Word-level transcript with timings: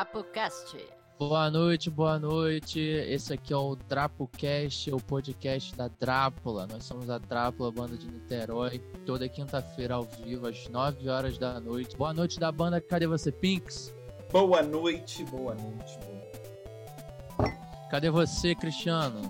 DrapoCast. 0.00 0.78
Boa 1.18 1.50
noite, 1.50 1.90
boa 1.90 2.18
noite. 2.18 2.80
Esse 2.80 3.34
aqui 3.34 3.52
é 3.52 3.56
o 3.56 3.76
DrapoCast, 3.76 4.90
o 4.90 4.96
podcast 4.96 5.76
da 5.76 5.88
Drápula. 5.88 6.66
Nós 6.66 6.84
somos 6.84 7.10
a 7.10 7.18
Drápula, 7.18 7.70
banda 7.70 7.98
de 7.98 8.06
Niterói. 8.06 8.78
Toda 9.04 9.28
quinta-feira 9.28 9.96
ao 9.96 10.04
vivo, 10.04 10.46
às 10.46 10.66
9 10.70 11.06
horas 11.06 11.36
da 11.36 11.60
noite. 11.60 11.98
Boa 11.98 12.14
noite 12.14 12.40
da 12.40 12.50
banda 12.50 12.80
Cadê 12.80 13.06
Você, 13.06 13.30
Pinks? 13.30 13.94
Boa 14.32 14.62
noite, 14.62 15.22
boa 15.24 15.54
noite. 15.54 15.98
Boa... 17.36 17.52
Cadê 17.90 18.08
você, 18.08 18.54
Cristiano? 18.54 19.20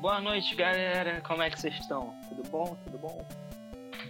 Boa 0.00 0.18
noite, 0.22 0.54
galera. 0.54 1.20
Como 1.20 1.42
é 1.42 1.50
que 1.50 1.60
vocês 1.60 1.74
estão? 1.74 2.14
Tudo 2.26 2.48
bom? 2.48 2.74
Tudo 2.86 2.96
bom? 2.96 3.28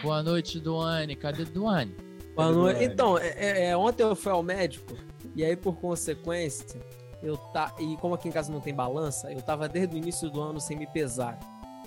Boa 0.01 0.23
noite, 0.23 0.61
Duane. 0.61 1.16
Cadê 1.16 1.45
Duane? 1.47 1.97
Boa 2.37 2.52
noite. 2.52 2.85
Então, 2.85 3.19
é, 3.19 3.71
é, 3.71 3.77
ontem 3.77 4.05
eu 4.05 4.15
fui 4.15 4.30
ao 4.30 4.41
médico 4.41 5.10
e 5.34 5.45
aí, 5.45 5.57
por 5.57 5.77
consequência, 5.77 6.80
eu 7.23 7.37
tá 7.37 7.75
e 7.79 7.97
como 7.98 8.15
aqui 8.15 8.29
em 8.29 8.33
casa 8.33 8.52
não 8.52 8.61
tem 8.61 8.75
balança, 8.75 9.33
eu 9.33 9.43
tava 9.43 9.69
desde 9.69 9.95
o 9.95 9.98
início 9.98 10.30
do 10.30 10.41
ano 10.41 10.61
sem 10.61 10.77
me 10.77 10.87
pesar. 10.87 11.38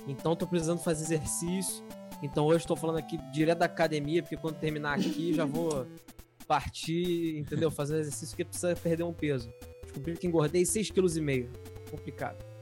Então, 0.07 0.35
tô 0.35 0.45
precisando 0.45 0.79
fazer 0.79 1.03
exercício. 1.03 1.84
Então, 2.21 2.45
hoje 2.45 2.59
estou 2.59 2.77
falando 2.77 2.98
aqui 2.98 3.17
direto 3.31 3.59
da 3.59 3.65
academia, 3.65 4.21
porque 4.21 4.37
quando 4.37 4.55
terminar 4.55 4.98
aqui 4.98 5.34
já 5.34 5.45
vou 5.45 5.85
partir, 6.48 7.37
entendeu? 7.37 7.71
Fazer 7.71 7.99
exercício 7.99 8.29
porque 8.29 8.45
precisa 8.45 8.75
perder 8.75 9.03
um 9.03 9.13
peso. 9.13 9.51
Descobri 9.84 10.17
que 10.17 10.27
engordei 10.27 10.63
6,5 10.63 10.93
kg. 10.93 11.49
Complicado. 11.89 12.53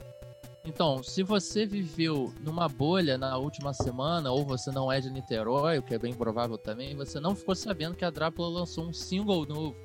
Então, 0.64 1.02
se 1.02 1.24
você 1.24 1.66
viveu 1.66 2.32
numa 2.40 2.68
bolha 2.68 3.18
na 3.18 3.36
última 3.36 3.72
semana, 3.72 4.30
ou 4.30 4.44
você 4.44 4.70
não 4.70 4.92
é 4.92 5.00
de 5.00 5.10
Niterói, 5.10 5.78
o 5.78 5.82
que 5.82 5.94
é 5.94 5.98
bem 5.98 6.14
provável 6.14 6.56
também, 6.56 6.94
você 6.94 7.18
não 7.18 7.34
ficou 7.34 7.54
sabendo 7.54 7.96
que 7.96 8.04
a 8.04 8.10
Drácula 8.10 8.48
lançou 8.48 8.86
um 8.86 8.92
single 8.92 9.44
novo, 9.44 9.76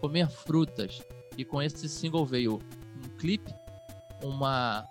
Comer 0.00 0.28
Frutas. 0.28 1.02
E 1.36 1.44
com 1.44 1.60
esse 1.60 1.88
single 1.88 2.24
veio 2.24 2.60
um 3.04 3.08
clipe, 3.18 3.52
uma, 4.22 4.86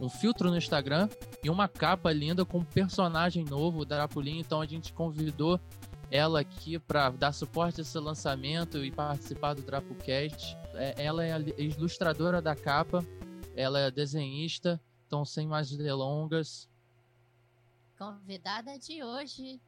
um 0.00 0.08
filtro 0.08 0.50
no 0.50 0.56
Instagram 0.56 1.08
e 1.42 1.50
uma 1.50 1.68
capa 1.68 2.12
linda 2.12 2.44
com 2.44 2.58
um 2.58 2.64
personagem 2.64 3.44
novo, 3.44 3.80
o 3.80 3.84
Drapulinho. 3.84 4.40
Então 4.40 4.60
a 4.60 4.66
gente 4.66 4.92
convidou 4.92 5.60
ela 6.10 6.40
aqui 6.40 6.78
para 6.78 7.10
dar 7.10 7.32
suporte 7.32 7.80
a 7.80 7.82
esse 7.82 7.98
lançamento 7.98 8.84
e 8.84 8.90
participar 8.90 9.54
do 9.54 9.62
DrapoCast. 9.62 10.56
É, 10.74 10.94
ela 11.04 11.24
é 11.24 11.32
a 11.32 11.38
ilustradora 11.58 12.40
da 12.40 12.54
capa 12.54 13.04
ela 13.56 13.78
é 13.78 13.90
desenhista, 13.90 14.80
então 15.06 15.24
sem 15.24 15.46
mais 15.46 15.70
delongas. 15.70 16.68
Convidada 17.98 18.78
de 18.78 19.02
hoje, 19.04 19.60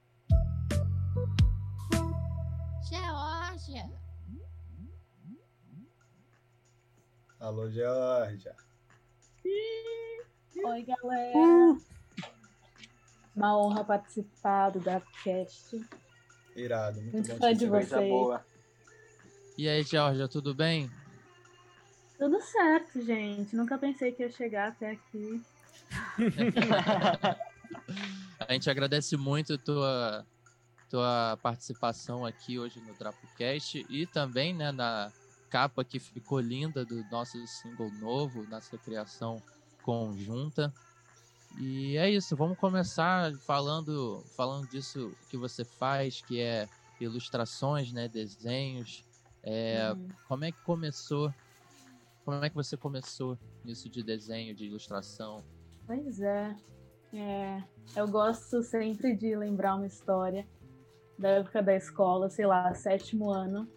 Georgia. 2.89 4.12
Alô, 7.43 7.69
Georgia. 7.69 8.55
Oi, 10.65 10.83
galera. 10.85 11.37
Uh. 11.37 11.77
Uma 13.35 13.59
honra 13.59 13.83
participar 13.83 14.71
do 14.71 14.79
Darkcast. 14.79 15.85
Irado, 16.55 17.03
muito, 17.03 17.15
muito 17.15 17.33
bom 17.33 17.39
fã 17.39 17.53
de 17.53 17.67
vocês. 17.67 18.09
Boa. 18.09 18.47
E 19.59 19.69
aí, 19.69 19.83
Georgia, 19.83 20.29
tudo 20.29 20.55
bem? 20.55 20.89
Tudo 22.17 22.41
certo, 22.41 23.03
gente. 23.03 23.57
Nunca 23.57 23.77
pensei 23.77 24.13
que 24.13 24.23
ia 24.23 24.31
chegar 24.31 24.69
até 24.69 24.93
aqui. 24.93 25.43
a 28.39 28.53
gente 28.53 28.71
agradece 28.71 29.17
muito 29.17 29.55
a 29.55 29.59
tua, 29.59 30.25
tua 30.89 31.37
participação 31.43 32.25
aqui 32.25 32.61
hoje 32.61 32.81
no 32.83 32.95
DrapoCast 32.95 33.85
e 33.91 34.07
também 34.07 34.55
né, 34.55 34.71
na 34.71 35.11
capa 35.53 35.85
que 35.85 35.99
ficou 35.99 36.41
linda 36.41 36.83
do 36.83 37.05
nosso 37.11 37.47
single 37.47 37.91
novo, 38.01 38.49
nossa 38.49 38.79
criação 38.79 39.37
conjunta. 39.83 40.73
E 41.61 41.99
é 41.99 42.11
isso, 42.11 42.35
vamos 42.35 42.57
começar 42.57 43.31
falando, 43.41 44.25
falando 44.35 44.67
disso 44.71 45.13
que 45.29 45.37
você 45.37 45.63
faz, 45.63 46.23
que 46.23 46.41
é 46.41 46.67
ilustrações, 46.99 47.93
né, 47.93 48.09
desenhos. 48.09 49.05
É, 49.43 49.93
uhum. 49.93 50.09
Como 50.27 50.45
é 50.45 50.53
que 50.53 50.61
começou 50.63 51.31
como 52.25 52.45
é 52.45 52.49
que 52.49 52.55
você 52.55 52.77
começou 52.77 53.37
nisso 53.65 53.91
de 53.91 54.03
desenho, 54.03 54.55
de 54.55 54.67
ilustração? 54.67 55.43
Pois 55.87 56.21
é. 56.21 56.57
é. 57.13 57.65
Eu 57.97 58.07
gosto 58.07 58.63
sempre 58.63 59.17
de 59.17 59.35
lembrar 59.35 59.75
uma 59.75 59.87
história 59.87 60.47
da 61.19 61.31
época 61.31 61.61
da 61.61 61.75
escola, 61.75 62.31
sei 62.31 62.47
lá, 62.47 62.73
sétimo 62.75 63.29
ano, 63.29 63.69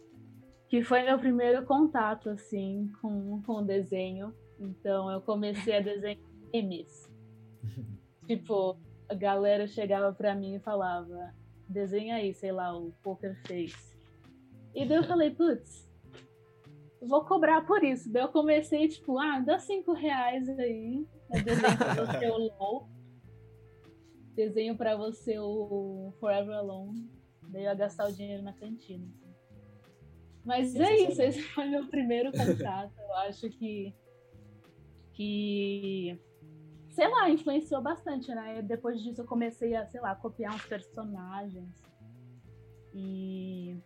que 0.67 0.83
foi 0.83 1.03
meu 1.03 1.19
primeiro 1.19 1.65
contato, 1.65 2.29
assim, 2.29 2.91
com, 3.01 3.41
com 3.43 3.53
o 3.53 3.65
desenho. 3.65 4.33
Então, 4.59 5.11
eu 5.11 5.21
comecei 5.21 5.77
a 5.77 5.81
desenhar 5.81 6.17
memes. 6.53 7.11
tipo, 8.27 8.77
a 9.07 9.13
galera 9.13 9.67
chegava 9.67 10.13
pra 10.13 10.33
mim 10.35 10.55
e 10.55 10.59
falava, 10.59 11.33
desenha 11.67 12.15
aí, 12.15 12.33
sei 12.33 12.51
lá, 12.51 12.75
o 12.77 12.91
Poker 13.03 13.39
Face. 13.47 13.95
E 14.73 14.85
daí 14.85 14.97
eu 14.97 15.03
falei, 15.03 15.31
putz, 15.31 15.89
vou 17.01 17.23
cobrar 17.25 17.65
por 17.65 17.83
isso. 17.83 18.11
Daí 18.11 18.23
eu 18.23 18.29
comecei, 18.29 18.87
tipo, 18.87 19.17
ah, 19.17 19.39
dá 19.39 19.59
cinco 19.59 19.93
reais 19.93 20.47
aí. 20.49 21.05
Eu 21.33 21.43
desenho 21.43 21.77
pra 21.77 21.93
você 21.93 22.29
o 22.29 22.37
LOL. 22.37 22.89
Desenho 24.35 24.75
pra 24.75 24.97
você 24.97 25.39
o 25.39 26.13
Forever 26.19 26.57
Alone. 26.57 27.09
Daí 27.43 27.63
eu 27.63 27.69
ia 27.69 27.73
gastar 27.73 28.09
o 28.09 28.13
dinheiro 28.13 28.43
na 28.43 28.53
cantina. 28.53 29.07
Mas 30.45 30.75
é 30.75 30.95
isso, 30.97 31.21
esse 31.21 31.41
foi 31.41 31.65
meu 31.65 31.87
primeiro 31.87 32.31
contato. 32.31 32.93
Eu 32.99 33.15
acho 33.15 33.49
que. 33.49 33.93
que. 35.13 36.19
Sei 36.89 37.07
lá, 37.07 37.29
influenciou 37.29 37.81
bastante, 37.81 38.33
né? 38.33 38.61
Depois 38.61 39.01
disso 39.01 39.21
eu 39.21 39.25
comecei 39.25 39.75
a, 39.75 39.85
sei 39.85 39.99
lá, 39.99 40.15
copiar 40.15 40.53
uns 40.53 40.65
personagens. 40.65 41.83
E 42.93 43.77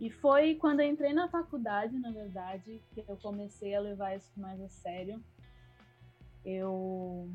e 0.00 0.08
foi 0.08 0.54
quando 0.54 0.80
eu 0.80 0.88
entrei 0.88 1.12
na 1.12 1.28
faculdade, 1.28 1.98
na 1.98 2.10
verdade, 2.10 2.82
que 2.94 3.04
eu 3.06 3.18
comecei 3.18 3.74
a 3.74 3.80
levar 3.80 4.16
isso 4.16 4.32
mais 4.40 4.58
a 4.62 4.68
sério. 4.68 5.22
Eu 6.42 7.30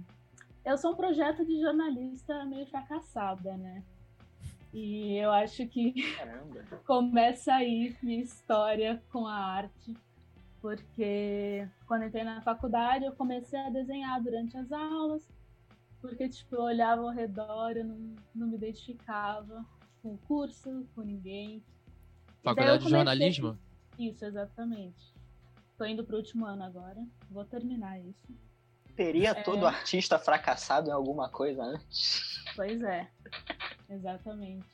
eu 0.66 0.76
sou 0.76 0.94
um 0.94 0.96
projeto 0.96 1.46
de 1.46 1.62
jornalista 1.62 2.44
meio 2.46 2.66
fracassada, 2.66 3.56
né? 3.56 3.84
E 4.76 5.16
eu 5.16 5.32
acho 5.32 5.66
que 5.68 5.94
Caramba. 6.18 6.60
começa 6.86 7.54
aí 7.54 7.96
minha 8.04 8.22
história 8.22 9.02
com 9.10 9.26
a 9.26 9.34
arte, 9.34 9.96
porque 10.60 11.66
quando 11.88 12.04
entrei 12.04 12.26
na 12.26 12.42
faculdade 12.42 13.06
eu 13.06 13.14
comecei 13.14 13.58
a 13.58 13.70
desenhar 13.70 14.22
durante 14.22 14.58
as 14.58 14.70
aulas, 14.74 15.26
porque 16.02 16.28
tipo, 16.28 16.58
eu 16.58 16.64
olhava 16.64 17.04
ao 17.04 17.10
redor, 17.10 17.78
eu 17.78 17.86
não, 17.86 18.16
não 18.36 18.48
me 18.48 18.58
identificava 18.58 19.66
com 20.02 20.16
o 20.16 20.18
curso, 20.18 20.86
com 20.94 21.04
ninguém. 21.04 21.64
Faculdade 22.44 22.84
de 22.84 22.90
jornalismo? 22.90 23.58
Isso, 23.98 24.26
exatamente. 24.26 25.16
Tô 25.78 25.86
indo 25.86 26.04
pro 26.04 26.18
último 26.18 26.46
ano 26.46 26.66
agora. 26.66 27.02
Vou 27.32 27.46
terminar 27.46 27.98
isso. 28.02 28.38
Teria 28.94 29.30
é... 29.30 29.42
todo 29.42 29.66
artista 29.66 30.20
fracassado 30.20 30.90
em 30.90 30.94
alguma 30.94 31.30
coisa 31.30 31.64
antes? 31.64 32.44
Pois 32.58 32.82
é, 32.84 33.10
exatamente. 33.90 34.66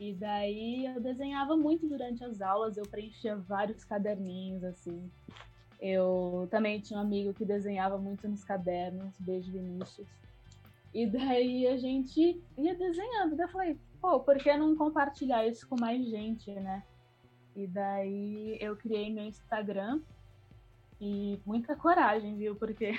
E 0.00 0.14
daí 0.14 0.86
eu 0.86 1.00
desenhava 1.00 1.56
muito 1.56 1.88
durante 1.88 2.22
as 2.22 2.40
aulas, 2.40 2.76
eu 2.76 2.84
preenchia 2.84 3.36
vários 3.36 3.84
caderninhos, 3.84 4.62
assim. 4.62 5.10
Eu 5.80 6.46
também 6.50 6.80
tinha 6.80 6.98
um 6.98 7.02
amigo 7.02 7.34
que 7.34 7.44
desenhava 7.44 7.98
muito 7.98 8.28
nos 8.28 8.44
cadernos, 8.44 9.14
beijo 9.18 9.50
Vinícius. 9.50 10.08
E 10.94 11.06
daí 11.06 11.66
a 11.66 11.76
gente 11.76 12.40
ia 12.56 12.74
desenhando. 12.74 13.36
Daí 13.36 13.46
eu 13.46 13.50
falei, 13.50 13.78
pô, 14.00 14.20
por 14.20 14.36
que 14.38 14.56
não 14.56 14.76
compartilhar 14.76 15.46
isso 15.46 15.68
com 15.68 15.78
mais 15.78 16.04
gente, 16.06 16.50
né? 16.52 16.84
E 17.56 17.66
daí 17.66 18.56
eu 18.60 18.76
criei 18.76 19.12
meu 19.12 19.24
Instagram 19.24 20.00
e 21.00 21.40
muita 21.44 21.74
coragem, 21.74 22.36
viu? 22.36 22.54
Porque 22.54 22.92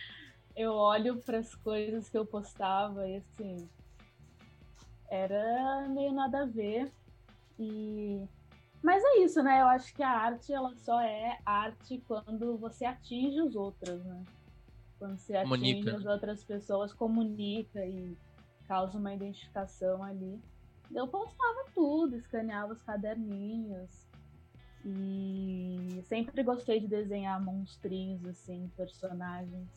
eu 0.56 0.72
olho 0.72 1.18
para 1.18 1.38
as 1.38 1.54
coisas 1.54 2.08
que 2.08 2.16
eu 2.16 2.24
postava 2.24 3.06
e 3.06 3.16
assim 3.16 3.68
era 5.10 5.88
meio 5.88 6.12
nada 6.12 6.42
a 6.42 6.46
ver. 6.46 6.92
E 7.58 8.22
mas 8.82 9.02
é 9.02 9.18
isso, 9.18 9.42
né? 9.42 9.60
Eu 9.60 9.66
acho 9.66 9.94
que 9.94 10.02
a 10.02 10.10
arte 10.10 10.52
ela 10.52 10.74
só 10.76 11.00
é 11.00 11.38
arte 11.44 12.02
quando 12.06 12.56
você 12.56 12.84
atinge 12.84 13.40
os 13.40 13.56
outros, 13.56 14.04
né? 14.04 14.22
Quando 14.98 15.18
você 15.18 15.36
atinge 15.36 15.82
comunica. 15.82 15.96
as 15.96 16.06
outras 16.06 16.44
pessoas, 16.44 16.92
comunica 16.92 17.84
e 17.84 18.16
causa 18.66 18.98
uma 18.98 19.12
identificação 19.12 20.02
ali. 20.02 20.40
Eu 20.94 21.08
postava 21.08 21.66
tudo, 21.74 22.16
escaneava 22.16 22.72
os 22.72 22.82
caderninhos. 22.82 24.06
E 24.84 26.02
sempre 26.04 26.42
gostei 26.42 26.80
de 26.80 26.86
desenhar 26.86 27.42
monstrinhos, 27.42 28.24
assim, 28.24 28.70
personagens. 28.76 29.68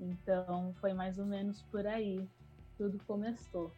Então 0.00 0.74
foi 0.80 0.92
mais 0.92 1.18
ou 1.18 1.26
menos 1.26 1.62
por 1.62 1.86
aí. 1.86 2.28
Tudo 2.76 2.98
começou. 3.06 3.72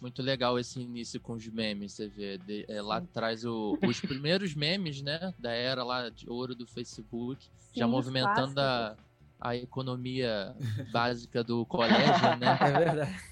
Muito 0.00 0.22
legal 0.22 0.58
esse 0.58 0.80
início 0.80 1.20
com 1.20 1.32
os 1.32 1.46
memes, 1.48 1.92
você 1.92 2.08
vê. 2.08 2.38
de- 2.38 2.64
é, 2.68 2.80
lá 2.80 3.02
o- 3.44 3.76
os 3.86 4.00
primeiros 4.00 4.54
memes, 4.54 5.02
né? 5.02 5.34
Da 5.38 5.50
era 5.50 5.82
lá 5.82 6.08
de 6.08 6.28
ouro 6.30 6.54
do 6.54 6.66
Facebook, 6.66 7.44
Sim, 7.44 7.80
já 7.80 7.86
movimentando 7.86 8.60
a, 8.60 8.96
a 9.40 9.56
economia 9.56 10.54
básica 10.92 11.42
do 11.42 11.66
colégio, 11.66 12.36
né? 12.38 12.46
É 12.60 12.78
verdade. 12.84 13.28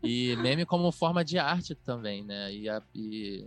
E 0.00 0.36
meme 0.36 0.64
como 0.64 0.92
forma 0.92 1.24
de 1.24 1.38
arte 1.38 1.74
também, 1.74 2.22
né? 2.22 2.52
E, 2.54 2.68
a- 2.68 2.82
e 2.94 3.44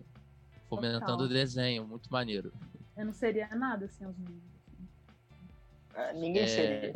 fomentando 0.67 1.05
Total. 1.05 1.25
o 1.25 1.29
desenho, 1.29 1.87
muito 1.87 2.11
maneiro. 2.11 2.51
Eu 2.97 3.05
não 3.05 3.13
seria 3.13 3.47
nada 3.55 3.87
sem 3.87 4.05
os 4.05 4.17
memes. 4.17 4.43
Ah, 5.95 6.11
Ninguém 6.13 6.43
É. 6.43 6.47
seria. 6.47 6.93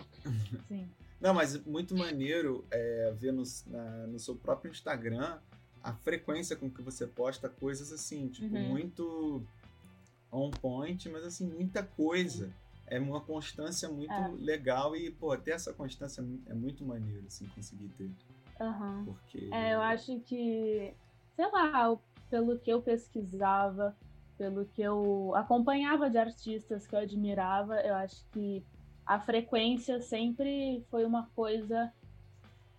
Sim. 0.67 0.89
Não, 1.19 1.33
mas 1.33 1.57
muito 1.65 1.95
maneiro 1.95 2.65
é, 2.71 3.13
ver 3.17 3.31
no, 3.31 3.43
na- 3.67 4.07
no 4.07 4.19
seu 4.19 4.35
próprio 4.35 4.69
Instagram 4.71 5.39
a 5.81 5.93
frequência 5.93 6.55
com 6.55 6.69
que 6.69 6.81
você 6.81 7.05
posta 7.07 7.47
coisas 7.47 7.91
assim, 7.91 8.27
tipo, 8.27 8.55
Uhum. 8.55 8.69
muito 8.69 9.43
on 10.31 10.49
point, 10.51 11.07
mas 11.09 11.23
assim, 11.23 11.47
muita 11.47 11.83
coisa. 11.83 12.51
É 12.87 12.99
uma 12.99 13.19
constância 13.21 13.89
muito 13.89 14.11
É. 14.13 14.27
legal 14.39 14.95
e, 14.95 15.09
pô, 15.09 15.35
ter 15.37 15.51
essa 15.51 15.73
constância 15.73 16.23
é 16.47 16.53
muito 16.53 16.83
maneiro, 16.85 17.25
assim, 17.27 17.47
conseguir 17.55 17.87
ter. 17.97 18.11
Aham. 18.59 19.03
Porque. 19.05 19.49
É, 19.51 19.73
eu 19.73 19.81
acho 19.81 20.19
que, 20.21 20.93
sei 21.35 21.51
lá, 21.51 21.97
pelo 22.29 22.59
que 22.59 22.69
eu 22.71 22.81
pesquisava, 22.81 23.95
pelo 24.37 24.65
que 24.65 24.81
eu 24.81 25.33
acompanhava 25.35 26.09
de 26.09 26.17
artistas 26.17 26.85
que 26.85 26.95
eu 26.95 26.99
admirava, 26.99 27.79
eu 27.81 27.95
acho 27.95 28.23
que 28.33 28.63
a 29.05 29.19
frequência 29.19 30.01
sempre 30.01 30.83
foi 30.89 31.05
uma 31.05 31.29
coisa 31.35 31.93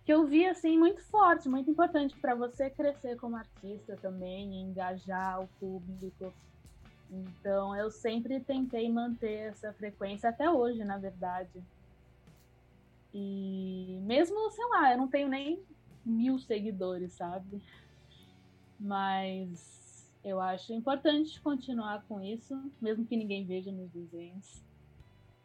que 0.03 0.13
eu 0.13 0.25
vi 0.25 0.45
assim 0.45 0.77
muito 0.77 1.01
forte, 1.03 1.49
muito 1.49 1.69
importante 1.69 2.15
para 2.15 2.35
você 2.35 2.69
crescer 2.69 3.17
como 3.17 3.35
artista 3.35 3.97
também, 3.97 4.61
engajar 4.61 5.41
o 5.41 5.47
público. 5.59 6.33
Então 7.09 7.75
eu 7.75 7.89
sempre 7.89 8.39
tentei 8.39 8.89
manter 8.89 9.49
essa 9.49 9.71
frequência 9.73 10.29
até 10.29 10.49
hoje, 10.49 10.83
na 10.83 10.97
verdade. 10.97 11.63
E 13.13 13.99
mesmo, 14.03 14.51
sei 14.51 14.65
lá, 14.65 14.91
eu 14.91 14.97
não 14.97 15.07
tenho 15.07 15.29
nem 15.29 15.63
mil 16.05 16.37
seguidores, 16.39 17.13
sabe? 17.13 17.61
Mas 18.79 20.09
eu 20.23 20.39
acho 20.41 20.73
importante 20.73 21.41
continuar 21.41 22.05
com 22.07 22.21
isso, 22.21 22.53
mesmo 22.81 23.05
que 23.05 23.15
ninguém 23.15 23.45
veja 23.45 23.71
meus 23.71 23.91
desenhos. 23.91 24.66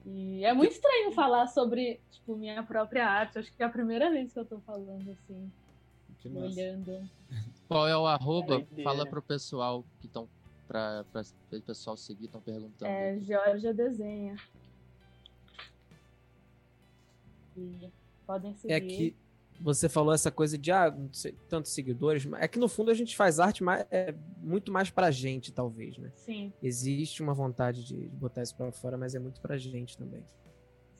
E 0.04 0.44
é 0.44 0.52
muito 0.52 0.72
estranho 0.72 1.12
falar 1.12 1.46
sobre, 1.46 2.00
tipo, 2.10 2.36
minha 2.36 2.62
própria 2.62 3.06
arte. 3.06 3.38
Acho 3.38 3.52
que 3.52 3.62
é 3.62 3.66
a 3.66 3.68
primeira 3.70 4.10
vez 4.10 4.32
que 4.32 4.38
eu 4.38 4.44
tô 4.44 4.58
falando 4.60 5.10
assim, 5.10 5.50
que 6.18 6.28
massa. 6.28 6.46
olhando. 6.46 7.08
Qual 7.68 7.88
é 7.88 7.96
o 7.96 8.06
arroba? 8.06 8.58
doideira. 8.58 8.82
Fala 8.82 9.06
pro 9.06 9.22
pessoal 9.22 9.84
que 10.00 10.06
estão. 10.06 10.28
Pra 10.66 11.04
o 11.52 11.60
pessoal 11.60 11.96
seguir, 11.96 12.26
estão 12.26 12.40
perguntando. 12.40 12.90
É, 12.90 13.18
Georgia 13.20 13.74
desenha. 13.74 14.36
E 17.56 17.90
podem 18.26 18.54
seguir. 18.54 18.72
É 18.72 18.80
que 18.80 19.16
você 19.62 19.88
falou 19.88 20.12
essa 20.12 20.30
coisa 20.30 20.58
de 20.58 20.72
ah, 20.72 20.90
não 20.90 21.12
sei, 21.12 21.32
tantos 21.48 21.72
seguidores, 21.72 22.26
é 22.38 22.48
que 22.48 22.58
no 22.58 22.68
fundo 22.68 22.90
a 22.90 22.94
gente 22.94 23.16
faz 23.16 23.38
arte 23.38 23.62
mais, 23.62 23.86
é, 23.90 24.14
muito 24.38 24.72
mais 24.72 24.90
pra 24.90 25.10
gente, 25.10 25.52
talvez, 25.52 25.96
né? 25.98 26.10
Sim. 26.14 26.52
Existe 26.62 27.22
uma 27.22 27.32
vontade 27.32 27.84
de, 27.84 28.08
de 28.08 28.16
botar 28.16 28.42
isso 28.42 28.56
pra 28.56 28.72
fora, 28.72 28.96
mas 28.96 29.14
é 29.14 29.18
muito 29.18 29.40
pra 29.40 29.56
gente 29.56 29.96
também. 29.96 30.24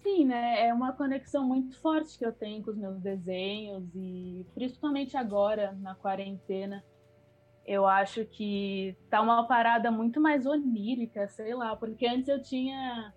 Sim, 0.03 0.25
né? 0.25 0.67
É 0.67 0.75
uma 0.75 0.93
conexão 0.93 1.47
muito 1.47 1.79
forte 1.79 2.19
que 2.19 2.25
eu 2.25 2.33
tenho 2.33 2.63
com 2.63 2.71
os 2.71 2.77
meus 2.77 2.99
desenhos 3.01 3.85
e 3.95 4.47
principalmente 4.55 5.17
agora, 5.17 5.73
na 5.81 5.95
quarentena, 5.95 6.85
eu 7.65 7.87
acho 7.87 8.25
que 8.25 8.97
tá 9.09 9.21
uma 9.21 9.47
parada 9.47 9.91
muito 9.91 10.21
mais 10.21 10.45
onírica, 10.47 11.29
sei 11.29 11.55
lá, 11.55 11.77
porque 11.77 12.07
antes 12.07 12.29
eu 12.29 12.43
tinha 12.43 13.15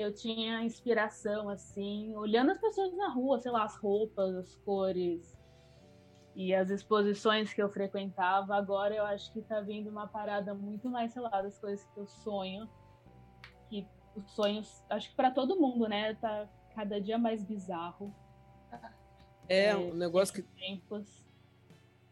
eu 0.00 0.14
tinha 0.14 0.62
inspiração 0.62 1.48
assim, 1.48 2.14
olhando 2.16 2.52
as 2.52 2.58
pessoas 2.58 2.96
na 2.96 3.08
rua, 3.08 3.38
sei 3.38 3.50
lá, 3.50 3.64
as 3.64 3.76
roupas, 3.76 4.34
as 4.34 4.54
cores 4.56 5.38
e 6.34 6.54
as 6.54 6.70
exposições 6.70 7.52
que 7.52 7.62
eu 7.62 7.68
frequentava. 7.68 8.54
Agora 8.54 8.94
eu 8.94 9.04
acho 9.04 9.32
que 9.32 9.42
tá 9.42 9.60
vindo 9.60 9.90
uma 9.90 10.06
parada 10.06 10.54
muito 10.54 10.88
mais, 10.88 11.12
sei 11.12 11.22
lá, 11.22 11.42
das 11.42 11.58
coisas 11.58 11.84
que 11.86 12.00
eu 12.00 12.06
sonho, 12.06 12.68
que 13.68 13.86
os 14.16 14.30
sonhos, 14.32 14.84
acho 14.88 15.10
que 15.10 15.16
para 15.16 15.30
todo 15.30 15.60
mundo, 15.60 15.88
né, 15.88 16.14
tá 16.14 16.48
cada 16.74 17.00
dia 17.00 17.18
mais 17.18 17.42
bizarro. 17.44 18.14
É 19.48 19.76
um 19.76 19.94
negócio 19.94 20.32
que 20.32 20.42
tempos. 20.42 21.24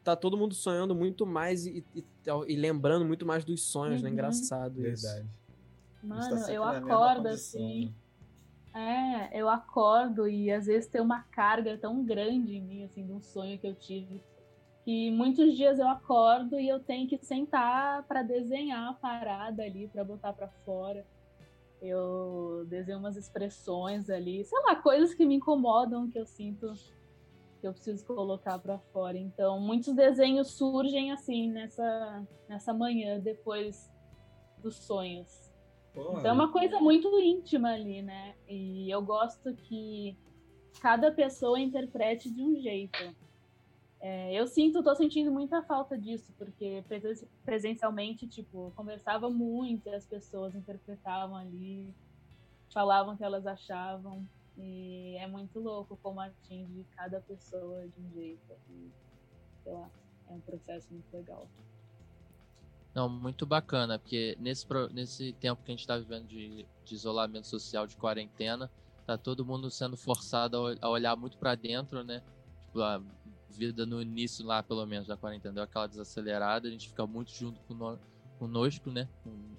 tá 0.02 0.16
todo 0.16 0.36
mundo 0.36 0.54
sonhando 0.54 0.94
muito 0.94 1.24
mais 1.24 1.64
e, 1.66 1.86
e, 1.94 2.04
e 2.48 2.56
lembrando 2.56 3.04
muito 3.04 3.24
mais 3.24 3.44
dos 3.44 3.62
sonhos, 3.62 4.02
né? 4.02 4.08
Uhum. 4.08 4.14
Engraçado 4.14 4.84
isso. 4.84 5.06
Verdade. 5.06 5.37
Tá 6.08 6.14
Mano, 6.14 6.38
sempre 6.38 6.54
eu 6.54 6.64
acordo 6.64 7.28
assim. 7.28 7.86
né? 7.86 9.30
É, 9.30 9.40
eu 9.40 9.48
acordo 9.48 10.28
e 10.28 10.50
às 10.50 10.66
vezes 10.66 10.88
tem 10.88 11.00
uma 11.00 11.22
carga 11.24 11.76
tão 11.76 12.04
grande 12.04 12.56
em 12.56 12.62
mim, 12.62 12.84
assim, 12.84 13.04
de 13.04 13.12
um 13.12 13.20
sonho 13.20 13.58
que 13.58 13.66
eu 13.66 13.74
tive. 13.74 14.22
Que 14.84 15.10
muitos 15.10 15.56
dias 15.56 15.78
eu 15.78 15.88
acordo 15.88 16.58
e 16.58 16.68
eu 16.68 16.80
tenho 16.80 17.08
que 17.08 17.18
sentar 17.18 18.04
para 18.04 18.22
desenhar 18.22 18.90
a 18.90 18.94
parada 18.94 19.62
ali, 19.62 19.88
para 19.88 20.04
botar 20.04 20.32
para 20.32 20.48
fora. 20.64 21.04
Eu 21.80 22.64
desenho 22.68 22.98
umas 22.98 23.16
expressões 23.16 24.08
ali, 24.08 24.44
sei 24.44 24.58
lá, 24.62 24.76
coisas 24.76 25.14
que 25.14 25.26
me 25.26 25.34
incomodam, 25.36 26.08
que 26.08 26.18
eu 26.18 26.26
sinto 26.26 26.72
que 27.60 27.66
eu 27.66 27.72
preciso 27.72 28.04
colocar 28.06 28.58
para 28.58 28.78
fora. 28.78 29.18
Então, 29.18 29.60
muitos 29.60 29.94
desenhos 29.94 30.52
surgem 30.52 31.10
assim 31.12 31.50
nessa 31.50 32.26
nessa 32.48 32.72
manhã 32.72 33.18
depois 33.18 33.90
dos 34.62 34.76
sonhos. 34.76 35.47
Então 36.18 36.30
é 36.30 36.32
uma 36.32 36.52
coisa 36.52 36.78
muito 36.80 37.08
íntima 37.20 37.70
ali, 37.72 38.02
né? 38.02 38.34
E 38.48 38.88
eu 38.92 39.02
gosto 39.02 39.54
que 39.56 40.16
cada 40.80 41.10
pessoa 41.12 41.58
interprete 41.58 42.30
de 42.30 42.42
um 42.42 42.54
jeito. 42.60 42.98
É, 44.00 44.32
eu 44.32 44.46
sinto, 44.46 44.82
tô 44.82 44.94
sentindo 44.94 45.32
muita 45.32 45.60
falta 45.64 45.98
disso, 45.98 46.32
porque 46.38 46.84
presen- 46.86 47.28
presencialmente, 47.44 48.28
tipo, 48.28 48.72
conversava 48.76 49.28
muito 49.28 49.88
e 49.88 49.94
as 49.94 50.06
pessoas 50.06 50.54
interpretavam 50.54 51.34
ali, 51.34 51.92
falavam 52.72 53.14
o 53.14 53.16
que 53.18 53.24
elas 53.24 53.44
achavam. 53.46 54.24
E 54.56 55.16
é 55.18 55.26
muito 55.26 55.58
louco 55.60 55.96
como 56.02 56.20
atinge 56.20 56.84
cada 56.96 57.20
pessoa 57.20 57.88
de 57.88 58.00
um 58.00 58.10
jeito. 58.12 58.52
E, 58.70 58.90
sei 59.64 59.72
lá, 59.72 59.90
é 60.28 60.32
um 60.32 60.40
processo 60.40 60.92
muito 60.92 61.06
legal. 61.12 61.48
Não, 62.98 63.08
muito 63.08 63.46
bacana, 63.46 63.96
porque 63.96 64.36
nesse, 64.40 64.66
nesse 64.92 65.32
tempo 65.34 65.62
que 65.62 65.70
a 65.70 65.72
gente 65.72 65.82
está 65.82 65.96
vivendo 65.96 66.26
de, 66.26 66.66
de 66.84 66.94
isolamento 66.96 67.46
social, 67.46 67.86
de 67.86 67.94
quarentena, 67.96 68.68
tá 69.06 69.16
todo 69.16 69.46
mundo 69.46 69.70
sendo 69.70 69.96
forçado 69.96 70.56
a, 70.56 70.60
ol- 70.62 70.76
a 70.80 70.88
olhar 70.88 71.14
muito 71.14 71.38
para 71.38 71.54
dentro, 71.54 72.02
né? 72.02 72.20
Tipo, 72.64 72.80
a 72.80 73.00
vida 73.50 73.86
no 73.86 74.02
início 74.02 74.44
lá, 74.44 74.64
pelo 74.64 74.84
menos, 74.84 75.06
da 75.06 75.16
quarentena, 75.16 75.54
deu 75.54 75.62
aquela 75.62 75.86
desacelerada, 75.86 76.66
a 76.66 76.70
gente 76.72 76.88
fica 76.88 77.06
muito 77.06 77.30
junto 77.30 77.60
com 77.68 77.74
no- 77.74 78.00
conosco, 78.36 78.90
né? 78.90 79.08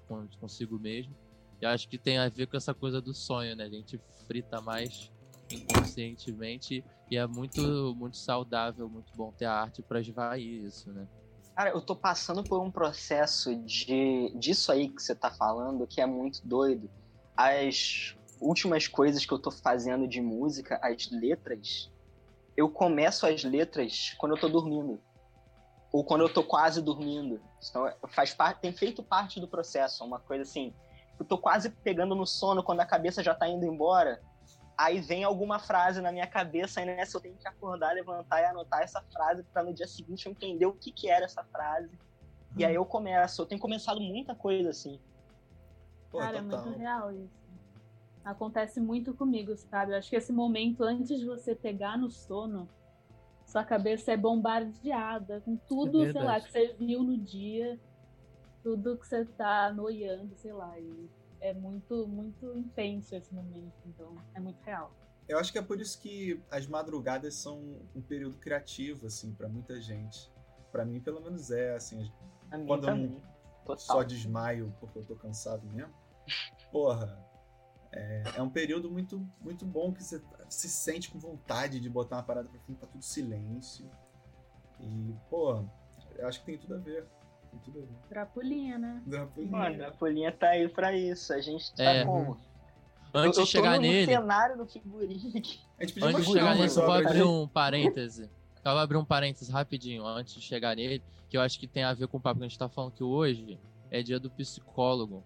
Com- 0.06 0.28
consigo 0.38 0.78
mesmo. 0.78 1.16
E 1.62 1.64
acho 1.64 1.88
que 1.88 1.96
tem 1.96 2.18
a 2.18 2.28
ver 2.28 2.46
com 2.46 2.58
essa 2.58 2.74
coisa 2.74 3.00
do 3.00 3.14
sonho, 3.14 3.56
né? 3.56 3.64
A 3.64 3.70
gente 3.70 3.98
frita 4.26 4.60
mais 4.60 5.10
inconscientemente 5.50 6.84
e 7.10 7.16
é 7.16 7.26
muito, 7.26 7.94
muito 7.96 8.18
saudável, 8.18 8.86
muito 8.86 9.10
bom 9.16 9.32
ter 9.32 9.46
a 9.46 9.54
arte 9.54 9.80
para 9.82 9.98
esvair 10.02 10.66
isso, 10.66 10.92
né? 10.92 11.08
Cara, 11.54 11.70
eu 11.70 11.80
tô 11.80 11.94
passando 11.94 12.42
por 12.42 12.60
um 12.60 12.70
processo 12.70 13.54
de 13.56 14.32
disso 14.36 14.72
aí 14.72 14.88
que 14.88 15.02
você 15.02 15.14
tá 15.14 15.30
falando 15.30 15.86
que 15.86 16.00
é 16.00 16.06
muito 16.06 16.46
doido. 16.46 16.90
As 17.36 18.16
últimas 18.40 18.88
coisas 18.88 19.26
que 19.26 19.32
eu 19.32 19.38
tô 19.38 19.50
fazendo 19.50 20.08
de 20.08 20.20
música, 20.20 20.80
as 20.82 21.10
letras, 21.10 21.90
eu 22.56 22.68
começo 22.68 23.26
as 23.26 23.44
letras 23.44 24.14
quando 24.18 24.36
eu 24.36 24.40
tô 24.40 24.48
dormindo. 24.48 25.00
Ou 25.92 26.04
quando 26.04 26.22
eu 26.22 26.32
tô 26.32 26.44
quase 26.44 26.80
dormindo. 26.80 27.40
Então, 27.68 27.92
faz 28.08 28.32
parte, 28.32 28.60
tem 28.60 28.72
feito 28.72 29.02
parte 29.02 29.40
do 29.40 29.48
processo, 29.48 30.04
uma 30.04 30.20
coisa 30.20 30.42
assim. 30.42 30.72
Eu 31.18 31.26
tô 31.26 31.36
quase 31.36 31.68
pegando 31.68 32.14
no 32.14 32.26
sono 32.26 32.62
quando 32.62 32.80
a 32.80 32.86
cabeça 32.86 33.22
já 33.22 33.34
tá 33.34 33.46
indo 33.48 33.66
embora. 33.66 34.22
Aí 34.80 34.98
vem 34.98 35.24
alguma 35.24 35.58
frase 35.58 36.00
na 36.00 36.10
minha 36.10 36.26
cabeça 36.26 36.80
e 36.80 36.86
nessa 36.86 37.18
eu 37.18 37.20
tenho 37.20 37.36
que 37.36 37.46
acordar, 37.46 37.92
levantar 37.94 38.40
e 38.40 38.46
anotar 38.46 38.80
essa 38.80 39.02
frase 39.12 39.42
para 39.42 39.62
no 39.62 39.74
dia 39.74 39.86
seguinte 39.86 40.24
eu 40.24 40.32
entender 40.32 40.64
o 40.64 40.72
que, 40.72 40.90
que 40.90 41.10
era 41.10 41.26
essa 41.26 41.44
frase. 41.44 41.90
E 42.56 42.64
aí 42.64 42.76
eu 42.76 42.86
começo. 42.86 43.42
Eu 43.42 43.46
tenho 43.46 43.60
começado 43.60 44.00
muita 44.00 44.34
coisa 44.34 44.70
assim. 44.70 44.98
Pô, 46.10 46.20
Cara, 46.20 46.38
é 46.38 46.40
muito 46.40 46.70
real 46.70 47.12
isso. 47.12 47.38
Acontece 48.24 48.80
muito 48.80 49.12
comigo, 49.12 49.54
sabe? 49.54 49.92
Eu 49.92 49.98
acho 49.98 50.08
que 50.08 50.16
esse 50.16 50.32
momento 50.32 50.82
antes 50.82 51.20
de 51.20 51.26
você 51.26 51.54
pegar 51.54 51.98
no 51.98 52.10
sono, 52.10 52.66
sua 53.44 53.62
cabeça 53.62 54.12
é 54.12 54.16
bombardeada 54.16 55.42
com 55.42 55.56
tudo, 55.56 56.06
É 56.06 56.12
sei 56.12 56.22
lá, 56.22 56.40
que 56.40 56.50
você 56.50 56.72
viu 56.78 57.02
no 57.02 57.18
dia, 57.18 57.78
tudo 58.62 58.96
que 58.96 59.06
você 59.06 59.26
tá 59.26 59.70
noiando, 59.74 60.34
sei 60.36 60.54
lá. 60.54 60.78
E 60.78 61.19
é 61.40 61.52
muito, 61.52 62.06
muito 62.06 62.54
intenso 62.56 63.14
esse 63.14 63.32
momento, 63.34 63.74
então 63.86 64.14
é 64.34 64.40
muito 64.40 64.60
real. 64.62 64.92
Eu 65.28 65.38
acho 65.38 65.52
que 65.52 65.58
é 65.58 65.62
por 65.62 65.80
isso 65.80 66.00
que 66.00 66.42
as 66.50 66.66
madrugadas 66.66 67.34
são 67.34 67.80
um 67.94 68.02
período 68.02 68.36
criativo, 68.38 69.06
assim, 69.06 69.32
pra 69.32 69.48
muita 69.48 69.80
gente. 69.80 70.30
Pra 70.72 70.84
mim, 70.84 71.00
pelo 71.00 71.20
menos 71.20 71.50
é, 71.50 71.74
assim. 71.74 72.10
Quando 72.66 72.88
eu 72.88 72.94
também. 72.94 73.22
só 73.76 74.02
desmaio 74.02 74.74
porque 74.80 74.98
eu 74.98 75.04
tô 75.04 75.14
cansado 75.14 75.64
mesmo. 75.68 75.94
Porra, 76.72 77.24
é, 77.92 78.22
é 78.36 78.42
um 78.42 78.50
período 78.50 78.90
muito, 78.90 79.24
muito 79.40 79.64
bom 79.64 79.92
que 79.92 80.02
você 80.02 80.20
se 80.48 80.68
sente 80.68 81.10
com 81.10 81.18
vontade 81.18 81.80
de 81.80 81.88
botar 81.88 82.16
uma 82.16 82.22
parada 82.22 82.48
pra 82.48 82.60
frente, 82.60 82.80
tá 82.80 82.86
tudo 82.86 83.02
silêncio. 83.02 83.88
E, 84.80 85.14
pô, 85.28 85.64
eu 86.16 86.26
acho 86.26 86.40
que 86.40 86.46
tem 86.46 86.58
tudo 86.58 86.74
a 86.74 86.78
ver. 86.78 87.06
Ver. 87.72 87.88
Drapulinha, 88.08 88.78
né? 88.78 89.02
Drapulinha. 89.06 89.50
Mano, 89.52 89.84
a 89.86 89.92
Folhinha 89.92 90.32
tá 90.32 90.48
aí 90.50 90.68
pra 90.68 90.92
isso. 90.96 91.32
A 91.32 91.40
gente 91.40 91.72
tá 91.74 91.82
É. 91.84 92.04
como? 92.04 92.36
Antes 93.12 93.38
eu, 93.38 93.42
eu 93.42 93.46
de 93.46 93.50
chegar 93.50 93.78
nele, 93.78 94.06
cenário 94.06 94.56
do 94.56 94.62
antes 94.62 94.76
de 96.26 96.32
chegar 96.32 96.54
nele, 96.54 96.68
eu 96.70 96.74
vou 96.74 96.92
abrir 96.92 97.12
de- 97.18 97.22
um 97.22 97.48
parêntese. 97.48 98.22
Eu 98.64 98.72
vou 98.72 98.80
abrir 98.80 98.96
um 98.98 99.04
parêntese 99.04 99.50
rapidinho 99.50 100.04
antes 100.06 100.34
de 100.34 100.40
chegar 100.40 100.76
nele, 100.76 101.02
que 101.28 101.36
eu 101.36 101.40
acho 101.40 101.58
que 101.58 101.66
tem 101.66 101.82
a 101.82 101.92
ver 101.92 102.06
com 102.08 102.18
o 102.18 102.20
papo 102.20 102.38
que 102.38 102.44
a 102.44 102.48
gente 102.48 102.58
tá 102.58 102.68
falando 102.68 102.92
que 102.92 103.02
hoje 103.02 103.58
é 103.90 104.02
dia 104.02 104.20
do 104.20 104.30
psicólogo. 104.30 105.24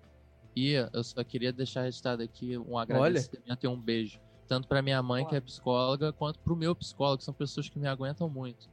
E 0.56 0.72
eu 0.92 1.02
só 1.02 1.22
queria 1.24 1.52
deixar 1.52 1.82
registrado 1.82 2.22
aqui 2.22 2.56
um 2.56 2.78
agradecimento 2.78 3.64
e 3.64 3.68
um 3.68 3.76
beijo. 3.78 4.20
Tanto 4.46 4.68
pra 4.68 4.82
minha 4.82 5.02
mãe, 5.02 5.26
que 5.26 5.34
é 5.34 5.40
psicóloga, 5.40 6.12
quanto 6.12 6.38
pro 6.40 6.54
meu 6.54 6.74
psicólogo, 6.76 7.18
que 7.18 7.24
são 7.24 7.32
pessoas 7.34 7.68
que 7.68 7.78
me 7.78 7.86
aguentam 7.88 8.28
muito. 8.28 8.68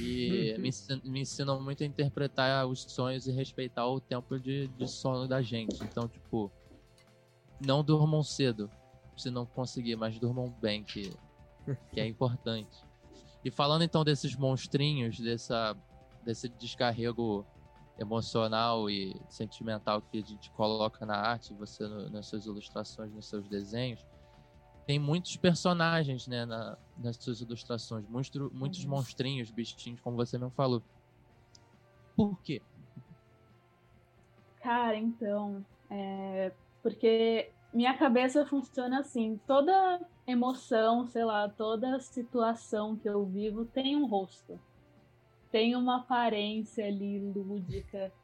E 0.00 0.56
me, 0.58 0.68
ensin- 0.68 1.00
me 1.04 1.20
ensinam 1.20 1.60
muito 1.62 1.82
a 1.82 1.86
interpretar 1.86 2.66
os 2.66 2.82
sonhos 2.82 3.26
e 3.26 3.32
respeitar 3.32 3.86
o 3.86 4.00
tempo 4.00 4.38
de, 4.40 4.68
de 4.68 4.88
sono 4.88 5.28
da 5.28 5.42
gente. 5.42 5.84
Então, 5.84 6.08
tipo, 6.08 6.50
não 7.60 7.82
durmam 7.84 8.22
cedo, 8.22 8.70
se 9.16 9.30
não 9.30 9.46
conseguir, 9.46 9.96
mas 9.96 10.18
durmam 10.18 10.50
bem, 10.50 10.84
que, 10.84 11.10
que 11.92 12.00
é 12.00 12.06
importante. 12.06 12.82
E 13.44 13.50
falando 13.50 13.82
então 13.84 14.04
desses 14.04 14.34
monstrinhos, 14.36 15.18
dessa, 15.18 15.76
desse 16.22 16.48
descarrego 16.48 17.46
emocional 17.98 18.90
e 18.90 19.14
sentimental 19.28 20.00
que 20.02 20.18
a 20.18 20.22
gente 20.22 20.50
coloca 20.50 21.04
na 21.06 21.16
arte, 21.16 21.52
você 21.54 21.86
no- 21.86 22.08
nas 22.10 22.26
suas 22.26 22.46
ilustrações, 22.46 23.12
nos 23.12 23.28
seus 23.28 23.46
desenhos, 23.48 24.00
tem 24.86 24.98
muitos 24.98 25.36
personagens, 25.36 26.26
né, 26.26 26.44
na- 26.46 26.78
nas 26.96 27.16
suas 27.18 27.40
ilustrações, 27.40 28.06
monstro, 28.08 28.50
muitos 28.54 28.84
Uhum. 28.84 28.90
monstrinhos, 28.90 29.50
bichinhos, 29.50 30.00
como 30.00 30.16
você 30.16 30.38
mesmo 30.38 30.52
falou. 30.54 30.84
Por 32.16 32.40
quê? 32.42 32.64
Cara, 34.60 34.96
então, 34.96 35.66
é, 35.90 36.56
porque 36.82 37.54
minha 37.72 37.96
cabeça 37.98 38.46
funciona 38.46 39.00
assim, 39.00 39.38
toda 39.46 39.72
emoção, 40.26 41.06
sei 41.06 41.24
lá, 41.24 41.48
toda 41.50 42.00
situação 42.00 42.98
que 42.98 43.08
eu 43.08 43.26
vivo 43.28 43.66
tem 43.66 43.96
um 43.96 44.06
rosto. 44.06 44.62
Tem 45.50 45.76
uma 45.76 45.98
aparência 46.02 46.86
ali 46.86 47.20
lúdica. 47.20 48.14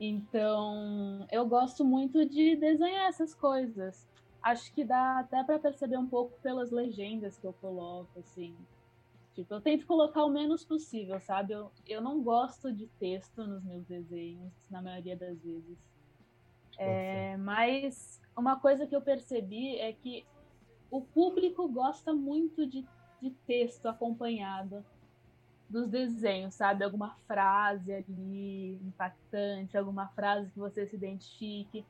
Então, 0.00 1.26
eu 1.32 1.46
gosto 1.48 1.84
muito 1.84 2.28
de 2.28 2.56
desenhar 2.56 3.08
essas 3.08 3.34
coisas. 3.34 4.08
Acho 4.42 4.72
que 4.72 4.84
dá 4.84 5.20
até 5.20 5.42
para 5.42 5.58
perceber 5.58 5.96
um 5.96 6.08
pouco 6.08 6.38
pelas 6.40 6.70
legendas 6.70 7.38
que 7.38 7.46
eu 7.46 7.52
coloco, 7.52 8.18
assim. 8.18 8.56
Tipo, 9.34 9.54
eu 9.54 9.60
tento 9.60 9.86
colocar 9.86 10.24
o 10.24 10.30
menos 10.30 10.64
possível, 10.64 11.20
sabe? 11.20 11.52
Eu, 11.52 11.70
eu 11.86 12.00
não 12.00 12.22
gosto 12.22 12.72
de 12.72 12.86
texto 12.98 13.46
nos 13.46 13.62
meus 13.64 13.84
desenhos, 13.86 14.52
na 14.70 14.82
maioria 14.82 15.16
das 15.16 15.40
vezes. 15.42 15.78
É, 16.78 17.36
mas 17.36 18.20
uma 18.36 18.58
coisa 18.58 18.86
que 18.86 18.94
eu 18.94 19.02
percebi 19.02 19.76
é 19.78 19.92
que 19.92 20.24
o 20.90 21.00
público 21.00 21.68
gosta 21.68 22.12
muito 22.12 22.66
de, 22.66 22.86
de 23.20 23.30
texto 23.46 23.86
acompanhado 23.86 24.84
dos 25.68 25.88
desenhos, 25.88 26.54
sabe? 26.54 26.82
Alguma 26.82 27.14
frase 27.26 27.92
ali 27.92 28.74
impactante, 28.76 29.76
alguma 29.76 30.08
frase 30.08 30.50
que 30.50 30.58
você 30.58 30.86
se 30.86 30.96
identifique. 30.96 31.84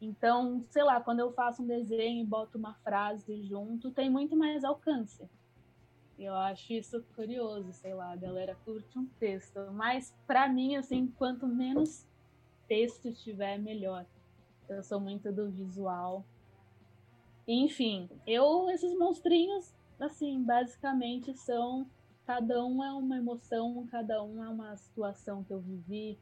Então, 0.00 0.64
sei 0.70 0.82
lá, 0.82 1.00
quando 1.00 1.20
eu 1.20 1.32
faço 1.32 1.62
um 1.62 1.66
desenho 1.66 2.22
e 2.22 2.26
boto 2.26 2.56
uma 2.56 2.74
frase 2.76 3.42
junto, 3.42 3.90
tem 3.90 4.08
muito 4.08 4.34
mais 4.34 4.64
alcance. 4.64 5.28
Eu 6.18 6.34
acho 6.34 6.72
isso 6.72 7.02
curioso, 7.14 7.72
sei 7.72 7.94
lá, 7.94 8.12
a 8.12 8.16
galera 8.16 8.56
curte 8.64 8.98
um 8.98 9.06
texto. 9.18 9.58
Mas 9.72 10.14
pra 10.26 10.48
mim, 10.48 10.76
assim, 10.76 11.06
quanto 11.06 11.46
menos 11.46 12.06
texto 12.66 13.12
tiver, 13.12 13.58
melhor. 13.58 14.06
Eu 14.68 14.82
sou 14.82 15.00
muito 15.00 15.32
do 15.32 15.50
visual. 15.50 16.24
Enfim, 17.48 18.08
eu, 18.26 18.70
esses 18.70 18.96
monstrinhos, 18.96 19.74
assim, 19.98 20.42
basicamente 20.42 21.34
são. 21.34 21.86
Cada 22.24 22.64
um 22.64 22.84
é 22.84 22.92
uma 22.92 23.16
emoção, 23.16 23.84
cada 23.90 24.22
um 24.22 24.44
é 24.44 24.48
uma 24.48 24.76
situação 24.76 25.42
que 25.42 25.52
eu 25.52 25.58
vivi, 25.58 26.16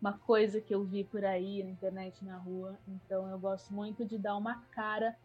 uma 0.00 0.16
coisa 0.18 0.60
que 0.60 0.74
eu 0.74 0.84
vi 0.84 1.04
por 1.04 1.24
aí 1.24 1.62
na 1.62 1.70
internet, 1.70 2.24
na 2.24 2.36
rua. 2.36 2.78
Então 2.86 3.28
eu 3.28 3.38
gosto 3.38 3.72
muito 3.72 4.04
de 4.04 4.16
dar 4.16 4.36
uma 4.36 4.62
cara 4.70 5.16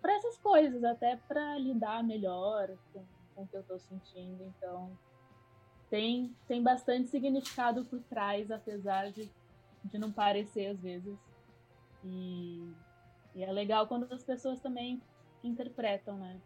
para 0.00 0.14
essas 0.14 0.36
coisas, 0.38 0.84
até 0.84 1.16
para 1.16 1.58
lidar 1.58 2.02
melhor 2.02 2.70
com, 2.92 3.04
com 3.34 3.42
o 3.42 3.46
que 3.46 3.56
eu 3.56 3.62
tô 3.62 3.78
sentindo. 3.78 4.44
Então 4.44 4.96
tem, 5.88 6.34
tem 6.46 6.62
bastante 6.62 7.08
significado 7.08 7.84
por 7.84 8.00
trás, 8.02 8.50
apesar 8.50 9.10
de, 9.12 9.30
de 9.84 9.98
não 9.98 10.12
parecer 10.12 10.66
às 10.66 10.80
vezes. 10.80 11.18
E, 12.04 12.72
e 13.34 13.42
é 13.42 13.50
legal 13.50 13.86
quando 13.86 14.12
as 14.12 14.24
pessoas 14.24 14.60
também 14.60 15.00
interpretam, 15.42 16.18
né? 16.18 16.40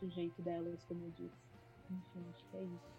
Do 0.00 0.08
jeito 0.08 0.40
delas, 0.42 0.84
como 0.86 1.04
eu 1.04 1.10
disse. 1.10 1.50
Enfim, 1.90 2.24
acho 2.30 2.44
que 2.50 2.56
é 2.56 2.62
isso. 2.62 2.90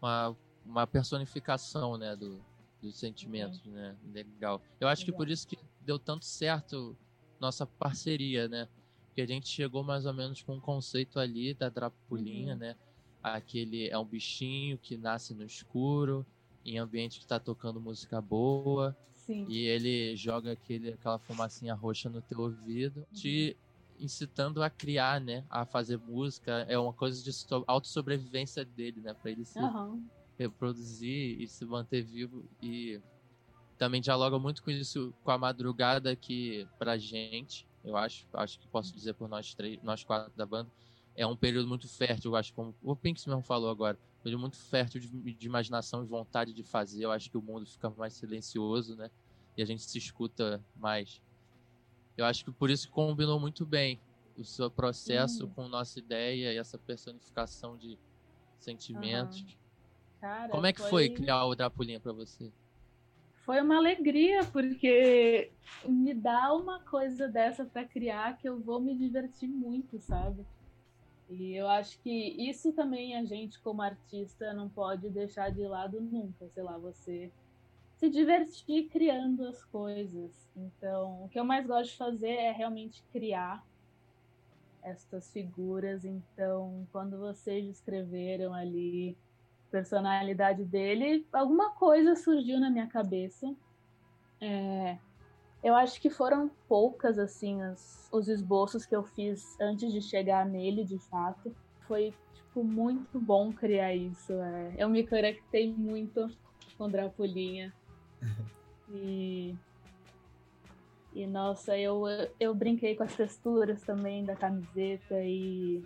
uma, 0.00 0.36
uma 0.64 0.86
personificação, 0.86 1.96
né, 1.96 2.14
do, 2.14 2.40
dos 2.80 2.98
sentimentos, 2.98 3.62
né? 3.64 3.96
Legal. 4.12 4.62
Eu 4.80 4.88
acho 4.88 5.04
que 5.04 5.10
Legal. 5.10 5.18
por 5.26 5.30
isso 5.30 5.46
que 5.46 5.58
deu 5.80 5.98
tanto 5.98 6.24
certo 6.24 6.96
nossa 7.40 7.66
parceria, 7.66 8.48
né? 8.48 8.68
Porque 9.06 9.20
a 9.20 9.26
gente 9.26 9.48
chegou 9.48 9.82
mais 9.82 10.06
ou 10.06 10.14
menos 10.14 10.42
com 10.42 10.54
um 10.56 10.60
conceito 10.60 11.18
ali 11.18 11.54
da 11.54 11.68
Drapulinha, 11.68 12.52
Uhum. 12.54 12.58
né? 12.60 12.76
Aquele 13.22 13.88
é 13.88 13.98
um 13.98 14.04
bichinho 14.04 14.78
que 14.78 14.96
nasce 14.96 15.34
no 15.34 15.44
escuro, 15.44 16.24
em 16.64 16.78
ambiente 16.78 17.18
que 17.18 17.26
tá 17.26 17.38
tocando 17.40 17.80
música 17.80 18.20
boa, 18.20 18.96
Sim. 19.12 19.44
e 19.48 19.64
ele 19.64 20.14
joga 20.16 20.52
aquele, 20.52 20.90
aquela 20.90 21.18
fumacinha 21.18 21.74
roxa 21.74 22.08
no 22.08 22.22
teu 22.22 22.40
ouvido, 22.40 23.06
te 23.12 23.56
incitando 23.98 24.62
a 24.62 24.70
criar, 24.70 25.20
né? 25.20 25.44
A 25.50 25.66
fazer 25.66 25.98
música. 25.98 26.64
É 26.68 26.78
uma 26.78 26.92
coisa 26.92 27.20
de 27.22 27.32
so- 27.32 27.64
autossobrevivência 27.66 28.64
dele, 28.64 29.00
né? 29.00 29.12
Pra 29.14 29.30
ele 29.32 29.44
se 29.44 29.58
Aham. 29.58 30.00
Reproduzir 30.38 31.40
e 31.40 31.48
se 31.48 31.64
manter 31.64 32.02
vivo 32.02 32.48
e 32.62 33.00
também 33.76 34.00
dialoga 34.00 34.38
muito 34.38 34.62
com 34.62 34.70
isso 34.70 35.14
com 35.22 35.30
a 35.30 35.38
madrugada 35.38 36.14
que 36.14 36.66
pra 36.78 36.96
gente, 36.96 37.66
eu 37.84 37.96
acho, 37.96 38.26
acho 38.32 38.58
que 38.58 38.68
posso 38.68 38.92
dizer 38.92 39.14
por 39.14 39.28
nós 39.28 39.54
três, 39.54 39.82
nós 39.82 40.04
quatro 40.04 40.32
da 40.36 40.46
banda, 40.46 40.70
é 41.14 41.26
um 41.26 41.36
período 41.36 41.68
muito 41.68 41.88
fértil, 41.88 42.32
eu 42.32 42.36
acho, 42.36 42.52
como 42.54 42.74
o 42.82 42.94
Pinks 42.94 43.26
mesmo 43.26 43.42
falou 43.42 43.70
agora, 43.70 43.98
um 44.20 44.22
período 44.22 44.40
muito 44.40 44.56
fértil 44.56 45.00
de, 45.00 45.08
de 45.34 45.46
imaginação 45.46 46.04
e 46.04 46.06
vontade 46.06 46.52
de 46.52 46.62
fazer, 46.62 47.04
eu 47.04 47.10
acho 47.10 47.30
que 47.30 47.36
o 47.36 47.42
mundo 47.42 47.66
fica 47.66 47.90
mais 47.90 48.14
silencioso, 48.14 48.96
né? 48.96 49.10
E 49.56 49.62
a 49.62 49.64
gente 49.64 49.82
se 49.82 49.98
escuta 49.98 50.64
mais. 50.76 51.20
Eu 52.16 52.24
acho 52.24 52.44
que 52.44 52.52
por 52.52 52.70
isso 52.70 52.88
combinou 52.90 53.40
muito 53.40 53.66
bem 53.66 54.00
o 54.36 54.44
seu 54.44 54.70
processo 54.70 55.46
Sim. 55.46 55.52
com 55.54 55.68
nossa 55.68 55.98
ideia 55.98 56.52
e 56.52 56.56
essa 56.56 56.78
personificação 56.78 57.76
de 57.76 57.98
sentimentos. 58.60 59.44
Cara, 60.20 60.50
Como 60.50 60.66
é 60.66 60.72
que 60.72 60.80
foi 60.80 61.08
criar 61.10 61.44
o 61.44 61.54
Drapulinha 61.54 62.00
pra 62.00 62.12
você? 62.12 62.50
Foi 63.44 63.60
uma 63.60 63.76
alegria, 63.76 64.44
porque 64.44 65.52
me 65.84 66.12
dá 66.12 66.52
uma 66.52 66.80
coisa 66.80 67.28
dessa 67.28 67.64
pra 67.64 67.84
criar 67.84 68.36
que 68.36 68.48
eu 68.48 68.60
vou 68.60 68.80
me 68.80 68.96
divertir 68.96 69.48
muito, 69.48 69.98
sabe? 70.00 70.44
E 71.30 71.54
eu 71.54 71.68
acho 71.68 71.98
que 72.00 72.10
isso 72.10 72.72
também 72.72 73.16
a 73.16 73.24
gente, 73.24 73.60
como 73.60 73.80
artista, 73.80 74.52
não 74.52 74.68
pode 74.68 75.08
deixar 75.10 75.50
de 75.50 75.66
lado 75.66 76.00
nunca. 76.00 76.48
Sei 76.48 76.62
lá, 76.62 76.76
você 76.78 77.30
se 77.96 78.08
divertir 78.08 78.88
criando 78.88 79.46
as 79.46 79.64
coisas. 79.64 80.48
Então, 80.56 81.24
o 81.24 81.28
que 81.28 81.38
eu 81.38 81.44
mais 81.44 81.66
gosto 81.66 81.90
de 81.90 81.96
fazer 81.96 82.30
é 82.30 82.52
realmente 82.52 83.02
criar 83.12 83.64
estas 84.82 85.30
figuras. 85.32 86.04
Então, 86.04 86.86
quando 86.92 87.18
vocês 87.18 87.66
escreveram 87.66 88.54
ali 88.54 89.16
personalidade 89.70 90.64
dele, 90.64 91.26
alguma 91.32 91.70
coisa 91.72 92.14
surgiu 92.16 92.58
na 92.60 92.70
minha 92.70 92.86
cabeça. 92.86 93.46
É, 94.40 94.98
eu 95.62 95.74
acho 95.74 96.00
que 96.00 96.08
foram 96.10 96.50
poucas, 96.68 97.18
assim, 97.18 97.60
as- 97.62 98.08
os 98.12 98.28
esboços 98.28 98.86
que 98.86 98.94
eu 98.94 99.02
fiz 99.02 99.42
antes 99.60 99.92
de 99.92 100.00
chegar 100.00 100.46
nele, 100.46 100.84
de 100.84 100.98
fato. 101.08 101.54
Foi, 101.86 102.14
tipo, 102.34 102.62
muito 102.64 103.20
bom 103.20 103.52
criar 103.52 103.94
isso. 103.94 104.32
é. 104.32 104.74
Eu 104.78 104.88
me 104.88 105.06
conectei 105.06 105.72
muito 105.74 106.28
com 106.76 106.88
Drapulinha. 106.88 107.72
E 108.90 109.54
E 111.14 111.26
nossa, 111.26 111.76
eu, 111.76 112.04
eu 112.38 112.54
brinquei 112.54 112.94
com 112.96 113.02
as 113.02 113.14
texturas 113.16 113.82
também 113.82 114.24
da 114.24 114.34
camiseta 114.36 115.22
e. 115.24 115.82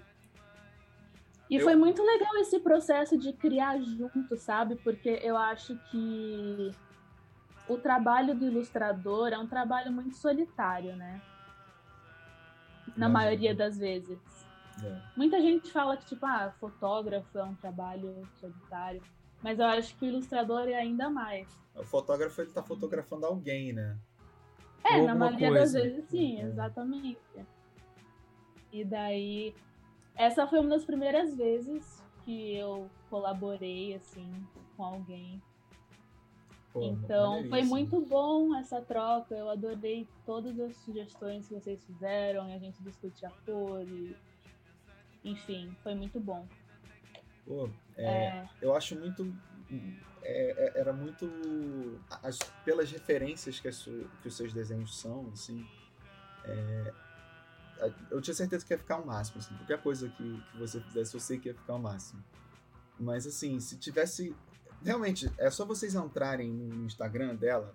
E 1.52 1.56
Eu- 1.56 1.64
foi 1.64 1.76
muito 1.76 2.02
legal 2.02 2.34
esse 2.38 2.58
processo 2.60 3.18
de 3.18 3.30
criar 3.34 3.78
junto, 3.78 4.38
sabe? 4.38 4.74
Porque 4.76 5.20
eu 5.22 5.36
acho 5.36 5.76
que 5.90 6.70
o 7.68 7.76
trabalho 7.76 8.34
do 8.34 8.46
ilustrador 8.46 9.28
é 9.34 9.38
um 9.38 9.46
trabalho 9.46 9.92
muito 9.92 10.16
solitário, 10.16 10.96
né? 10.96 11.20
Na 12.96 13.06
Imagino. 13.06 13.12
maioria 13.12 13.54
das 13.54 13.76
vezes. 13.76 14.18
É. 14.82 14.98
Muita 15.14 15.42
gente 15.42 15.70
fala 15.70 15.94
que, 15.98 16.06
tipo, 16.06 16.24
ah, 16.24 16.50
fotógrafo 16.58 17.38
é 17.38 17.44
um 17.44 17.54
trabalho 17.56 18.26
solitário. 18.40 19.02
Mas 19.42 19.58
eu 19.58 19.66
acho 19.66 19.94
que 19.96 20.06
o 20.06 20.08
ilustrador 20.08 20.66
é 20.68 20.74
ainda 20.74 21.10
mais. 21.10 21.46
O 21.74 21.84
fotógrafo 21.84 22.40
ele 22.40 22.50
tá 22.50 22.62
fotografando 22.62 23.26
alguém, 23.26 23.74
né? 23.74 23.98
É, 24.84 24.96
Ou 24.96 25.06
na 25.06 25.14
maioria 25.14 25.50
das 25.50 25.72
coisa. 25.72 25.82
vezes 25.82 26.08
sim, 26.08 26.40
Uhum. 26.42 26.48
exatamente. 26.48 27.18
E 28.72 28.84
daí, 28.84 29.54
essa 30.16 30.46
foi 30.46 30.60
uma 30.60 30.70
das 30.70 30.84
primeiras 30.84 31.34
vezes 31.34 32.02
que 32.24 32.54
eu 32.56 32.88
colaborei, 33.10 33.94
assim, 33.94 34.30
com 34.76 34.84
alguém. 34.84 35.42
Pô, 36.72 36.82
Então, 36.84 37.44
foi 37.48 37.62
muito 37.62 38.00
bom 38.00 38.54
essa 38.56 38.80
troca. 38.80 39.34
Eu 39.34 39.50
adorei 39.50 40.08
todas 40.24 40.58
as 40.60 40.74
sugestões 40.78 41.46
que 41.48 41.54
vocês 41.54 41.84
fizeram 41.84 42.48
e 42.48 42.54
a 42.54 42.58
gente 42.58 42.82
discutir 42.82 43.26
a 43.26 43.30
cor 43.44 43.82
e... 43.82 44.16
Enfim, 45.24 45.74
foi 45.82 45.94
muito 45.94 46.18
bom. 46.18 46.46
Pô, 47.46 47.68
é, 47.96 48.04
É, 48.28 48.48
eu 48.60 48.74
acho 48.74 48.96
muito. 48.98 49.32
é, 50.22 50.50
é- 50.76 50.80
era 50.80 50.92
muito. 50.92 52.00
as- 52.22 52.38
pelas 52.64 52.90
referências 52.90 53.60
que, 53.60 53.68
as 53.68 53.82
que 53.84 54.28
os 54.28 54.34
seus 54.36 54.52
desenhos 54.52 54.98
são, 54.98 55.28
assim. 55.32 55.66
é, 56.44 56.92
eu 58.10 58.20
tinha 58.20 58.34
certeza 58.34 58.64
que 58.64 58.72
ia 58.72 58.78
ficar 58.78 58.98
o 58.98 59.06
máximo. 59.06 59.38
Assim, 59.40 59.54
qualquer 59.56 59.80
coisa 59.82 60.08
que, 60.08 60.40
que 60.50 60.56
você 60.58 60.80
fizesse, 60.80 61.14
eu 61.14 61.20
sei 61.20 61.38
que 61.38 61.48
ia 61.48 61.54
ficar 61.54 61.74
o 61.74 61.78
máximo. 61.78 62.22
Mas, 62.98 63.26
assim, 63.26 63.58
se 63.60 63.76
tivesse. 63.76 64.34
Realmente, 64.82 65.30
é 65.38 65.50
só 65.50 65.64
vocês 65.64 65.94
entrarem 65.94 66.50
no 66.52 66.84
Instagram 66.84 67.34
dela. 67.36 67.74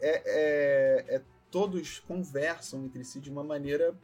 É, 0.00 0.22
é- 1.10 1.16
é- 1.16 1.22
todos 1.50 1.98
conversam 2.00 2.84
entre 2.84 3.02
si 3.04 3.20
de 3.20 3.30
uma 3.30 3.42
maneira. 3.42 3.94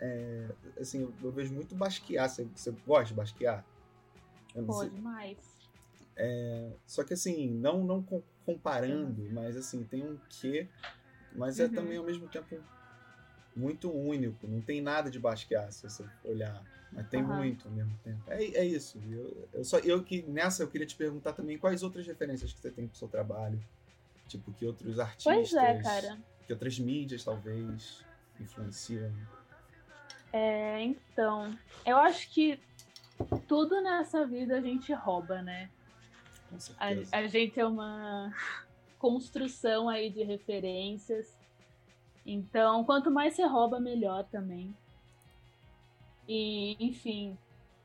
é, 0.00 0.48
assim, 0.78 1.02
eu, 1.02 1.14
eu 1.22 1.30
vejo 1.32 1.54
muito 1.54 1.74
basquear. 1.74 2.28
Você, 2.28 2.44
você 2.54 2.70
gosta 2.86 3.06
de 3.06 3.14
basquear? 3.14 3.64
Pô, 4.66 4.80
sei- 4.80 4.90
demais. 4.90 5.38
só 6.86 7.02
que 7.04 7.14
assim, 7.14 7.50
não, 7.54 7.82
não 7.84 8.02
com- 8.02 8.22
comparando, 8.44 9.22
mas 9.32 9.56
assim, 9.56 9.82
tem 9.84 10.04
um 10.04 10.18
quê, 10.28 10.68
mas 11.34 11.58
é 11.58 11.64
Uhum. 11.66 11.74
também 11.74 11.96
ao 11.96 12.04
mesmo 12.04 12.28
tempo 12.28 12.54
muito 13.56 13.90
único. 13.90 14.46
Não 14.46 14.60
tem 14.60 14.80
nada 14.80 15.10
de 15.10 15.18
basquear, 15.18 15.70
se 15.72 15.88
você 15.88 16.04
olhar. 16.24 16.62
Mas 16.92 17.08
tem 17.08 17.22
Aham. 17.22 17.36
muito 17.38 17.66
ao 17.66 17.74
mesmo 17.74 17.98
tempo. 18.04 18.22
É, 18.28 18.44
é 18.44 18.64
isso. 18.64 19.00
Eu, 19.10 19.48
eu 19.52 19.64
só, 19.64 19.78
eu 19.80 20.02
que 20.02 20.22
nessa 20.22 20.62
eu 20.62 20.68
queria 20.68 20.86
te 20.86 20.94
perguntar 20.94 21.32
também 21.32 21.58
quais 21.58 21.82
outras 21.82 22.06
referências 22.06 22.52
que 22.52 22.60
você 22.60 22.70
tem 22.70 22.86
pro 22.86 22.96
seu 22.96 23.08
trabalho. 23.08 23.60
Tipo, 24.28 24.52
que 24.52 24.64
outros 24.64 24.98
artistas. 24.98 25.34
Pois 25.34 25.54
é, 25.54 25.82
cara. 25.82 26.18
Que 26.46 26.52
outras 26.52 26.78
mídias 26.78 27.24
talvez 27.24 28.04
influenciam. 28.40 29.12
É, 30.32 30.82
então, 30.82 31.56
eu 31.84 31.96
acho 31.96 32.30
que 32.30 32.60
tudo 33.46 33.80
nessa 33.80 34.26
vida 34.26 34.56
a 34.56 34.60
gente 34.60 34.92
rouba, 34.92 35.42
né? 35.42 35.70
Com 36.48 36.56
A, 36.56 36.60
certeza. 36.60 37.16
a 37.16 37.26
gente 37.26 37.60
é 37.60 37.66
uma 37.66 38.32
construção 38.98 39.88
aí 39.88 40.10
de 40.10 40.22
referências. 40.22 41.36
Então, 42.26 42.84
quanto 42.84 43.10
mais 43.10 43.34
você 43.34 43.44
rouba, 43.44 43.78
melhor 43.78 44.24
também. 44.24 44.74
E, 46.26 46.76
enfim, 46.80 47.36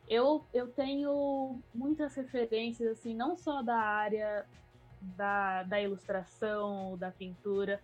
eu, 0.07 0.45
eu 0.53 0.67
tenho 0.67 1.59
muitas 1.73 2.15
referências, 2.15 2.97
assim, 2.97 3.13
não 3.13 3.37
só 3.37 3.61
da 3.61 3.77
área 3.77 4.45
da, 5.01 5.63
da 5.63 5.81
ilustração, 5.81 6.97
da 6.97 7.11
pintura, 7.11 7.81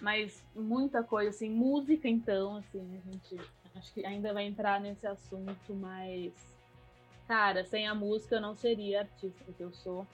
mas 0.00 0.44
muita 0.54 1.02
coisa, 1.02 1.30
assim, 1.30 1.48
música, 1.50 2.08
então, 2.08 2.56
assim, 2.56 2.80
a 2.98 3.10
gente 3.10 3.40
acho 3.76 3.92
que 3.94 4.04
ainda 4.04 4.32
vai 4.32 4.44
entrar 4.44 4.80
nesse 4.80 5.06
assunto, 5.06 5.74
mas, 5.74 6.32
cara, 7.26 7.64
sem 7.64 7.86
a 7.88 7.94
música 7.94 8.36
eu 8.36 8.40
não 8.40 8.54
seria 8.54 9.00
artista 9.00 9.52
que 9.52 9.62
eu 9.62 9.72
sou. 9.72 10.06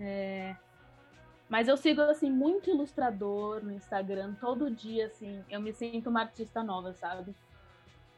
É, 0.00 0.56
Mas 1.48 1.66
eu 1.66 1.76
sigo, 1.76 2.02
assim, 2.02 2.30
muito 2.30 2.68
ilustrador 2.68 3.64
no 3.64 3.72
Instagram, 3.72 4.34
todo 4.34 4.70
dia, 4.70 5.06
assim, 5.06 5.42
eu 5.48 5.60
me 5.60 5.72
sinto 5.72 6.10
uma 6.10 6.20
artista 6.20 6.62
nova, 6.62 6.92
sabe? 6.92 7.34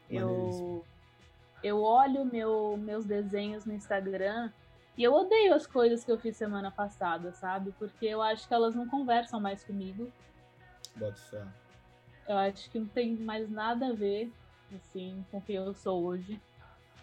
Eu, 0.09 0.85
eu 1.63 1.81
olho 1.81 2.25
meu, 2.25 2.75
meus 2.77 3.05
desenhos 3.05 3.65
no 3.65 3.73
Instagram 3.73 4.51
e 4.97 5.03
eu 5.03 5.13
odeio 5.13 5.53
as 5.53 5.65
coisas 5.65 6.03
que 6.03 6.11
eu 6.11 6.19
fiz 6.19 6.35
semana 6.35 6.69
passada, 6.69 7.31
sabe? 7.31 7.73
Porque 7.79 8.05
eu 8.05 8.21
acho 8.21 8.45
que 8.45 8.53
elas 8.53 8.75
não 8.75 8.85
conversam 8.87 9.39
mais 9.39 9.63
comigo. 9.63 10.11
Boto 10.97 11.19
fé. 11.21 11.45
Eu 12.27 12.37
acho 12.37 12.69
que 12.69 12.79
não 12.79 12.87
tem 12.87 13.15
mais 13.15 13.49
nada 13.49 13.87
a 13.87 13.93
ver, 13.93 14.29
assim, 14.75 15.25
com 15.31 15.39
quem 15.39 15.55
eu 15.55 15.73
sou 15.73 16.03
hoje. 16.03 16.41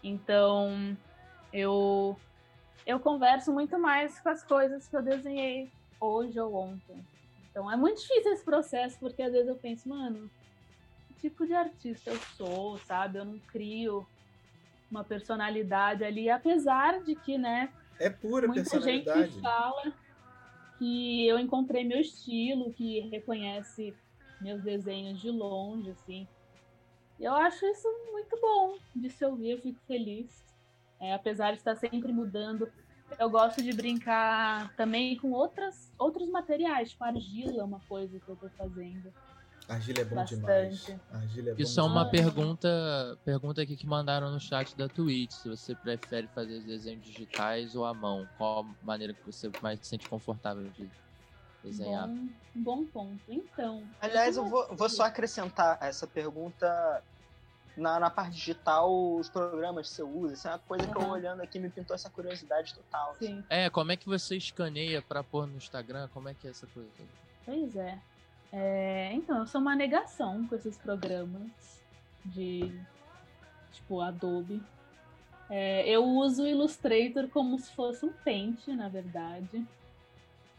Então, 0.04 0.94
eu 1.50 2.14
eu 2.86 3.00
converso 3.00 3.52
muito 3.52 3.78
mais 3.78 4.18
com 4.20 4.28
as 4.28 4.42
coisas 4.42 4.86
que 4.88 4.96
eu 4.96 5.02
desenhei 5.02 5.70
hoje 6.00 6.38
ou 6.38 6.54
ontem. 6.54 7.04
Então, 7.50 7.70
é 7.70 7.76
muito 7.76 8.00
difícil 8.00 8.32
esse 8.32 8.44
processo, 8.44 8.98
porque 8.98 9.22
às 9.22 9.32
vezes 9.32 9.48
eu 9.48 9.56
penso, 9.56 9.88
mano, 9.88 10.30
que 11.08 11.28
tipo 11.28 11.46
de 11.46 11.54
artista 11.54 12.10
eu 12.10 12.18
sou, 12.36 12.78
sabe? 12.78 13.18
Eu 13.18 13.24
não 13.24 13.38
crio 13.38 14.06
uma 14.90 15.04
personalidade 15.04 16.04
ali, 16.04 16.30
apesar 16.30 17.02
de 17.02 17.14
que, 17.14 17.36
né, 17.36 17.70
É 17.98 18.08
pura 18.08 18.46
muita 18.46 18.80
gente 18.80 19.40
fala 19.40 19.92
que 20.78 21.26
eu 21.26 21.38
encontrei 21.38 21.84
meu 21.84 22.00
estilo, 22.00 22.72
que 22.72 23.00
reconhece 23.00 23.92
meus 24.40 24.62
desenhos 24.62 25.20
de 25.20 25.30
longe, 25.30 25.90
assim. 25.90 26.26
Eu 27.18 27.34
acho 27.34 27.66
isso 27.66 27.88
muito 28.12 28.38
bom 28.40 28.78
de 28.94 29.10
se 29.10 29.24
ouvir, 29.24 29.50
eu 29.50 29.58
fico 29.60 29.80
feliz. 29.86 30.46
É, 31.00 31.12
apesar 31.14 31.52
de 31.52 31.58
estar 31.58 31.76
sempre 31.76 32.12
mudando, 32.12 32.70
eu 33.18 33.30
gosto 33.30 33.62
de 33.62 33.72
brincar 33.72 34.74
também 34.76 35.16
com 35.16 35.30
outras, 35.30 35.92
outros 35.98 36.28
materiais, 36.30 36.90
tipo 36.90 37.04
argila, 37.04 37.60
é 37.60 37.64
uma 37.64 37.80
coisa 37.88 38.18
que 38.18 38.28
eu 38.28 38.36
tô 38.36 38.48
fazendo. 38.50 39.12
Argila 39.68 40.00
é 40.00 40.04
bom 40.04 40.16
Bastante. 40.16 40.40
demais. 40.40 41.00
Argila 41.12 41.50
é 41.50 41.54
bom 41.54 41.62
Isso 41.62 41.78
é 41.78 41.82
uma 41.82 42.10
pergunta, 42.10 43.18
pergunta 43.24 43.62
aqui 43.62 43.76
que 43.76 43.86
mandaram 43.86 44.30
no 44.30 44.40
chat 44.40 44.74
da 44.76 44.88
Twitch. 44.88 45.32
Se 45.32 45.48
você 45.48 45.74
prefere 45.74 46.26
fazer 46.28 46.58
os 46.58 46.64
desenhos 46.64 47.04
digitais 47.04 47.76
ou 47.76 47.84
à 47.84 47.92
mão, 47.92 48.26
qual 48.38 48.64
a 48.64 48.86
maneira 48.86 49.12
que 49.12 49.24
você 49.26 49.50
mais 49.60 49.78
se 49.80 49.86
sente 49.86 50.08
confortável 50.08 50.64
de 50.70 50.90
desenhar? 51.62 52.08
Bom, 52.08 52.14
um 52.56 52.62
bom 52.62 52.84
ponto. 52.86 53.20
Então. 53.28 53.82
Aliás, 54.00 54.38
eu 54.38 54.48
vou, 54.48 54.74
vou 54.74 54.88
só 54.88 55.04
acrescentar 55.04 55.76
essa 55.82 56.06
pergunta 56.06 57.02
na, 57.78 57.98
na 58.00 58.10
parte 58.10 58.32
digital, 58.34 58.90
os 59.16 59.28
programas 59.28 59.88
que 59.88 59.94
você 59.94 60.02
usa. 60.02 60.34
Isso 60.34 60.48
é 60.48 60.50
uma 60.50 60.58
coisa 60.58 60.86
que 60.86 60.96
eu 60.96 61.08
olhando 61.08 61.40
aqui 61.42 61.58
me 61.58 61.70
pintou 61.70 61.94
essa 61.94 62.10
curiosidade 62.10 62.74
total. 62.74 63.14
Sim. 63.18 63.44
É, 63.48 63.70
como 63.70 63.92
é 63.92 63.96
que 63.96 64.06
você 64.06 64.36
escaneia 64.36 65.00
pra 65.00 65.22
pôr 65.22 65.46
no 65.46 65.56
Instagram? 65.56 66.08
Como 66.12 66.28
é 66.28 66.34
que 66.34 66.46
é 66.46 66.50
essa 66.50 66.66
coisa? 66.66 66.90
Pois 67.44 67.76
é. 67.76 67.98
É, 68.52 69.12
Então, 69.12 69.38
eu 69.38 69.46
sou 69.46 69.60
uma 69.60 69.76
negação 69.76 70.46
com 70.46 70.54
esses 70.54 70.76
programas 70.76 71.82
de 72.24 72.78
tipo 73.72 74.00
Adobe. 74.00 74.62
É, 75.50 75.88
eu 75.88 76.04
uso 76.04 76.42
o 76.42 76.46
Illustrator 76.46 77.28
como 77.28 77.58
se 77.58 77.70
fosse 77.72 78.04
um 78.04 78.12
pente, 78.12 78.70
na 78.72 78.88
verdade. 78.88 79.66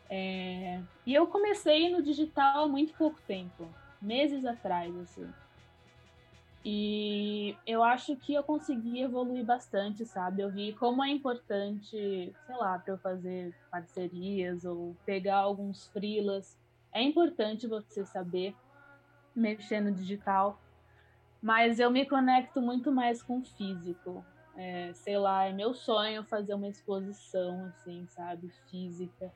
É, 0.09 0.81
E 1.05 1.13
eu 1.13 1.27
comecei 1.27 1.89
no 1.91 2.01
digital 2.01 2.63
há 2.63 2.67
muito 2.67 2.93
pouco 2.93 3.19
tempo, 3.27 3.67
meses 4.01 4.45
atrás, 4.45 4.95
assim. 4.97 5.31
E 6.63 7.55
eu 7.65 7.81
acho 7.83 8.15
que 8.17 8.33
eu 8.33 8.43
consegui 8.43 9.01
evoluir 9.01 9.45
bastante, 9.45 10.05
sabe? 10.05 10.41
Eu 10.41 10.51
vi 10.51 10.73
como 10.73 11.03
é 11.03 11.09
importante, 11.09 11.89
sei 11.89 12.55
lá, 12.57 12.77
para 12.77 12.93
eu 12.93 12.97
fazer 12.99 13.55
parcerias 13.71 14.65
ou 14.65 14.95
pegar 15.05 15.37
alguns 15.37 15.87
freelas 15.87 16.57
é 16.93 17.01
importante 17.03 17.67
você 17.67 18.05
saber 18.05 18.55
mexer 19.35 19.79
no 19.79 19.91
digital, 19.91 20.59
mas 21.41 21.79
eu 21.79 21.91
me 21.91 22.05
conecto 22.05 22.61
muito 22.61 22.91
mais 22.91 23.21
com 23.21 23.39
o 23.39 23.45
físico. 23.45 24.25
É, 24.55 24.91
sei 24.93 25.17
lá, 25.17 25.45
é 25.45 25.53
meu 25.53 25.73
sonho 25.73 26.25
fazer 26.25 26.53
uma 26.53 26.67
exposição, 26.67 27.67
assim, 27.67 28.05
sabe, 28.09 28.49
física. 28.69 29.31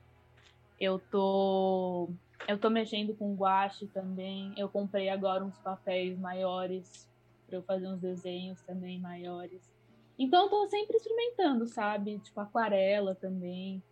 Eu 0.78 0.98
tô, 0.98 2.10
eu 2.48 2.58
tô 2.58 2.68
mexendo 2.68 3.14
com 3.14 3.34
guache 3.34 3.86
também. 3.86 4.52
Eu 4.58 4.68
comprei 4.68 5.08
agora 5.08 5.44
uns 5.44 5.58
papéis 5.60 6.18
maiores 6.18 7.08
para 7.46 7.56
eu 7.58 7.64
fazer 7.64 7.88
uns 7.88 8.00
desenhos 8.00 8.62
também 8.64 9.00
maiores. 9.00 9.70
Então 10.18 10.44
eu 10.44 10.50
tô 10.50 10.68
sempre 10.68 10.96
experimentando, 10.96 11.66
sabe? 11.66 12.20
Tipo 12.20 12.40
aquarela 12.40 13.14
também. 13.16 13.84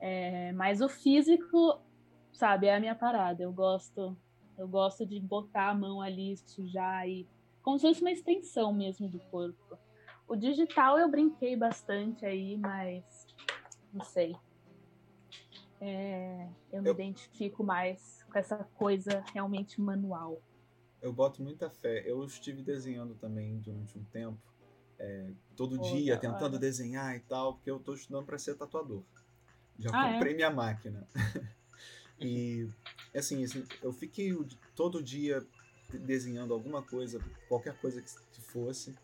É, 0.00 0.52
mas 0.52 0.80
o 0.80 0.88
físico 0.88 1.82
sabe, 2.32 2.66
é 2.66 2.74
a 2.76 2.80
minha 2.80 2.94
parada. 2.94 3.42
Eu 3.42 3.52
gosto, 3.52 4.18
eu 4.58 4.68
gosto 4.68 5.06
de 5.06 5.20
botar 5.20 5.70
a 5.70 5.74
mão 5.74 6.00
ali, 6.00 6.36
sujar 6.36 7.08
e 7.08 7.28
como 7.62 7.78
se 7.78 7.86
fosse 7.86 8.00
uma 8.00 8.10
extensão 8.12 8.72
mesmo 8.72 9.08
do 9.08 9.20
corpo. 9.30 9.58
O 10.28 10.36
digital 10.36 10.98
eu 10.98 11.10
brinquei 11.10 11.56
bastante 11.56 12.24
aí, 12.24 12.56
mas 12.56 13.04
não 13.92 14.04
sei. 14.04 14.34
É, 15.80 16.50
eu 16.72 16.82
me 16.82 16.90
Eu- 16.90 16.94
identifico 16.94 17.64
mais 17.64 18.22
com 18.30 18.38
essa 18.38 18.64
coisa 18.74 19.24
realmente 19.34 19.80
manual. 19.80 20.42
Eu 21.02 21.12
boto 21.12 21.42
muita 21.42 21.70
fé. 21.70 22.02
Eu 22.06 22.24
estive 22.24 22.62
desenhando 22.62 23.14
também 23.14 23.58
durante 23.58 23.98
um 23.98 24.04
tempo, 24.04 24.38
é, 24.98 25.30
todo 25.56 25.76
Pô, 25.76 25.82
dia, 25.82 26.14
da 26.14 26.20
tentando 26.20 26.58
desenhar 26.58 27.16
e 27.16 27.20
tal, 27.20 27.54
porque 27.54 27.70
eu 27.70 27.78
tô 27.78 27.94
estudando 27.94 28.26
para 28.26 28.38
ser 28.38 28.54
tatuador. 28.54 29.02
Já 29.78 29.90
Ah, 29.92 30.08
é? 30.08 30.12
comprei 30.12 30.34
minha 30.34 30.50
máquina. 30.50 31.06
e, 32.20 32.68
assim, 33.14 33.42
assim, 33.44 33.64
eu 33.82 33.92
fiquei 33.92 34.30
todo 34.76 35.02
dia 35.02 35.44
desenhando 35.92 36.52
alguma 36.52 36.82
coisa, 36.82 37.18
qualquer 37.48 37.74
coisa 37.78 38.02
que 38.02 38.40
fosse. 38.42 38.94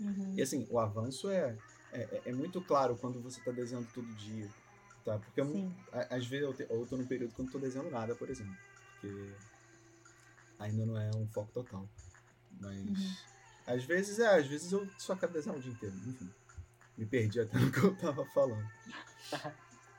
Uhum. 0.00 0.34
E 0.36 0.42
assim, 0.42 0.66
o 0.70 0.78
avanço 0.78 1.28
é, 1.30 1.56
é, 1.92 2.22
é 2.26 2.32
muito 2.32 2.60
claro 2.60 2.96
quando 2.96 3.20
você 3.20 3.40
tá 3.40 3.50
desenhando 3.52 3.88
todo 3.94 4.06
dia. 4.14 4.48
Tá? 5.04 5.18
Porque 5.18 5.40
eu- 5.40 5.70
às 6.10 6.26
vezes 6.26 6.44
eu, 6.46 6.54
te, 6.54 6.66
eu 6.68 6.86
tô 6.86 6.96
num 6.96 7.06
período 7.06 7.34
que 7.34 7.40
eu 7.40 7.44
não 7.44 7.52
tô 7.52 7.58
desenhando 7.58 7.90
nada, 7.90 8.14
por 8.14 8.28
exemplo. 8.30 8.54
Porque 9.00 9.32
ainda 10.60 10.86
não 10.86 10.96
é 10.96 11.10
um 11.16 11.26
foco 11.26 11.50
total. 11.52 11.88
Mas 12.60 12.76
Uhum. 12.78 13.14
às 13.66 13.84
vezes 13.84 14.18
é, 14.20 14.38
às 14.38 14.46
vezes 14.46 14.70
eu 14.70 14.86
só 14.98 15.16
quero 15.16 15.32
desenhar 15.32 15.58
o 15.58 15.60
dia 15.60 15.72
inteiro. 15.72 15.96
Enfim. 16.06 16.30
Me 16.96 17.06
perdi 17.06 17.40
até 17.40 17.58
no 17.58 17.70
que 17.72 17.78
eu 17.78 17.96
tava 17.96 18.24
falando. 18.26 18.66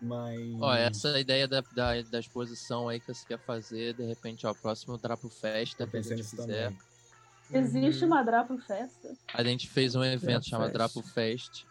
Mas. 0.01 0.39
Ó, 0.59 0.73
essa 0.73 1.19
ideia 1.19 1.47
da, 1.47 1.61
da, 1.61 2.01
da 2.01 2.19
exposição 2.19 2.89
aí 2.89 2.99
que 2.99 3.07
você 3.13 3.25
quer 3.25 3.39
fazer, 3.39 3.93
de 3.93 4.03
repente, 4.03 4.45
ó, 4.47 4.53
próximo 4.53 4.97
Drapo 4.97 5.29
Festa, 5.29 5.85
que 5.85 5.97
a 5.97 6.01
gente 6.01 6.23
fizer. 6.23 6.69
também. 6.71 6.79
Existe 7.53 8.03
Uhum. 8.05 8.07
uma 8.11 8.23
Drapo 8.23 8.57
Festa? 8.59 9.13
A 9.33 9.43
gente 9.43 9.69
fez 9.69 9.93
um 9.95 10.03
evento 10.03 10.47
chamado 10.47 10.67
Fest. 10.69 10.73
Drapo 10.77 11.01
Fest, 11.03 11.65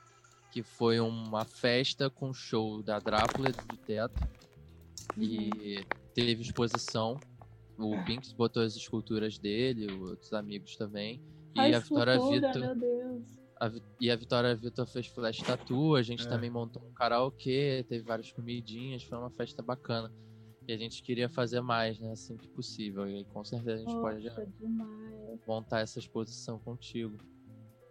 que 0.52 0.62
foi 0.62 1.00
uma 1.00 1.44
festa 1.44 2.10
com 2.10 2.32
show 2.34 2.82
da 2.82 2.98
Drácula 2.98 3.50
do 3.50 3.76
teto. 3.78 4.28
E 5.16 5.84
teve 6.14 6.42
exposição. 6.42 7.18
O 7.80 8.04
Binks 8.04 8.32
botou 8.32 8.62
as 8.62 8.76
esculturas 8.76 9.38
dele, 9.38 9.90
outros 9.92 10.32
amigos 10.32 10.76
também. 10.76 11.22
E 11.54 11.60
Ai, 11.60 11.74
a 11.74 11.78
Vitória 11.80 12.18
Vitor. 12.20 12.58
meu 12.60 12.74
Deus. 12.76 13.40
A 13.60 13.70
e 14.00 14.10
a 14.10 14.16
Vitória 14.16 14.54
Vitor 14.54 14.86
fez 14.86 15.06
flash 15.06 15.38
tattoo, 15.42 15.94
a 15.96 16.02
gente 16.02 16.26
É. 16.26 16.28
também 16.28 16.48
montou 16.50 16.82
um 16.82 16.92
karaokê, 16.92 17.84
teve 17.88 18.04
várias 18.04 18.30
comidinhas, 18.32 19.02
foi 19.02 19.18
uma 19.18 19.30
festa 19.30 19.62
bacana. 19.62 20.10
E 20.68 20.72
a 20.72 20.76
gente 20.76 21.02
queria 21.02 21.28
fazer 21.28 21.60
mais, 21.60 21.98
né, 21.98 22.12
assim 22.12 22.36
que 22.36 22.46
possível. 22.48 23.08
E 23.08 23.16
aí, 23.16 23.24
com 23.24 23.44
certeza 23.44 23.74
a 23.74 23.78
gente 23.78 24.00
pode 24.00 24.24
Nossa, 24.24 24.46
demais. 24.60 25.40
montar 25.46 25.80
essa 25.80 25.98
exposição 25.98 26.58
contigo. 26.58 27.16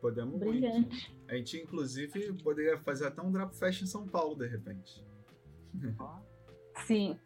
Podemos 0.02 0.40
muito. 0.40 0.48
Brilhante. 0.50 1.14
A 1.28 1.36
gente, 1.36 1.58
inclusive, 1.58 2.32
poderia 2.42 2.78
fazer 2.80 3.08
até 3.08 3.22
um 3.22 3.32
Drapo 3.32 3.54
Fest 3.54 3.82
em 3.82 3.86
São 3.86 4.08
Paulo, 4.08 4.36
de 4.36 4.48
repente. 4.48 5.04
Sim, 6.88 7.20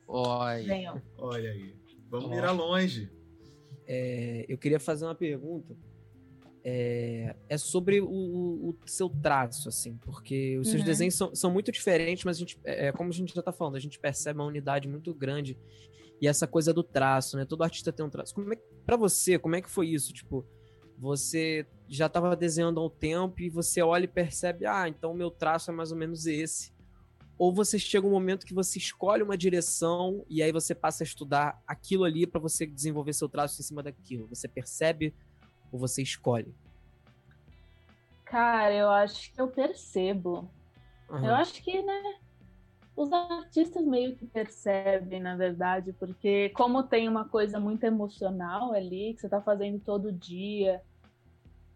venham. 0.66 1.02
Olha 1.18 1.52
aí. 1.52 1.76
Vamos 2.14 2.30
mirar 2.30 2.52
longe. 2.52 3.10
É, 3.88 4.46
eu 4.48 4.56
queria 4.58 4.80
fazer 4.80 5.04
uma 5.06 5.16
pergunta. 5.16 5.76
É, 6.64 7.36
é 7.50 7.58
sobre 7.58 8.00
o, 8.00 8.08
o- 8.08 8.76
seu 8.86 9.10
traço, 9.10 9.68
assim, 9.68 9.98
porque 9.98 10.58
os 10.60 10.70
seus 10.70 10.82
Uhum. 10.82 10.86
desenhos 10.88 11.16
são, 11.16 11.36
são 11.36 11.52
muito 11.52 11.72
diferentes, 11.72 12.24
mas 12.24 12.38
a 12.38 12.40
gente, 12.40 12.58
é, 12.64 12.92
como 12.92 13.10
a 13.10 13.14
gente 13.14 13.34
já 13.34 13.42
tá 13.42 13.52
falando, 13.52 13.76
a 13.76 13.80
gente 13.80 14.00
percebe 14.00 14.40
uma 14.40 14.46
unidade 14.46 14.88
muito 14.88 15.14
grande 15.14 15.58
e 16.22 16.28
essa 16.28 16.48
coisa 16.48 16.72
do 16.72 16.84
traço, 16.84 17.36
né? 17.36 17.46
Todo 17.46 17.64
artista 17.64 17.92
tem 17.92 18.06
um 18.06 18.10
traço. 18.10 18.34
Como 18.34 18.54
é, 18.54 18.56
que- 18.56 18.64
pra 18.86 18.96
você, 18.96 19.38
como 19.38 19.56
é 19.56 19.62
que 19.62 19.70
foi 19.70 19.90
isso? 19.90 20.14
Tipo, 20.14 20.46
você 20.98 21.66
já 21.90 22.06
estava 22.06 22.34
desenhando 22.36 22.80
há 22.80 22.86
um 22.86 22.90
tempo 22.90 23.42
e 23.42 23.50
você 23.50 23.82
olha 23.82 24.06
e 24.06 24.08
percebe, 24.08 24.66
ah, 24.66 24.88
então 24.88 25.12
o 25.12 25.16
meu 25.16 25.30
traço 25.32 25.70
é 25.70 25.74
mais 25.74 25.92
ou 25.92 25.98
menos 25.98 26.28
esse. 26.28 26.73
Ou 27.44 27.54
você 27.54 27.78
chega 27.78 28.08
um 28.08 28.12
momento 28.12 28.46
que 28.46 28.54
você 28.54 28.80
escolhe 28.80 29.22
uma 29.22 29.36
direção 29.36 30.26
e 30.30 30.42
aí 30.42 30.50
você 30.50 30.74
passa 30.74 31.04
a 31.04 31.06
estudar 31.06 31.62
aquilo 31.68 32.06
ali 32.06 32.26
para 32.26 32.40
você 32.40 32.66
desenvolver 32.66 33.12
seu 33.12 33.28
traço 33.28 33.60
em 33.60 33.66
cima 33.66 33.84
daquilo. 33.84 34.30
Você 34.30 34.48
percebe 34.48 35.14
ou 35.70 35.78
você 35.78 36.02
escolhe? 36.02 36.56
Cara, 38.24 38.74
eu 38.74 38.90
acho 38.90 39.34
que 39.34 39.42
eu 39.42 39.50
percebo. 39.50 40.50
Aham. 41.10 41.28
Eu 41.28 41.36
acho 41.36 41.62
que, 41.62 41.82
né, 41.82 42.02
os 42.96 43.12
artistas 43.12 43.86
meio 43.86 44.16
que 44.16 44.26
percebem, 44.26 45.20
na 45.20 45.36
verdade, 45.36 45.92
porque 45.92 46.48
como 46.52 46.84
tem 46.84 47.10
uma 47.10 47.28
coisa 47.28 47.60
muito 47.60 47.84
emocional 47.84 48.72
ali, 48.72 49.16
que 49.16 49.20
você 49.20 49.28
tá 49.28 49.42
fazendo 49.42 49.82
todo 49.82 50.14
dia 50.14 50.82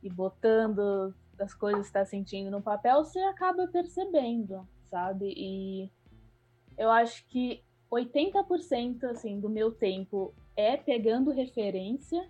e 0.02 0.10
botando 0.10 1.14
as 1.38 1.54
coisas 1.54 1.82
que 1.82 1.88
você 1.88 1.94
tá 1.94 2.06
sentindo 2.06 2.50
no 2.50 2.62
papel, 2.62 3.04
você 3.04 3.20
acaba 3.20 3.68
percebendo, 3.68 4.66
sabe? 4.90 5.34
E 5.36 5.92
eu 6.78 6.90
acho 6.92 7.26
que 7.28 7.64
80% 7.92 9.04
assim 9.06 9.40
do 9.40 9.50
meu 9.50 9.72
tempo 9.72 10.34
é 10.56 10.76
pegando 10.76 11.32
referência 11.32 12.30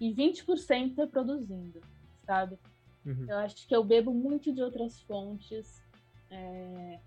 e 0.00 0.12
20% 0.14 0.98
é 0.98 1.06
produzindo, 1.06 1.80
sabe? 2.24 2.58
Uhum. 3.04 3.26
Eu 3.28 3.38
acho 3.38 3.66
que 3.66 3.74
eu 3.74 3.84
bebo 3.84 4.12
muito 4.12 4.52
de 4.52 4.62
outras 4.62 5.00
fontes. 5.02 5.82
É, 6.30 6.98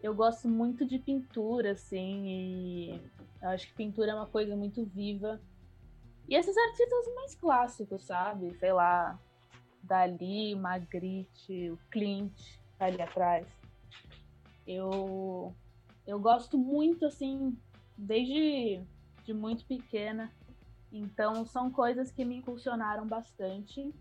Eu 0.00 0.14
gosto 0.14 0.48
muito 0.48 0.86
de 0.86 0.98
pintura, 0.98 1.72
assim, 1.72 2.26
e 2.28 3.02
eu 3.42 3.48
acho 3.48 3.66
que 3.66 3.74
pintura 3.74 4.12
é 4.12 4.14
uma 4.14 4.26
coisa 4.28 4.54
muito 4.54 4.84
viva. 4.84 5.40
E 6.28 6.36
esses 6.36 6.56
artistas 6.56 7.14
mais 7.16 7.34
clássicos, 7.34 8.02
sabe? 8.04 8.54
Sei 8.58 8.72
lá, 8.72 9.18
Dali, 9.82 10.54
Magritte, 10.54 11.70
o 11.70 11.78
Clint, 11.90 12.38
tá 12.78 12.86
ali 12.86 13.02
atrás. 13.02 13.46
Eu, 14.68 15.54
eu 16.06 16.20
gosto 16.20 16.58
muito, 16.58 17.06
assim, 17.06 17.56
desde 17.96 18.82
de 19.24 19.32
muito 19.32 19.64
pequena. 19.64 20.30
Então, 20.92 21.46
são 21.46 21.70
coisas 21.70 22.10
que 22.10 22.24
me 22.24 22.36
impulsionaram 22.36 23.06
bastante. 23.06 23.94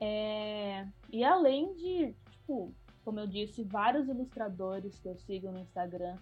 É, 0.00 0.86
E 1.12 1.24
além 1.24 1.74
de, 1.74 2.14
tipo, 2.30 2.72
como 3.04 3.18
eu 3.18 3.26
disse, 3.26 3.64
vários 3.64 4.08
ilustradores 4.08 4.98
que 5.00 5.08
eu 5.08 5.16
sigo 5.16 5.50
no 5.50 5.58
Instagram, 5.58 6.16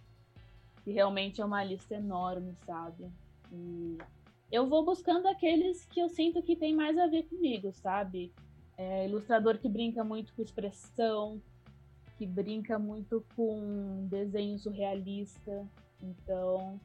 que 0.82 0.90
realmente 0.90 1.40
é 1.40 1.44
uma 1.44 1.62
lista 1.62 1.94
enorme, 1.94 2.56
sabe? 2.64 3.10
E 3.52 3.98
eu 4.50 4.66
vou 4.68 4.84
buscando 4.84 5.28
aqueles 5.28 5.84
que 5.86 6.00
eu 6.00 6.08
sinto 6.08 6.42
que 6.42 6.56
tem 6.56 6.74
mais 6.74 6.98
a 6.98 7.06
ver 7.06 7.24
comigo, 7.24 7.72
sabe? 7.72 8.32
É, 8.76 9.06
ilustrador 9.06 9.58
que 9.58 9.68
brinca 9.68 10.02
muito 10.02 10.32
com 10.34 10.42
expressão, 10.42 11.40
que 12.22 12.26
brinca 12.26 12.78
muito 12.78 13.24
com 13.34 14.06
desenho 14.08 14.56
surrealista. 14.56 15.68
Então, 16.00 16.80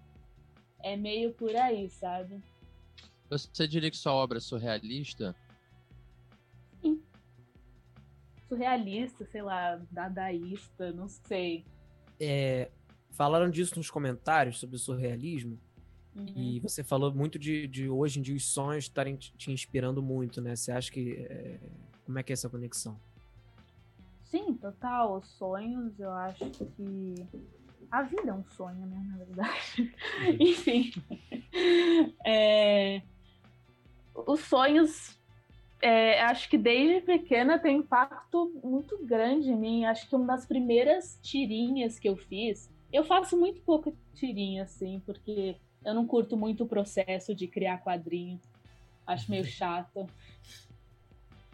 é 0.79 0.97
meio 0.97 1.31
por 1.31 1.55
aí, 1.55 1.87
sabe? 1.91 2.41
Você 3.29 3.67
diria 3.67 3.91
que 3.91 3.97
sua 3.97 4.13
obra 4.13 4.39
é 4.39 4.41
surrealista? 4.41 5.35
Surrealista, 8.49 9.25
sei 9.25 9.43
lá, 9.43 9.75
dadaísta, 9.91 10.91
não 10.91 11.07
sei. 11.07 11.63
É, 12.19 12.71
falaram 13.11 13.51
disso 13.51 13.75
nos 13.77 13.91
comentários 13.91 14.57
sobre 14.57 14.75
o 14.75 14.79
surrealismo. 14.79 15.59
Uhum. 16.15 16.33
E 16.35 16.59
você 16.61 16.83
falou 16.83 17.13
muito 17.13 17.37
de, 17.37 17.67
de 17.67 17.87
hoje 17.87 18.17
em 18.17 18.23
dia 18.23 18.35
os 18.35 18.45
sonhos 18.45 18.85
estarem 18.85 19.15
te 19.15 19.31
te 19.37 19.51
inspirando 19.51 20.01
muito, 20.01 20.41
né? 20.41 20.55
Você 20.55 20.71
acha 20.71 20.91
que. 20.91 21.13
é, 21.29 21.59
como 22.05 22.17
é 22.17 22.23
que 22.23 22.31
é 22.31 22.33
essa 22.33 22.49
conexão? 22.49 22.99
Sim, 24.29 24.53
total. 24.55 25.17
Os 25.17 25.27
sonhos, 25.37 25.99
eu 25.99 26.11
acho 26.11 26.45
que. 26.49 27.15
A 27.89 28.03
vida 28.03 28.31
é 28.31 28.33
um 28.33 28.43
sonho, 28.43 28.85
né, 28.85 29.01
na 29.09 29.17
verdade. 29.17 29.95
Enfim. 30.39 30.91
É, 32.25 33.01
Os 34.13 34.41
sonhos, 34.41 35.17
é, 35.81 36.21
acho 36.23 36.49
que 36.49 36.57
desde 36.57 37.01
pequena 37.05 37.59
tem 37.59 37.77
um 37.77 37.79
impacto 37.81 38.51
muito 38.63 38.97
grande 39.05 39.49
em 39.51 39.55
mim. 39.57 39.85
Acho 39.85 40.07
que 40.09 40.15
uma 40.15 40.27
das 40.27 40.45
primeiras 40.45 41.19
tirinhas 41.21 41.99
que 41.99 42.09
eu 42.09 42.17
fiz. 42.17 42.69
Eu 42.91 43.03
faço 43.03 43.37
muito 43.37 43.61
pouca 43.61 43.93
tirinha, 44.15 44.63
assim, 44.63 45.01
porque 45.05 45.55
eu 45.85 45.93
não 45.93 46.05
curto 46.07 46.35
muito 46.35 46.63
o 46.63 46.67
processo 46.67 47.33
de 47.35 47.47
criar 47.47 47.79
quadrinho. 47.83 48.39
Acho 49.05 49.29
meio 49.31 49.45
chato. 49.45 50.07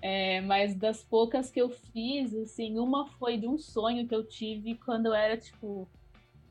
É, 0.06 0.42
mas 0.42 0.76
das 0.76 1.02
poucas 1.02 1.50
que 1.50 1.62
eu 1.62 1.70
fiz, 1.70 2.36
assim, 2.36 2.78
uma 2.78 3.08
foi 3.08 3.38
de 3.38 3.48
um 3.48 3.58
sonho 3.58 4.06
que 4.06 4.14
eu 4.14 4.22
tive 4.22 4.76
quando 4.76 5.06
eu 5.06 5.14
era, 5.14 5.38
tipo, 5.38 5.88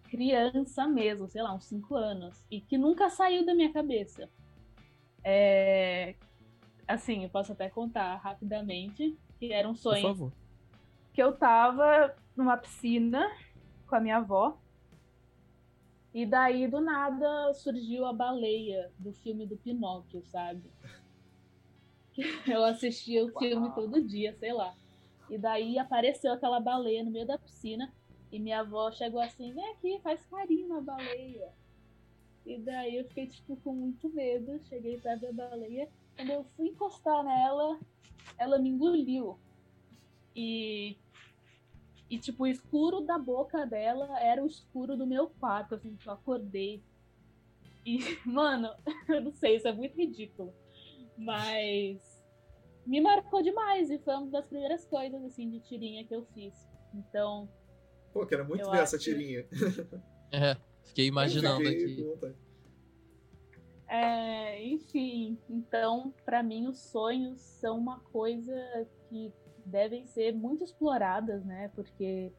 criança 0.05 0.87
mesmo, 0.87 1.29
sei 1.29 1.43
lá, 1.43 1.55
uns 1.55 1.67
5 1.67 1.95
anos, 1.95 2.47
e 2.51 2.63
que 2.63 2.79
nunca 2.79 3.11
saiu 3.11 3.45
da 3.45 3.55
minha 3.55 3.71
cabeça. 3.71 4.27
É, 5.23 6.15
assim, 6.89 7.25
eu 7.25 7.29
posso 7.29 7.53
até 7.53 7.69
contar 7.69 8.17
rapidamente, 8.17 9.19
que 9.39 9.53
era 9.53 9.69
um 9.69 9.75
sonho 9.75 10.33
que 11.13 11.23
eu 11.23 11.37
tava 11.37 12.17
numa 12.35 12.57
piscina 12.57 13.31
com 13.87 13.97
a 13.97 14.01
minha 14.01 14.17
avó. 14.17 14.59
E 16.15 16.25
daí, 16.25 16.67
do 16.67 16.81
nada, 16.81 17.53
surgiu 17.53 18.07
a 18.07 18.15
baleia 18.15 18.91
do 18.99 19.13
filme 19.13 19.47
do 19.47 19.59
Pinóquio, 19.59 20.23
sabe? 20.25 20.63
Eu 22.47 22.65
assistia 22.65 23.25
o 23.25 23.39
filme 23.39 23.67
Uau. 23.67 23.75
todo 23.75 24.03
dia, 24.03 24.37
sei 24.39 24.53
lá. 24.53 24.75
E 25.31 25.39
daí 25.39 25.79
apareceu 25.79 26.33
aquela 26.33 26.61
baleia 26.61 27.03
no 27.03 27.11
meio 27.11 27.27
da 27.27 27.39
piscina 27.39 27.93
e 28.31 28.39
minha 28.39 28.61
avó 28.61 28.91
chegou 28.91 29.21
assim, 29.21 29.53
vem 29.53 29.73
aqui, 29.73 30.01
faz 30.03 30.25
carinho 30.27 30.69
na 30.69 30.81
baleia. 30.81 31.53
E 32.45 32.59
daí 32.59 32.97
eu 32.97 33.05
fiquei, 33.05 33.27
tipo, 33.27 33.57
com 33.57 33.73
muito 33.73 34.09
medo, 34.11 34.61
cheguei 34.69 34.99
pra 34.99 35.15
ver 35.17 35.29
a 35.29 35.33
baleia. 35.33 35.89
Quando 36.17 36.31
eu 36.31 36.45
fui 36.57 36.69
encostar 36.69 37.23
nela, 37.23 37.79
ela 38.39 38.59
me 38.59 38.71
engoliu. 38.71 39.39
E, 40.35 40.97
e 42.11 42.19
tipo, 42.19 42.45
o 42.45 42.47
escuro 42.47 43.01
da 43.01 43.19
boca 43.19 43.65
dela 43.67 44.19
era 44.21 44.43
o 44.43 44.47
escuro 44.47 44.97
do 44.97 45.07
meu 45.07 45.29
quarto, 45.29 45.75
assim, 45.75 45.95
que 45.97 46.09
eu 46.09 46.13
acordei. 46.13 46.83
E, 47.87 47.99
mano, 48.27 48.71
eu 49.09 49.21
não 49.21 49.33
sei, 49.33 49.57
isso 49.57 49.69
é 49.69 49.73
muito 49.73 49.97
ridículo. 49.97 50.53
Mas 51.17 52.23
me 52.87 53.01
marcou 53.01 53.43
demais 53.43 53.91
e 53.91 53.99
foi 53.99 54.15
uma 54.15 54.31
das 54.31 54.47
primeiras 54.47 54.85
coisas, 54.87 55.23
assim, 55.25 55.49
de 55.49 55.61
tirinha 55.61 56.05
que 56.05 56.15
eu 56.15 56.25
fiz. 56.35 56.55
Então, 56.95 57.49
Pô, 58.13 58.27
quero 58.27 58.47
muito 58.47 58.71
ver 58.71 58.81
essa 58.81 58.99
tirinha. 58.99 59.47
É, 60.35 60.57
fiquei 60.85 61.07
imaginando 61.09 61.63
Fiquei 61.63 61.85
aqui. 61.85 62.35
É, 63.87 64.65
enfim, 64.65 65.39
então, 65.47 66.15
pra 66.25 66.43
mim, 66.43 66.67
os 66.69 66.79
sonhos 66.79 67.39
são 67.39 67.77
uma 67.77 68.01
coisa 68.01 68.55
que 69.11 69.31
devem 69.67 70.07
ser 70.07 70.33
muito 70.33 70.65
exploradas, 70.65 71.45
né? 71.45 71.71
Porque 71.75 72.33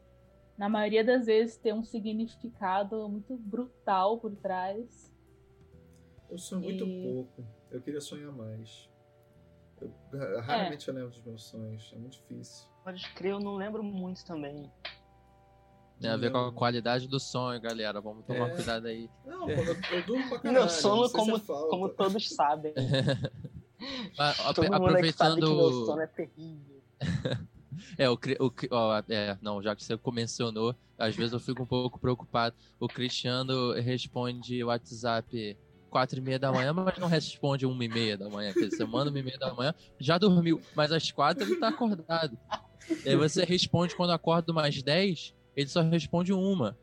na 0.58 0.68
maioria 0.68 1.04
das 1.04 1.26
vezes 1.26 1.56
tem 1.56 1.72
um 1.72 1.84
significado 1.84 3.08
muito 3.08 3.36
brutal 3.36 4.18
por 4.18 4.34
trás. 4.34 5.12
Eu 6.28 6.38
sonho 6.38 6.62
muito 6.62 6.84
E- 6.84 7.02
pouco. 7.02 7.44
Eu 7.74 7.80
queria 7.82 8.00
sonhar 8.00 8.30
mais. 8.32 8.88
Eu, 9.80 9.92
ra- 10.12 10.40
raramente 10.42 10.86
eu 10.88 10.94
lembro 10.94 11.10
dos 11.10 11.24
meus 11.24 11.42
sonhos. 11.44 11.90
É 11.92 11.98
muito 11.98 12.12
difícil. 12.12 12.68
Pode 12.84 13.08
crer, 13.14 13.32
eu 13.32 13.40
não 13.40 13.56
lembro 13.56 13.82
muito 13.82 14.24
também. 14.24 14.70
Tem 16.00 16.10
a 16.10 16.16
ver 16.16 16.30
com 16.30 16.38
a 16.38 16.52
qualidade 16.52 17.08
do 17.08 17.18
sonho, 17.18 17.60
galera. 17.60 18.00
Vamos 18.00 18.24
tomar 18.26 18.50
É. 18.50 18.54
cuidado 18.54 18.86
aí. 18.86 19.10
Não, 19.24 19.48
eu, 19.48 19.56
eu 19.90 20.06
durmo 20.06 20.28
pra 20.28 20.38
caralho. 20.38 20.60
Meu 20.60 20.68
sono, 20.68 21.02
não 21.02 21.08
sei 21.08 21.20
se 21.20 21.26
como, 21.26 21.36
é 21.36 21.40
falta. 21.40 21.68
como 21.68 21.88
todos 21.88 22.28
sabem. 22.30 22.74
Mas, 24.18 24.40
apro- 24.46 24.64
Todo 24.66 24.80
mundo 24.80 24.96
aqui 24.96 25.12
sabe 25.12 25.34
que 25.36 25.40
meu 25.40 25.52
aproveitando. 25.52 25.86
sono 25.86 26.00
é 26.02 26.06
terrível. 26.06 26.82
É, 27.98 28.08
o, 28.08 28.14
o, 28.14 28.52
ó, 28.70 29.02
é, 29.08 29.36
não, 29.42 29.60
já 29.60 29.74
que 29.74 29.82
você 29.82 29.98
mencionou, 30.12 30.76
às 30.96 31.14
vezes 31.16 31.32
eu 31.32 31.40
fico 31.40 31.64
um 31.64 31.66
pouco 31.66 31.98
preocupado. 31.98 32.54
O 32.78 32.86
Cristiano 32.86 33.72
responde 33.72 34.62
WhatsApp 34.62 35.58
quatro 35.94 36.18
e 36.18 36.20
meia 36.20 36.40
da 36.40 36.50
manhã, 36.50 36.72
mas 36.72 36.98
não 36.98 37.06
responde 37.06 37.64
uma 37.64 37.84
e 37.84 37.88
meia 37.88 38.18
da 38.18 38.28
manhã. 38.28 38.52
Quer 38.52 38.64
dizer, 38.64 38.78
você 38.78 38.84
manda 38.84 39.10
uma 39.10 39.18
e 39.20 39.22
meia 39.22 39.38
da 39.38 39.54
manhã, 39.54 39.72
já 40.00 40.18
dormiu, 40.18 40.60
mas 40.74 40.90
às 40.90 41.12
quatro 41.12 41.44
ele 41.44 41.54
tá 41.54 41.68
acordado. 41.68 42.36
E 43.06 43.10
aí 43.10 43.16
você 43.16 43.44
responde 43.44 43.94
quando 43.94 44.10
acorda 44.10 44.50
umas 44.50 44.82
10, 44.82 45.32
ele 45.54 45.68
só 45.68 45.82
responde 45.82 46.32
uma. 46.32 46.76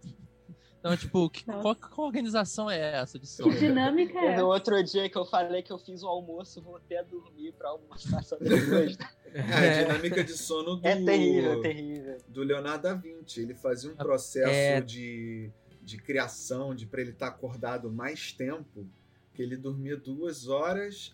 Então, 0.80 0.95
tipo, 0.95 1.30
que, 1.30 1.43
qual, 1.43 1.76
qual 1.76 2.08
organização 2.08 2.71
é 2.71 2.80
essa 3.02 3.19
de 3.19 3.26
Que 3.28 3.32
sono? 3.34 3.52
dinâmica 3.54 4.17
é 4.17 4.28
essa? 4.28 4.45
outro 4.45 4.82
dia 4.82 5.10
que 5.10 5.17
eu 5.17 5.26
falei 5.26 5.62
que 5.62 5.71
eu 5.74 5.78
fiz 5.78 6.02
o 6.04 6.08
almoço, 6.08 6.62
voltei 6.62 6.97
a 6.97 7.04
dormir 7.04 7.52
pra 7.52 7.69
almoçar 7.69 8.24
só 8.24 8.38
depois. 8.38 8.97
É, 9.34 9.41
a 9.82 9.84
dinâmica 9.84 10.24
de 10.24 10.32
sono 10.32 10.78
do, 10.78 10.88
É 10.88 10.95
terrível, 11.04 11.52
é 11.60 11.62
terrível. 11.62 12.17
do 12.30 12.43
Leonardo 12.43 12.84
da 12.84 12.93
Vinci. 12.93 13.41
Ele 13.41 13.54
fazia 13.56 13.91
um 13.91 13.95
processo 13.95 14.50
É. 14.50 14.80
de, 14.82 15.52
de 15.84 15.97
criação, 15.97 16.74
de 16.74 16.86
pra 16.88 17.02
ele 17.02 17.12
estar 17.12 17.28
acordado 17.28 17.91
mais 17.91 18.32
tempo, 18.32 18.88
que 19.01 19.01
ele 19.41 19.58
dormia 19.58 19.97
duas 19.97 20.47
horas. 20.47 21.13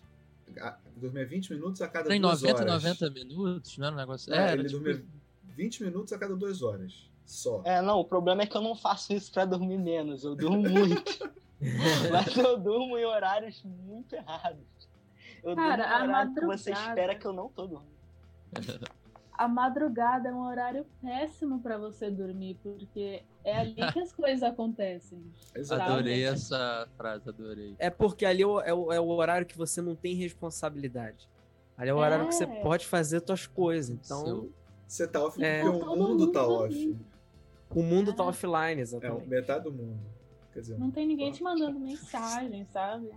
a- 0.60 0.78
Dormia 0.96 1.26
20 1.26 1.52
minutos 1.52 1.80
a 1.82 1.88
cada 1.88 2.14
Em 2.14 2.20
duas 2.20 2.42
90, 2.42 2.62
horas. 2.62 2.82
90 2.84 3.10
minutos, 3.10 3.78
não 3.78 3.86
era 3.86 3.94
um 3.94 3.98
negócio. 3.98 4.32
É, 4.32 4.36
É, 4.36 4.40
era 4.40 4.52
ele 4.54 4.68
tipo, 4.68 4.82
dormia 4.82 5.04
20 5.56 5.84
minutos 5.84 6.12
a 6.12 6.18
cada 6.18 6.34
duas 6.34 6.62
horas. 6.62 7.08
Só. 7.26 7.60
É, 7.64 7.82
não, 7.82 7.98
o 8.00 8.04
problema 8.04 8.42
é 8.42 8.46
que 8.46 8.56
eu 8.56 8.62
não 8.62 8.74
faço 8.74 9.12
isso 9.12 9.30
pra 9.30 9.44
dormir 9.44 9.76
menos, 9.78 10.24
eu 10.24 10.34
durmo 10.34 10.62
muito. 10.68 11.30
Mas 12.10 12.36
eu 12.36 12.56
durmo 12.58 12.96
em 12.96 13.04
horários 13.04 13.62
muito 13.64 14.14
errados. 14.14 14.64
Eu 15.44 15.54
Cara, 15.54 15.86
durmo 15.98 16.04
horário 16.12 16.34
que 16.34 16.46
você 16.46 16.72
espera 16.72 17.14
que 17.14 17.26
eu 17.26 17.32
não 17.32 17.48
tô 17.50 17.66
dormindo. 17.66 17.98
A 19.38 19.46
madrugada 19.46 20.28
é 20.30 20.32
um 20.34 20.44
horário 20.44 20.84
péssimo 21.00 21.60
pra 21.60 21.78
você 21.78 22.10
dormir, 22.10 22.58
porque 22.60 23.22
é 23.44 23.56
ali 23.56 23.74
que 23.92 24.00
as 24.00 24.12
coisas 24.12 24.42
acontecem. 24.42 25.22
Exato. 25.54 25.80
adorei 25.80 26.24
essa 26.24 26.88
frase, 26.96 27.28
adorei. 27.28 27.76
É 27.78 27.88
porque 27.88 28.26
ali 28.26 28.42
é 28.42 28.46
o, 28.46 28.60
é 28.60 28.74
o- 28.74 28.92
é 28.92 29.00
o 29.00 29.06
horário 29.06 29.46
que 29.46 29.56
você 29.56 29.80
não 29.80 29.94
tem 29.94 30.16
responsabilidade. 30.16 31.28
Ali 31.76 31.88
é 31.90 31.94
o 31.94 31.98
horário 31.98 32.26
que 32.26 32.34
você 32.34 32.42
É. 32.44 32.60
pode 32.62 32.84
fazer 32.84 33.22
suas 33.24 33.46
coisas. 33.46 33.90
Então, 34.04 34.24
Seu- 34.24 34.52
Você 34.88 35.06
tá 35.06 35.24
off 35.24 35.40
É. 35.42 35.62
porque 35.62 35.76
o 35.86 35.86
mundo 35.96 36.08
mundo 36.08 36.32
tá 36.32 36.44
off. 36.46 36.68
dormindo. 36.74 37.06
o 37.70 37.82
mundo 37.82 38.12
tá 38.14 38.24
É. 38.24 38.26
offline, 38.26 38.80
É 38.80 38.82
exatamente. 38.82 39.28
metade 39.28 39.64
do 39.64 39.72
mundo. 39.72 40.00
Quer 40.52 40.60
dizer, 40.62 40.78
Não 40.78 40.90
tem 40.90 41.06
ninguém 41.06 41.30
te 41.30 41.42
mandando 41.44 41.78
mensagem, 41.78 42.64
sabe? 42.64 43.12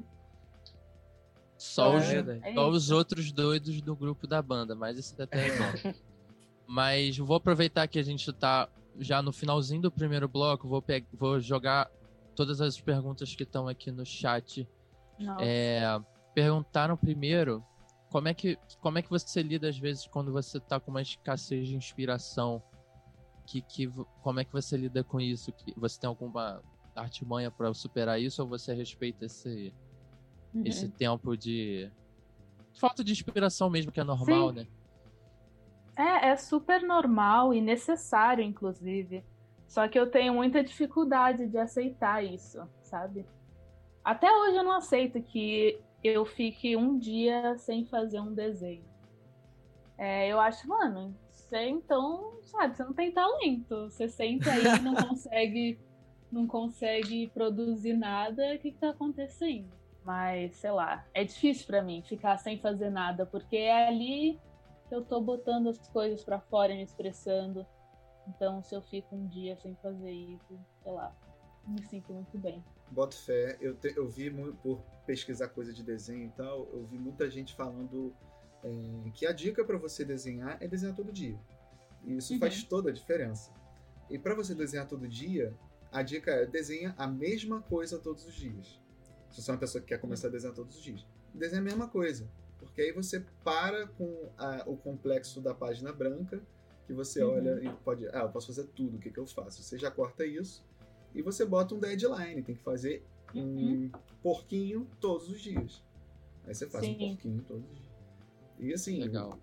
Só, 1.58 1.94
É 1.94 1.98
os, 1.98 2.08
verdade. 2.08 2.42
É 2.44 2.54
só 2.54 2.70
os 2.70 2.92
outros 2.92 3.32
doidos 3.32 3.82
do 3.82 3.96
grupo 3.96 4.28
da 4.28 4.42
banda, 4.42 4.76
mas 4.76 4.98
isso 5.00 5.16
até 5.20 5.48
é 5.48 5.58
bom. 5.58 5.94
Mas 6.72 7.18
vou 7.18 7.36
aproveitar 7.36 7.86
que 7.86 8.00
a 8.00 8.04
gente 8.04 8.32
tá 8.32 8.70
já 8.98 9.22
no 9.22 9.34
finalzinho 9.34 9.82
do 9.82 9.92
primeiro 9.92 10.30
bloco, 10.30 10.70
vou, 10.70 10.82
vou 11.12 11.38
jogar 11.38 11.92
todas 12.34 12.62
as 12.62 12.80
perguntas 12.80 13.36
que 13.36 13.44
estão 13.44 13.68
aqui 13.68 13.92
no 13.92 14.06
chat. 14.06 14.66
É, 15.38 16.00
perguntaram 16.34 16.96
primeiro 16.96 17.62
como 18.10 18.30
é, 18.30 18.34
que, 18.34 18.58
como 18.80 18.98
é 18.98 19.02
que 19.02 19.10
você 19.10 19.44
lida 19.44 19.68
às 19.68 19.78
vezes 19.78 20.08
quando 20.08 20.32
você 20.32 20.62
tá 20.62 20.80
com 20.80 20.92
uma 20.92 21.02
escassez 21.02 21.68
de 21.68 21.76
inspiração. 21.76 22.64
Que, 23.46 23.62
que, 23.62 23.92
como 24.22 24.40
é 24.40 24.46
que 24.46 24.54
você 24.54 24.78
lida 24.78 25.04
com 25.04 25.20
isso? 25.20 25.52
Que 25.52 25.74
você 25.78 26.00
tem 26.00 26.08
alguma 26.08 26.64
artimanha 26.96 27.52
para 27.52 27.74
superar 27.74 28.22
isso 28.22 28.42
ou 28.42 28.48
você 28.48 28.74
respeita 28.74 29.26
esse, 29.26 29.74
Uhum. 30.54 30.64
esse 30.66 30.88
tempo 30.88 31.36
de 31.36 31.92
falta 32.80 33.04
de 33.04 33.12
inspiração 33.12 33.70
mesmo, 33.70 33.92
que 33.92 34.00
é 34.00 34.04
normal, 34.06 34.50
Sim. 34.50 34.56
né? 34.56 34.68
É, 36.02 36.30
é 36.30 36.36
super 36.36 36.82
normal 36.82 37.54
e 37.54 37.62
necessário, 37.62 38.44
inclusive. 38.44 39.24
Só 39.68 39.88
que 39.88 40.00
eu 40.00 40.10
tenho 40.10 40.34
muita 40.34 40.64
dificuldade 40.64 41.48
de 41.48 41.60
aceitar 41.60 42.26
isso, 42.26 42.68
sabe? 42.82 43.24
Até 44.04 44.32
hoje 44.32 44.58
eu 44.58 44.64
não 44.64 44.72
aceito 44.72 45.22
que 45.22 45.80
eu 46.04 46.26
fique 46.26 46.76
um 46.76 46.98
dia 46.98 47.56
sem 47.58 47.86
fazer 47.86 48.20
um 48.20 48.34
desenho. 48.34 48.84
É, 49.96 50.28
eu 50.28 50.40
acho, 50.40 50.68
mano, 50.68 51.16
você 51.30 51.68
então, 51.68 52.34
sabe, 52.42 52.76
você 52.76 52.84
não 52.84 52.94
tem 52.94 53.12
talento. 53.12 53.84
Você 53.84 54.10
senta 54.10 54.52
aí 54.52 54.64
e 54.66 54.80
não 54.80 54.96
consegue, 55.08 55.80
não 56.32 56.48
consegue 56.48 57.28
produzir 57.28 57.94
nada. 57.94 58.56
O 58.56 58.58
que, 58.58 58.72
que 58.72 58.80
tá 58.80 58.90
acontecendo? 58.90 59.70
Mas, 60.04 60.56
sei 60.56 60.72
lá, 60.72 61.06
é 61.14 61.24
difícil 61.24 61.68
pra 61.68 61.84
mim 61.84 62.02
ficar 62.02 62.38
sem 62.38 62.58
fazer 62.58 62.90
nada, 62.90 63.24
porque 63.24 63.56
é 63.56 63.88
ali 63.88 64.40
eu 64.96 65.04
tô 65.04 65.20
botando 65.22 65.68
as 65.70 65.88
coisas 65.90 66.24
pra 66.24 66.40
fora 66.40 66.74
e 66.74 66.78
me 66.78 66.84
expressando. 66.84 67.66
Então, 68.28 68.62
se 68.64 68.76
eu 68.76 68.82
fico 68.82 69.16
um 69.16 69.28
dia 69.28 69.56
sem 69.58 69.76
fazer 69.76 70.12
isso, 70.12 70.60
sei 70.84 70.92
lá, 70.92 71.16
me 71.68 71.82
sinto 71.84 72.14
muito 72.14 72.38
bem. 72.38 72.64
Boto 72.92 73.16
fé. 73.16 73.58
Eu, 73.60 73.76
te- 73.76 73.94
eu 73.96 74.08
vi 74.08 74.30
por 74.62 74.80
pesquisar 75.06 75.48
coisa 75.50 75.74
de 75.74 75.82
desenho 75.84 76.26
e 76.28 76.32
tal, 76.32 76.68
eu 76.72 76.86
vi 76.86 76.98
muita 76.98 77.30
gente 77.30 77.54
falando 77.56 78.14
é, 78.64 79.10
que 79.14 79.26
a 79.26 79.32
dica 79.32 79.64
para 79.66 79.78
você 79.78 80.06
desenhar 80.06 80.58
é 80.62 80.68
desenhar 80.68 80.96
todo 80.96 81.12
dia. 81.12 81.40
E 82.04 82.18
isso 82.18 82.34
Uhum. 82.34 82.40
faz 82.40 82.64
toda 82.64 82.90
a 82.90 82.94
diferença. 82.94 83.52
E 84.10 84.20
para 84.20 84.36
você 84.36 84.54
desenhar 84.54 84.88
todo 84.88 85.08
dia, 85.08 85.54
a 85.92 86.04
dica 86.04 86.32
é 86.32 86.46
desenha 86.46 86.94
a 86.98 87.08
mesma 87.08 87.62
coisa 87.62 87.98
todos 87.98 88.26
os 88.26 88.34
dias. 88.36 88.80
Se 89.30 89.42
você 89.42 89.50
é 89.50 89.54
uma 89.54 89.60
pessoa 89.60 89.82
que 89.82 89.88
quer 89.88 90.00
começar 90.00 90.28
a 90.28 90.32
desenhar 90.32 90.54
todos 90.56 90.76
os 90.76 90.84
dias, 90.84 91.08
desenha 91.34 91.62
a 91.62 91.64
mesma 91.64 91.88
coisa. 91.88 92.30
Porque 92.62 92.82
aí 92.82 92.92
você 92.92 93.26
para 93.44 93.88
com 93.88 94.30
a- 94.38 94.64
o 94.66 94.78
complexo 94.78 95.42
da 95.42 95.54
página 95.54 95.92
branca, 95.92 96.42
que 96.88 96.94
você 96.94 97.24
Uhum. 97.24 97.32
olha 97.36 97.64
e 97.64 97.70
pode. 97.84 98.08
Ah, 98.10 98.20
eu 98.22 98.30
posso 98.30 98.48
fazer 98.48 98.68
tudo, 98.68 98.98
o 98.98 99.00
que, 99.00 99.10
que 99.12 99.20
eu 99.20 99.28
faço? 99.28 99.62
Você 99.64 99.78
já 99.78 99.90
corta 99.92 100.26
isso 100.26 100.64
e 101.14 101.22
você 101.22 101.46
bota 101.46 101.76
um 101.76 101.80
deadline. 101.80 102.42
Tem 102.44 102.56
que 102.56 102.64
fazer 102.64 103.04
um 103.36 103.42
Uhum. 103.42 103.92
porquinho 104.22 104.88
todos 105.00 105.30
os 105.30 105.42
dias. 105.42 105.84
Aí 106.46 106.54
você 106.56 106.68
faz 106.70 106.84
um 106.88 106.88
Sim. 106.94 107.10
porquinho 107.16 107.44
todos 107.48 107.64
os 107.70 107.78
dias. 107.78 107.92
E 108.60 108.74
assim, 108.74 109.00
Legal. 109.02 109.38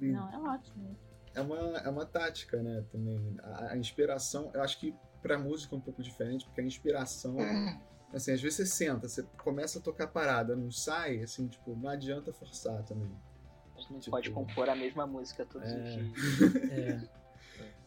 e- 0.00 0.12
Não, 0.12 0.30
é 0.32 0.38
ótimo. 0.38 0.96
é 1.34 1.40
uma, 1.40 1.56
é 1.78 1.88
uma 1.88 2.06
tática, 2.06 2.62
né? 2.62 2.84
Também. 2.90 3.36
A, 3.42 3.72
a 3.72 3.76
inspiração, 3.76 4.50
eu 4.54 4.62
acho 4.62 4.78
que 4.80 4.94
pra 5.20 5.38
música 5.38 5.74
é 5.74 5.78
um 5.78 5.80
pouco 5.80 6.02
diferente, 6.02 6.44
porque 6.46 6.60
a 6.60 6.64
inspiração. 6.64 7.36
Assim, 8.14 8.30
às 8.32 8.40
vezes 8.40 8.56
você 8.58 8.66
senta, 8.66 9.08
você 9.08 9.24
começa 9.38 9.78
a 9.78 9.82
tocar 9.82 10.06
parada, 10.06 10.54
não 10.54 10.70
sai, 10.70 11.20
assim, 11.20 11.48
tipo, 11.48 11.74
não 11.76 11.88
adianta 11.90 12.32
forçar 12.32 12.82
também. 12.84 13.10
A 13.76 13.80
gente 13.80 13.92
não 13.92 13.98
Tipo- 13.98 14.10
pode 14.12 14.30
compor 14.30 14.68
a 14.68 14.76
mesma 14.76 15.04
música 15.06 15.44
todos 15.44 15.68
É. 15.68 15.76
os 15.76 15.94
dias. 15.94 16.12
É. 16.70 17.24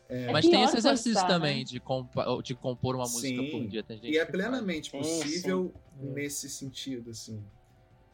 É, 0.09 0.31
Mas 0.31 0.45
tem 0.45 0.63
esse 0.63 0.77
exercício 0.77 1.11
forçar, 1.13 1.27
também 1.29 1.57
né? 1.59 1.63
de, 1.65 1.79
compa- 1.81 2.41
de 2.41 2.55
compor 2.55 2.95
uma 2.95 3.03
música 3.03 3.27
Sim, 3.41 3.51
por 3.51 3.67
dia. 3.67 3.83
Tem 3.83 3.97
gente 3.97 4.13
E 4.13 4.17
é 4.17 4.23
plenamente 4.25 4.89
Sim, 4.91 4.99
possível 4.99 5.73
sim. 5.99 6.05
nesse 6.13 6.49
sentido, 6.49 7.11
assim. 7.11 7.43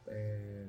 É, 0.08 0.66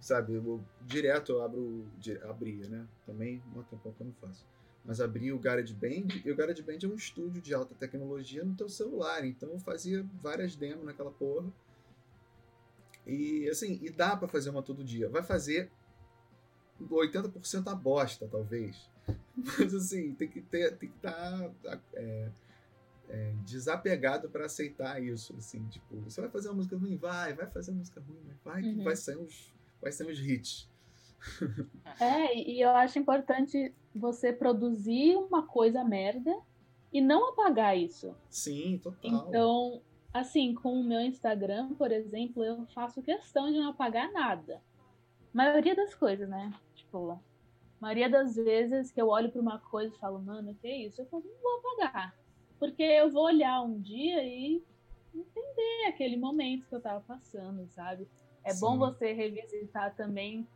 sabe, 0.00 0.34
eu, 0.34 0.64
direto 0.82 1.32
eu 1.32 1.42
abro, 1.42 1.84
abria, 2.28 2.68
né? 2.68 2.86
Também, 3.04 3.42
há 3.54 3.58
um 3.58 3.62
tempão 3.64 3.92
que 3.92 4.00
eu 4.02 4.06
não 4.06 4.14
faço. 4.14 4.46
Mas 4.84 5.00
abri 5.00 5.32
o 5.32 5.38
GarageBand, 5.38 6.08
e 6.24 6.30
o 6.30 6.36
GarageBand 6.36 6.78
é 6.82 6.86
um 6.86 6.94
estúdio 6.94 7.40
de 7.40 7.54
alta 7.54 7.74
tecnologia 7.74 8.44
no 8.44 8.54
teu 8.54 8.68
celular, 8.68 9.24
então 9.24 9.48
eu 9.50 9.58
fazia 9.58 10.04
várias 10.22 10.54
demos 10.54 10.84
naquela 10.84 11.10
porra. 11.10 11.50
E 13.06 13.48
assim, 13.48 13.78
e 13.82 13.90
dá 13.90 14.16
pra 14.16 14.28
fazer 14.28 14.50
uma 14.50 14.62
todo 14.62 14.84
dia. 14.84 15.08
Vai 15.08 15.22
fazer 15.22 15.70
80% 16.80 17.66
a 17.70 17.74
bosta, 17.74 18.28
talvez. 18.30 18.88
Mas 19.58 19.74
assim, 19.74 20.14
tem 20.14 20.28
que 20.28 20.40
ter, 20.42 20.76
tem 20.76 20.88
que 20.90 20.96
estar 20.96 21.50
é, 21.94 22.30
é, 23.08 23.32
desapegado 23.44 24.28
pra 24.28 24.46
aceitar 24.46 25.02
isso, 25.02 25.34
assim, 25.36 25.66
tipo, 25.68 25.96
você 26.00 26.20
vai 26.20 26.30
fazer 26.30 26.48
uma 26.48 26.56
música 26.56 26.76
ruim, 26.76 26.96
vai, 26.96 27.32
vai 27.34 27.46
fazer 27.46 27.70
uma 27.70 27.78
música 27.78 28.00
ruim, 28.00 28.20
vai, 28.44 28.62
que 28.62 28.68
Uhum. 28.68 28.84
vai 28.84 28.96
sair 28.96 29.16
uns, 29.16 29.52
vai 29.80 29.92
sair 29.92 30.10
uns 30.10 30.18
hits. 30.18 30.68
É, 32.00 32.36
e 32.36 32.60
eu 32.60 32.70
acho 32.70 32.98
importante 32.98 33.72
você 33.94 34.32
produzir 34.32 35.16
uma 35.16 35.46
coisa 35.46 35.84
merda 35.84 36.36
e 36.92 37.00
não 37.00 37.30
apagar 37.30 37.76
isso. 37.76 38.14
Sim, 38.28 38.78
total. 38.78 39.10
Então, 39.10 39.82
assim, 40.12 40.54
com 40.54 40.80
o 40.80 40.84
meu 40.84 41.00
Instagram, 41.00 41.74
por 41.74 41.92
exemplo, 41.92 42.44
eu 42.44 42.66
faço 42.66 43.02
questão 43.02 43.50
de 43.50 43.58
não 43.58 43.70
apagar 43.70 44.10
nada. 44.12 44.62
maioria 45.32 45.74
das 45.74 45.94
coisas, 45.94 46.28
né? 46.28 46.52
Tipo, 46.74 47.12
a 47.12 47.20
maioria 47.80 48.08
das 48.08 48.36
vezes 48.36 48.90
que 48.90 49.00
eu 49.00 49.08
olho 49.08 49.30
pra 49.30 49.40
uma 49.40 49.58
coisa 49.58 49.94
e 49.94 49.98
falo, 49.98 50.20
mano, 50.20 50.54
que 50.60 50.66
é 50.66 50.86
isso? 50.86 51.00
Eu 51.00 51.06
falo, 51.06 51.24
não 51.24 51.42
vou 51.42 51.72
apagar. 51.72 52.14
Porque 52.58 52.82
eu 52.82 53.10
vou 53.10 53.24
olhar 53.24 53.60
um 53.62 53.80
dia 53.80 54.22
e 54.22 54.62
entender 55.14 55.86
aquele 55.88 56.16
momento 56.16 56.66
que 56.66 56.74
eu 56.74 56.80
tava 56.80 57.00
passando, 57.00 57.68
sabe? 57.68 58.08
É 58.42 58.50
Sim. 58.50 58.60
bom 58.60 58.78
você 58.78 59.12
revisitar 59.12 59.94
também 59.94 60.46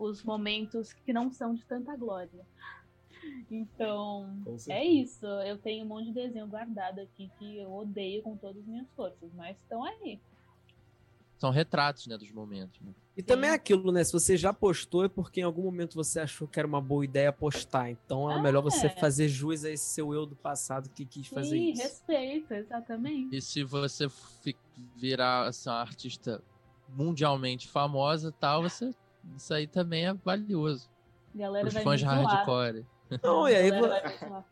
os 0.00 0.22
momentos 0.24 0.92
que 0.92 1.12
não 1.12 1.30
são 1.30 1.54
de 1.54 1.64
tanta 1.66 1.94
glória. 1.94 2.46
Então, 3.50 4.42
é 4.68 4.84
isso. 4.84 5.26
Eu 5.26 5.58
tenho 5.58 5.84
um 5.84 5.88
monte 5.88 6.06
de 6.06 6.12
desenho 6.14 6.46
guardado 6.46 7.00
aqui 7.00 7.30
que 7.38 7.58
eu 7.58 7.70
odeio 7.72 8.22
com 8.22 8.34
todas 8.36 8.62
as 8.62 8.66
minhas 8.66 8.88
forças, 8.96 9.30
mas 9.34 9.56
estão 9.58 9.84
aí. 9.84 10.18
São 11.36 11.50
retratos, 11.50 12.06
né, 12.06 12.16
dos 12.16 12.30
momentos. 12.32 12.80
né? 12.80 12.92
E 13.16 13.22
também 13.22 13.50
é 13.50 13.54
aquilo, 13.54 13.92
né? 13.92 14.04
Se 14.04 14.12
você 14.12 14.36
já 14.36 14.52
postou, 14.52 15.04
é 15.04 15.08
porque 15.08 15.40
em 15.40 15.44
algum 15.44 15.62
momento 15.62 15.94
você 15.94 16.20
achou 16.20 16.46
que 16.48 16.58
era 16.58 16.66
uma 16.68 16.80
boa 16.80 17.04
ideia 17.04 17.32
postar. 17.32 17.90
Então 17.90 18.30
é 18.30 18.34
Ah, 18.36 18.42
melhor 18.42 18.62
você 18.62 18.86
é. 18.86 18.90
fazer 18.90 19.28
jus 19.28 19.64
a 19.64 19.70
esse 19.70 19.84
seu 19.94 20.14
eu 20.14 20.24
do 20.26 20.36
passado 20.36 20.88
que 20.90 21.04
quis 21.04 21.26
fazer 21.26 21.56
Sim, 21.58 21.72
isso. 21.72 21.82
respeito, 21.82 22.52
exatamente. 22.54 23.36
E 23.36 23.40
se 23.42 23.62
você 23.64 24.06
virar 24.96 25.46
assim, 25.48 25.68
uma 25.68 25.80
artista 25.80 26.42
mundialmente 26.88 27.68
famosa 27.68 28.28
e 28.28 28.32
tal, 28.32 28.62
você, 28.62 28.94
isso 29.36 29.52
aí 29.54 29.66
também 29.66 30.06
é 30.06 30.12
valioso. 30.14 30.88
Galera 31.34 31.68
Os 31.68 31.74
vai 31.74 31.82
fãs 31.82 32.02
hardcore. 32.02 32.84
Não, 33.22 33.48
e 33.48 33.54
aí 33.56 33.70
vai 33.70 34.44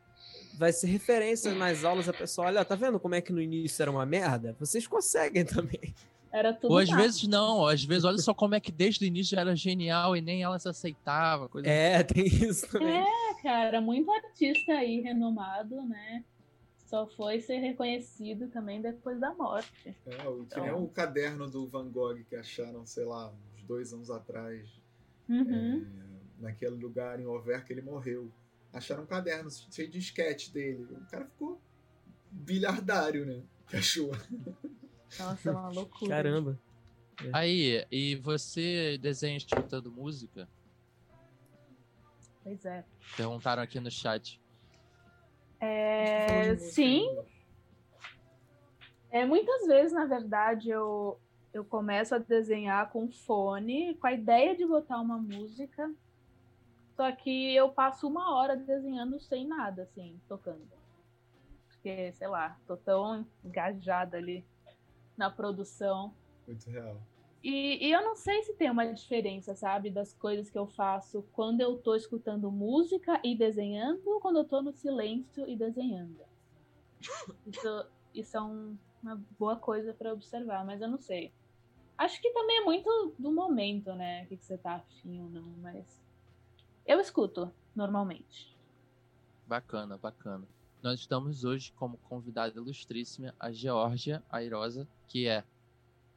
vai 0.58 0.72
ser 0.72 0.88
referência 0.88 1.54
nas 1.54 1.84
aulas, 1.84 2.08
a 2.08 2.12
pessoa, 2.12 2.48
olha, 2.48 2.64
tá 2.64 2.74
vendo 2.74 2.98
como 2.98 3.14
é 3.14 3.20
que 3.20 3.32
no 3.32 3.40
início 3.40 3.80
era 3.80 3.90
uma 3.90 4.04
merda? 4.04 4.56
Vocês 4.58 4.86
conseguem 4.88 5.44
também. 5.44 5.94
Era 6.32 6.52
tudo 6.52 6.72
Ou 6.72 6.78
às 6.78 6.88
nada. 6.90 7.02
vezes 7.02 7.22
não, 7.28 7.64
às 7.66 7.82
vezes 7.84 8.04
olha 8.04 8.18
só 8.18 8.34
como 8.34 8.54
é 8.54 8.60
que 8.60 8.70
desde 8.72 9.04
o 9.04 9.06
início 9.06 9.34
já 9.36 9.40
era 9.42 9.54
genial 9.56 10.16
e 10.16 10.20
nem 10.20 10.42
ela 10.42 10.58
se 10.58 10.68
aceitava. 10.68 11.48
Coisa 11.48 11.68
É, 11.68 12.02
tem 12.04 12.26
isso 12.26 12.66
também. 12.68 12.98
É, 12.98 13.42
cara, 13.42 13.80
muito 13.80 14.10
artista 14.10 14.72
aí 14.72 15.00
renomado, 15.00 15.80
né? 15.86 16.24
Só 16.86 17.06
foi 17.06 17.40
ser 17.40 17.58
reconhecido 17.58 18.48
também 18.48 18.80
depois 18.82 19.18
da 19.20 19.32
morte. 19.34 19.96
É, 20.06 20.28
o, 20.28 20.38
que 20.38 20.42
Então- 20.54 20.62
nem 20.64 20.72
o 20.74 20.88
caderno 20.88 21.48
do 21.48 21.66
Van 21.66 21.88
Gogh 21.88 22.18
que 22.28 22.34
acharam, 22.36 22.84
sei 22.84 23.04
lá, 23.04 23.32
dois 23.68 23.92
anos 23.92 24.10
atrás, 24.10 24.66
Uhum. 25.28 25.86
é, 25.86 26.42
naquele 26.42 26.74
lugar 26.76 27.20
em 27.20 27.26
Over 27.26 27.64
que 27.64 27.72
ele 27.72 27.82
morreu. 27.82 28.32
Acharam 28.72 29.02
um 29.02 29.06
caderno 29.06 29.50
cheio 29.50 29.88
de 29.90 29.98
esquete 29.98 30.50
dele. 30.52 30.84
O 30.90 31.06
cara 31.10 31.26
ficou 31.26 31.60
bilhardário, 32.30 33.24
né? 33.26 33.42
Que 33.68 33.76
achou. 33.76 34.10
Nossa, 35.18 35.50
é 35.50 35.52
uma 35.52 35.68
loucura. 35.68 36.08
Caramba. 36.10 36.58
Aí, 37.34 37.84
e 37.90 38.16
você 38.16 38.96
desenha 38.96 39.36
escutando 39.36 39.92
música? 39.92 40.48
Pois 42.42 42.64
é. 42.64 42.82
Perguntaram 43.14 43.62
aqui 43.62 43.78
no 43.78 43.90
chat. 43.90 44.40
É, 45.60 46.56
sim, 46.56 47.04
é, 49.10 49.24
muitas 49.26 49.66
vezes, 49.66 49.92
na 49.92 50.04
verdade, 50.04 50.70
eu, 50.70 51.18
eu 51.58 51.64
começo 51.64 52.14
a 52.14 52.18
desenhar 52.18 52.90
com 52.90 53.10
fone, 53.10 53.94
com 53.96 54.06
a 54.06 54.12
ideia 54.12 54.56
de 54.56 54.64
botar 54.64 55.00
uma 55.00 55.18
música, 55.18 55.92
só 56.96 57.10
que 57.12 57.54
eu 57.54 57.68
passo 57.70 58.06
uma 58.08 58.34
hora 58.34 58.56
desenhando 58.56 59.18
sem 59.20 59.46
nada, 59.46 59.82
assim, 59.82 60.20
tocando. 60.28 60.66
Porque, 61.68 62.12
sei 62.12 62.28
lá, 62.28 62.56
tô 62.66 62.76
tão 62.76 63.26
engajada 63.44 64.16
ali 64.16 64.44
na 65.16 65.30
produção. 65.30 66.14
Muito 66.46 66.68
real. 66.70 66.96
E, 67.42 67.86
e 67.86 67.92
eu 67.92 68.02
não 68.02 68.16
sei 68.16 68.42
se 68.42 68.54
tem 68.54 68.68
uma 68.70 68.92
diferença, 68.92 69.54
sabe, 69.54 69.90
das 69.90 70.12
coisas 70.12 70.50
que 70.50 70.58
eu 70.58 70.66
faço 70.66 71.22
quando 71.32 71.60
eu 71.60 71.76
tô 71.78 71.94
escutando 71.94 72.50
música 72.50 73.20
e 73.24 73.36
desenhando, 73.36 74.02
ou 74.08 74.20
quando 74.20 74.38
eu 74.38 74.44
tô 74.44 74.60
no 74.60 74.72
silêncio 74.72 75.48
e 75.48 75.56
desenhando. 75.56 76.18
Isso, 77.46 77.86
isso 78.14 78.36
é 78.36 78.40
um- 78.42 78.76
uma 79.00 79.14
boa 79.38 79.54
coisa 79.54 79.94
pra 79.94 80.12
observar, 80.12 80.64
mas 80.66 80.80
eu 80.80 80.88
não 80.88 80.98
sei. 80.98 81.32
Acho 81.98 82.22
que 82.22 82.30
também 82.30 82.58
é 82.58 82.64
muito 82.64 83.12
do 83.18 83.32
momento, 83.32 83.92
né? 83.92 84.22
O 84.22 84.28
que, 84.28 84.36
que 84.36 84.44
você 84.44 84.56
tá 84.56 84.76
afim 84.76 85.20
ou 85.20 85.28
não, 85.28 85.48
mas. 85.60 86.00
Eu 86.86 87.00
escuto, 87.00 87.52
normalmente. 87.74 88.56
Bacana, 89.48 89.98
bacana. 89.98 90.46
Nós 90.80 91.00
estamos 91.00 91.42
hoje 91.42 91.72
como 91.72 91.98
convidada 91.98 92.56
ilustríssima 92.56 93.34
a 93.38 93.50
Georgia 93.50 94.22
Airosa, 94.30 94.86
que 95.08 95.26
é 95.26 95.42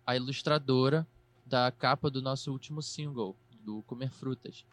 a 0.05 0.15
ilustradora 0.15 1.07
da 1.47 1.71
capa 1.71 2.11
do 2.11 2.21
nosso 2.21 2.51
último 2.51 2.81
single, 2.83 3.35
do 3.63 3.81
Comer 3.83 4.11
Frutas. 4.11 4.63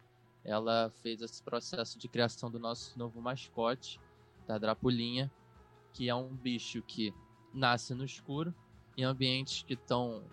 Ela 0.43 0.91
fez 1.01 1.23
esse 1.23 1.41
processo 1.41 1.97
de 1.97 2.07
criação 2.07 2.51
do 2.51 2.59
nosso 2.59 2.97
novo 2.99 3.19
mascote, 3.19 3.99
da 4.45 4.59
Drapulinha, 4.59 5.31
que 5.91 6.07
é 6.07 6.13
um 6.13 6.35
bicho 6.35 6.83
que 6.83 7.11
nasce 7.51 7.95
no 7.95 8.05
escuro, 8.05 8.53
em 8.95 9.03
ambientes 9.03 9.63
que 9.63 9.73
estão 9.73 10.23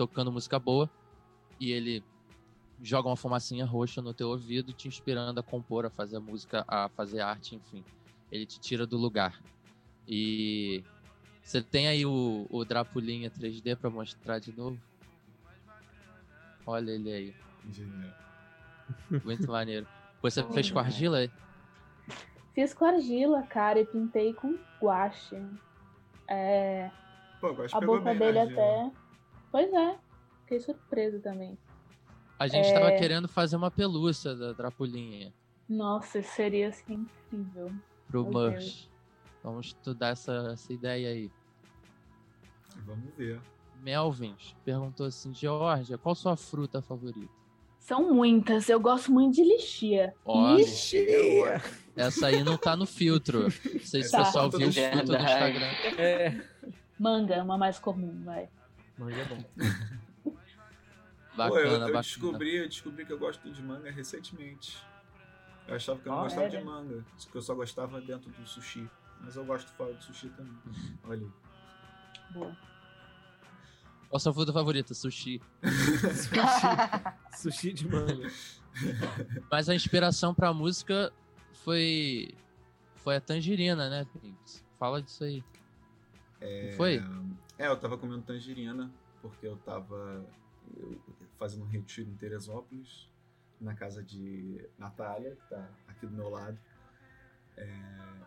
tocando 0.00 0.32
música 0.32 0.58
boa, 0.58 0.88
e 1.60 1.72
ele 1.72 2.02
joga 2.80 3.10
uma 3.10 3.16
fumacinha 3.16 3.66
roxa 3.66 4.00
no 4.00 4.14
teu 4.14 4.30
ouvido, 4.30 4.72
te 4.72 4.88
inspirando 4.88 5.38
a 5.38 5.42
compor, 5.42 5.84
a 5.84 5.90
fazer 5.90 6.18
música, 6.18 6.64
a 6.66 6.88
fazer 6.88 7.20
arte, 7.20 7.54
enfim. 7.54 7.84
Ele 8.32 8.46
te 8.46 8.58
tira 8.58 8.86
do 8.86 8.96
lugar. 8.96 9.38
E 10.08 10.82
você 11.42 11.60
tem 11.60 11.86
aí 11.86 12.06
o, 12.06 12.46
o 12.48 12.64
Drapulinha 12.64 13.30
3D 13.30 13.76
pra 13.76 13.90
mostrar 13.90 14.38
de 14.38 14.56
novo? 14.56 14.80
Olha 16.64 16.92
ele 16.92 17.12
aí, 17.12 17.34
Engenheiro. 17.68 18.14
muito 19.22 19.46
maneiro. 19.52 19.86
Você 20.22 20.42
fez 20.44 20.70
com 20.70 20.78
argila? 20.78 21.18
aí? 21.18 21.30
Fiz 22.54 22.72
com 22.72 22.86
argila, 22.86 23.42
cara, 23.42 23.80
e 23.80 23.84
pintei 23.84 24.32
com 24.32 24.56
guache. 24.80 25.36
É, 26.26 26.90
Pô, 27.38 27.48
a 27.48 27.80
boca 27.82 28.14
bem, 28.14 28.18
dele 28.18 28.32
né, 28.32 28.46
Gil? 28.46 28.54
até. 28.54 29.09
Pois 29.50 29.72
é, 29.72 29.96
fiquei 30.42 30.60
surpresa 30.60 31.18
também. 31.20 31.58
A 32.38 32.46
gente 32.48 32.68
É. 32.68 32.72
tava 32.72 32.92
querendo 32.92 33.28
fazer 33.28 33.56
uma 33.56 33.70
pelúcia 33.70 34.34
da 34.34 34.52
Drapulinha 34.52 35.32
Nossa, 35.68 36.18
isso 36.20 36.30
seria 36.34 36.68
assim 36.68 37.06
incrível. 37.32 37.70
pro 38.08 38.24
Meu 38.24 38.50
merch. 38.50 38.88
Vamos 39.42 39.66
estudar 39.68 40.08
essa, 40.08 40.50
essa 40.52 40.72
ideia 40.72 41.08
aí. 41.10 41.30
Vamos 42.86 43.12
ver. 43.16 43.40
Melvins 43.82 44.54
perguntou 44.64 45.06
assim, 45.06 45.32
Georgia, 45.34 45.96
qual 45.98 46.14
sua 46.14 46.36
fruta 46.36 46.82
favorita? 46.82 47.32
São 47.78 48.12
muitas, 48.12 48.68
eu 48.68 48.78
gosto 48.78 49.10
muito 49.10 49.34
de 49.36 49.42
lixia. 49.42 50.14
Ixi! 50.58 51.06
essa 51.96 52.26
aí 52.26 52.44
não 52.44 52.56
tá 52.58 52.76
no 52.76 52.84
filtro. 52.86 53.44
Não 53.44 53.80
sei 53.80 54.02
se 54.02 54.08
o 54.08 54.12
Tá. 54.12 54.24
pessoal 54.24 54.50
viu 54.50 54.68
os 54.68 54.76
frutos 54.76 55.08
do 55.08 55.16
Instagram. 55.16 55.66
É. 55.98 56.44
Manga 56.98 57.34
é 57.34 57.42
uma 57.42 57.56
mais 57.56 57.78
comum, 57.78 58.22
vai. 58.22 58.48
Manga 59.00 59.16
é 59.16 59.24
bom. 59.24 59.42
Pô, 60.22 60.36
Bacana, 61.36 61.60
eu, 61.60 61.72
eu 61.72 61.78
bacana. 61.80 62.00
descobri, 62.02 62.56
eu 62.56 62.68
descobri 62.68 63.06
que 63.06 63.12
eu 63.12 63.18
gosto 63.18 63.50
de 63.50 63.62
manga 63.62 63.90
recentemente. 63.90 64.76
Eu 65.66 65.76
achava 65.76 65.98
que 66.00 66.06
eu 66.08 66.12
não 66.12 66.20
Ah, 66.20 66.22
gostava 66.24 66.46
é? 66.46 66.48
de 66.50 66.60
manga, 66.60 67.04
que 67.30 67.34
eu 67.36 67.40
só 67.40 67.54
gostava 67.54 68.00
dentro 68.00 68.30
do 68.30 68.46
sushi. 68.46 68.86
Mas 69.20 69.36
eu 69.36 69.44
gosto 69.44 69.70
fora 69.72 69.94
do 69.94 70.02
sushi 70.02 70.28
também. 70.30 70.52
Olha 71.04 71.20
aí. 71.22 71.30
Boa. 72.32 72.56
Qual 74.08 74.16
a 74.16 74.18
sua 74.18 74.34
fruta 74.34 74.52
favorita? 74.52 74.92
Sushi. 74.92 75.40
Sushi, 75.62 76.30
sushi 77.40 77.72
de 77.72 77.88
manga. 77.88 78.28
Mas 79.50 79.68
a 79.68 79.74
inspiração 79.74 80.34
pra 80.34 80.52
música 80.52 81.12
foi 81.64 82.34
foi 82.96 83.16
a 83.16 83.20
tangerina, 83.20 83.88
né, 83.88 84.06
Pinks? 84.20 84.62
Fala 84.78 85.00
disso 85.00 85.24
aí. 85.24 85.42
Não 86.42 86.76
foi? 86.76 87.02
É, 87.60 87.66
eu 87.66 87.76
tava 87.76 87.98
comendo 87.98 88.22
tangerina, 88.22 88.90
porque 89.20 89.46
eu 89.46 89.54
tava 89.58 90.24
eu- 90.78 90.98
fazendo 91.38 91.62
um 91.62 91.68
retiro 91.68 92.08
em 92.08 92.14
Teresópolis, 92.16 93.06
na 93.60 93.74
casa 93.74 94.02
de 94.02 94.66
Natália, 94.78 95.36
que 95.36 95.46
tá 95.50 95.68
aqui 95.86 96.06
do 96.06 96.12
meu 96.16 96.30
lado. 96.30 96.58
É, 97.58 97.68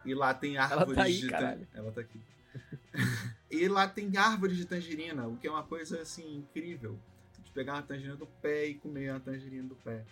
e 0.06 0.14
lá 0.14 0.36
tem 0.36 0.60
árvores 0.60 0.94
tá 0.94 1.02
aí, 1.02 1.18
de 1.18 1.28
caralho. 1.28 1.68
Ela 1.74 1.92
tá 1.92 2.02
aqui. 2.02 2.22
e 3.50 3.68
lá 3.68 3.88
tem 3.88 4.16
árvores 4.16 4.56
de 4.56 4.66
tangerina, 4.66 5.28
o 5.28 5.36
que 5.36 5.48
é 5.48 5.50
uma 5.50 5.64
coisa 5.64 6.00
assim 6.00 6.36
incrível. 6.36 7.00
De 7.44 7.50
pegar 7.50 7.74
uma 7.74 7.82
tangerina 7.82 8.16
do 8.16 8.28
pé 8.28 8.68
e 8.68 8.76
comer 8.76 9.10
a 9.10 9.20
tangerina 9.20 9.68
do 9.68 9.76
pé. 9.78 10.06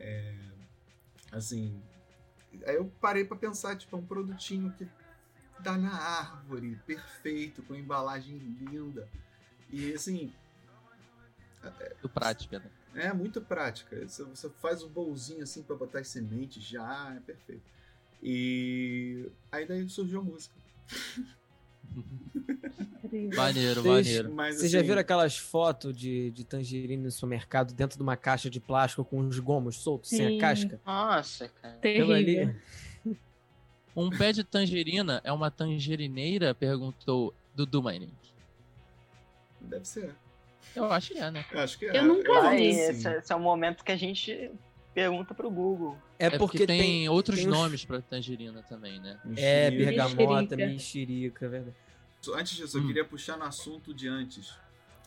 É, 0.00 0.34
assim. 1.30 1.82
Aí 2.64 2.76
eu 2.76 2.90
parei 2.98 3.26
pra 3.26 3.36
pensar, 3.36 3.76
tipo, 3.76 3.94
é 3.94 3.98
um 3.98 4.06
produtinho 4.06 4.72
que 4.72 4.88
tá 5.64 5.76
na 5.78 5.92
árvore, 5.94 6.78
perfeito, 6.86 7.62
com 7.62 7.74
embalagem 7.74 8.36
linda. 8.36 9.08
E 9.70 9.92
assim, 9.94 10.32
Do 12.02 12.08
prática, 12.08 12.58
né? 12.58 12.70
é 13.06 13.12
muito 13.12 13.40
prática. 13.40 14.06
Você, 14.06 14.48
faz 14.60 14.82
um 14.82 14.88
bolzinho 14.88 15.42
assim 15.42 15.62
pra 15.62 15.74
botar 15.74 16.00
as 16.00 16.08
sementes 16.08 16.62
já, 16.62 17.14
é 17.16 17.20
perfeito. 17.20 17.62
E 18.22 19.28
aí 19.50 19.66
daí 19.66 19.88
surgiu 19.88 20.20
a 20.20 20.22
música. 20.22 20.54
Maneiro, 23.36 23.82
Vocês- 23.82 24.06
maneiro. 24.06 24.34
Mas, 24.34 24.56
Vocês 24.56 24.70
já 24.72 24.78
assim, 24.78 24.88
viram 24.88 25.00
aquelas 25.00 25.36
fotos 25.38 25.96
de, 25.96 26.30
de 26.32 26.44
tangerina 26.44 27.04
no 27.04 27.10
supermercado 27.10 27.72
dentro 27.72 27.96
de 27.96 28.02
uma 28.02 28.16
caixa 28.16 28.50
de 28.50 28.58
plástico 28.60 29.04
com 29.04 29.20
os 29.20 29.38
gomos 29.38 29.76
soltos, 29.76 30.10
sem 30.10 30.26
Sim. 30.28 30.38
a 30.38 30.40
casca? 30.40 30.80
Nossa, 30.84 31.48
cara. 31.48 31.74
Terrível. 31.76 32.54
Um 33.96 34.10
pé 34.10 34.32
de 34.32 34.42
tangerina 34.44 35.20
é 35.24 35.32
uma 35.32 35.50
tangerineira? 35.50 36.54
Perguntou 36.54 37.32
Dudu 37.54 37.82
Mining. 37.82 38.12
Deve 39.60 39.84
ser. 39.84 40.14
Eu 40.74 40.90
acho 40.92 41.12
que 41.12 41.18
é, 41.18 41.30
né? 41.30 41.44
Eu 41.52 41.60
acho 41.60 41.78
que 41.78 41.86
é. 41.86 41.98
Eu 41.98 42.04
nunca 42.04 42.50
que 42.50 42.56
vi. 42.56 42.66
esse, 42.68 43.08
esse 43.08 43.32
é 43.32 43.36
o 43.36 43.40
momento 43.40 43.84
que 43.84 43.92
a 43.92 43.96
gente 43.96 44.50
pergunta 44.92 45.34
pro 45.34 45.50
Google. 45.50 45.96
É, 46.18 46.26
É 46.26 46.38
porque 46.38 46.66
tem, 46.66 46.80
tem. 46.80 47.08
outros 47.08 47.38
tem 47.40 47.46
nomes 47.46 47.84
pra 47.84 48.00
tangerina 48.00 48.62
também, 48.62 48.98
né? 49.00 49.18
É, 49.36 49.70
bergamota, 49.70 50.56
Mexerica. 50.56 51.46
é 51.46 51.48
verdade. 51.48 51.76
Antes 52.34 52.56
disso, 52.56 52.78
eu 52.78 52.82
Hum. 52.82 52.86
queria 52.86 53.04
puxar 53.04 53.36
no 53.36 53.44
assunto 53.44 53.92
de 53.94 54.08
antes. 54.08 54.54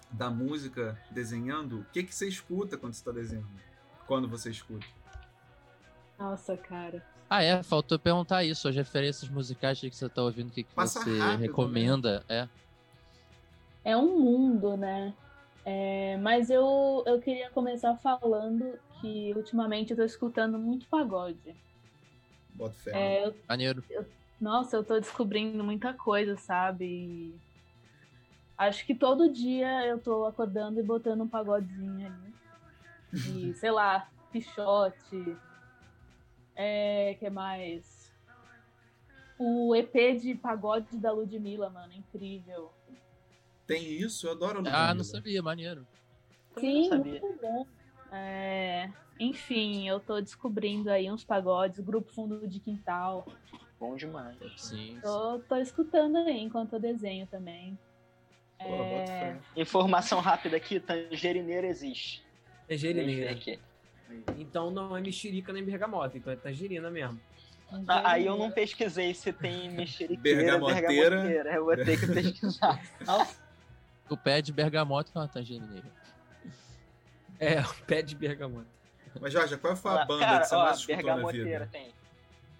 Da 0.10 0.30
música 0.30 0.98
desenhando. 1.12 1.80
O 1.82 1.86
que, 1.92 2.02
que 2.04 2.16
você 2.16 2.30
escuta 2.30 2.78
quando 2.78 2.94
você 2.94 3.04
tá 3.04 3.12
desenhando? 3.12 3.50
Quando 4.06 4.26
você 4.26 4.50
escuta? 4.50 4.86
Nossa, 6.18 6.56
cara. 6.56 7.06
Ah, 7.30 7.44
é, 7.44 7.62
faltou 7.62 8.00
perguntar 8.00 8.44
isso, 8.44 8.68
as 8.70 8.76
referências 8.76 9.30
musicais 9.30 9.80
que 9.80 9.92
você 9.92 10.08
tá 10.08 10.24
ouvindo, 10.24 10.48
o 10.48 10.52
que, 10.52 10.64
que 10.64 10.74
Passa 10.74 11.02
você 11.02 11.20
rápido, 11.20 11.42
recomenda. 11.42 12.24
É. 12.30 12.48
É 13.84 13.98
um 13.98 14.18
mundo, 14.20 14.78
né? 14.78 15.14
É, 15.66 16.16
mas 16.18 16.50
eu, 16.50 17.04
eu 17.06 17.20
queria 17.20 17.50
começar 17.52 17.98
falando 17.98 18.80
que 19.02 19.34
ultimamente 19.36 19.92
eu 19.92 19.98
tô 19.98 20.04
escutando 20.04 20.58
muito 20.58 20.88
pagode. 20.88 21.54
Bota 22.56 22.74
fé. 22.76 22.92
É, 22.94 23.28
eu- 23.28 23.36
Maneiro. 23.48 23.84
nossa, 24.40 24.78
eu 24.78 24.84
tô 24.84 24.98
descobrindo 24.98 25.64
muita 25.64 25.94
coisa, 25.94 26.38
sabe? 26.38 26.86
E 26.86 27.36
acho 28.58 28.86
que 28.86 28.96
todo 28.96 29.32
dia 29.32 29.86
eu 29.86 30.00
tô 30.00 30.26
acordando 30.26 30.80
e 30.80 30.84
botando 30.84 31.22
um 31.22 31.28
pagodezinho 31.28 32.08
ali. 32.08 32.34
E, 33.14 33.54
sei 33.60 33.72
lá, 33.72 34.08
pichote. 34.32 35.38
É, 36.60 37.16
que 37.20 37.30
mais? 37.30 38.12
O 39.38 39.76
EP 39.76 40.16
de 40.20 40.34
pagode 40.34 40.98
da 40.98 41.12
Ludmilla, 41.12 41.70
mano, 41.70 41.94
incrível. 41.94 42.74
Tem 43.68 43.84
isso? 43.84 44.26
Eu 44.26 44.32
adoro 44.32 44.64
o 44.64 44.68
Ah, 44.68 44.94
não 44.96 45.04
sabia, 45.04 45.44
maneiro. 45.44 45.86
Sim, 46.60 46.90
muito 46.90 47.38
bom. 47.40 47.68
É, 48.12 48.90
enfim, 49.20 49.88
eu 49.88 50.00
tô 50.00 50.20
descobrindo 50.20 50.90
aí 50.90 51.12
uns 51.12 51.24
pagodes, 51.24 51.80
grupo 51.80 52.12
fundo 52.12 52.48
de 52.48 52.60
quintal. 52.60 53.28
Bom 53.80 53.96
demais. 53.96 54.38
Sim. 54.56 54.98
Tô, 55.04 55.38
tô 55.40 55.58
escutando 55.58 56.18
aí 56.18 56.40
enquanto 56.40 56.74
eu 56.74 56.80
desenho 56.80 57.28
também. 57.28 57.78
Pô, 58.58 58.66
É. 58.66 59.38
Informação 59.56 60.20
rápida 60.20 60.58
aqui, 60.58 60.80
tangerineira 60.80 61.68
existe. 61.68 62.26
Tangerineira. 62.68 63.38
Então 64.38 64.72
não 64.72 64.96
é 64.96 65.02
mexerica 65.02 65.52
nem 65.54 65.64
bergamota, 65.64 66.18
então 66.18 66.32
é 66.32 66.36
tangerina 66.36 66.90
mesmo. 66.90 67.20
Ah, 67.88 68.12
Aí 68.12 68.26
eu 68.26 68.38
não 68.38 68.50
pesquisei 68.50 69.14
se 69.14 69.34
tem 69.34 69.70
mexeriqueira, 69.76 70.42
Bergamoteira. 70.58 70.88
bergamoteira. 70.88 71.54
Eu 71.54 71.66
vou 71.66 71.76
ter 71.76 72.00
que 72.00 72.08
pesquisar. 72.08 72.82
O 74.10 74.16
pé 74.16 74.42
de 74.42 74.54
bergamota 74.54 75.12
é 75.14 75.20
uma 75.20 75.28
tangerineira. 75.28 75.86
É, 77.40 77.60
o 77.62 77.74
pé 77.86 78.02
de 78.02 78.16
bergamota. 78.16 78.68
Mas, 79.20 79.34
Jorge, 79.34 79.58
qual 79.58 79.76
foi 79.76 79.92
a 79.92 80.06
banda 80.06 80.26
Cara, 80.26 80.40
que 80.42 80.48
você 80.48 80.56
ó, 80.56 80.64
mais 80.64 80.78
escutou 80.78 81.18
na 81.18 81.32
vida? 81.32 81.70
tem. 81.72 81.94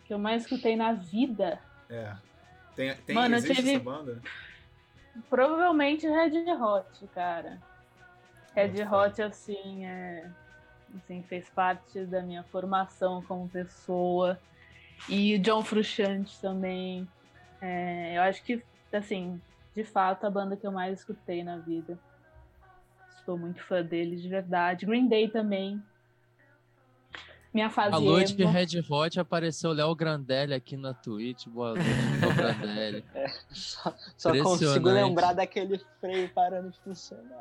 que 0.06 0.14
eu 0.14 0.20
mais 0.20 0.42
escutei 0.44 0.76
na 0.76 0.92
vida. 0.94 1.60
É. 1.90 2.16
Tem, 2.76 2.96
tem 2.96 3.16
Mano, 3.16 3.36
eu 3.36 3.38
existe 3.38 3.56
tive- 3.56 3.76
essa 3.76 3.84
banda? 3.84 4.22
Provavelmente 5.30 6.08
Red 6.08 6.52
Hot, 6.54 7.08
cara. 7.14 7.58
Red 8.56 8.84
Nossa. 8.84 8.96
Hot, 9.08 9.22
assim, 9.22 9.86
é. 9.86 10.30
Assim, 10.96 11.24
fez 11.24 11.50
parte 11.50 12.06
da 12.06 12.22
minha 12.22 12.44
formação 12.44 13.22
como 13.24 13.50
pessoa. 13.50 14.40
E 15.10 15.38
John 15.40 15.64
Frusciante 15.64 16.40
também. 16.40 17.08
É, 17.62 18.18
eu 18.18 18.22
acho 18.22 18.44
que, 18.44 18.64
assim, 18.92 19.42
de 19.76 19.84
fato, 19.84 20.26
a 20.26 20.30
banda 20.30 20.56
que 20.56 20.66
eu 20.66 20.72
mais 20.72 21.00
escutei 21.00 21.44
na 21.44 21.58
vida. 21.58 21.98
Sou 23.26 23.38
muito 23.38 23.62
fã 23.64 23.84
deles, 23.84 24.22
de 24.22 24.30
verdade. 24.30 24.86
Green 24.86 25.08
Day 25.08 25.30
também. 25.30 25.84
Minha 27.54 27.70
fase 27.70 27.92
Falou 27.92 28.24
de 28.24 28.42
emo. 28.42 28.52
Red 28.52 28.68
Hot, 28.90 29.20
apareceu 29.20 29.72
o 29.72 29.74
Léo 29.74 29.96
Grandelli 29.96 30.54
aqui 30.54 30.78
na 30.78 30.94
Twitch. 30.94 31.48
Boa 31.48 31.74
noite, 31.74 31.90
Léo 32.22 32.36
Grandelli. 32.36 33.06
Só, 33.52 33.94
só 34.16 34.44
consigo 34.44 34.90
lembrar 34.90 35.34
daquele 35.34 35.82
freio 36.00 36.30
parando 36.30 36.72
de 36.72 36.80
funcionar. 36.80 37.40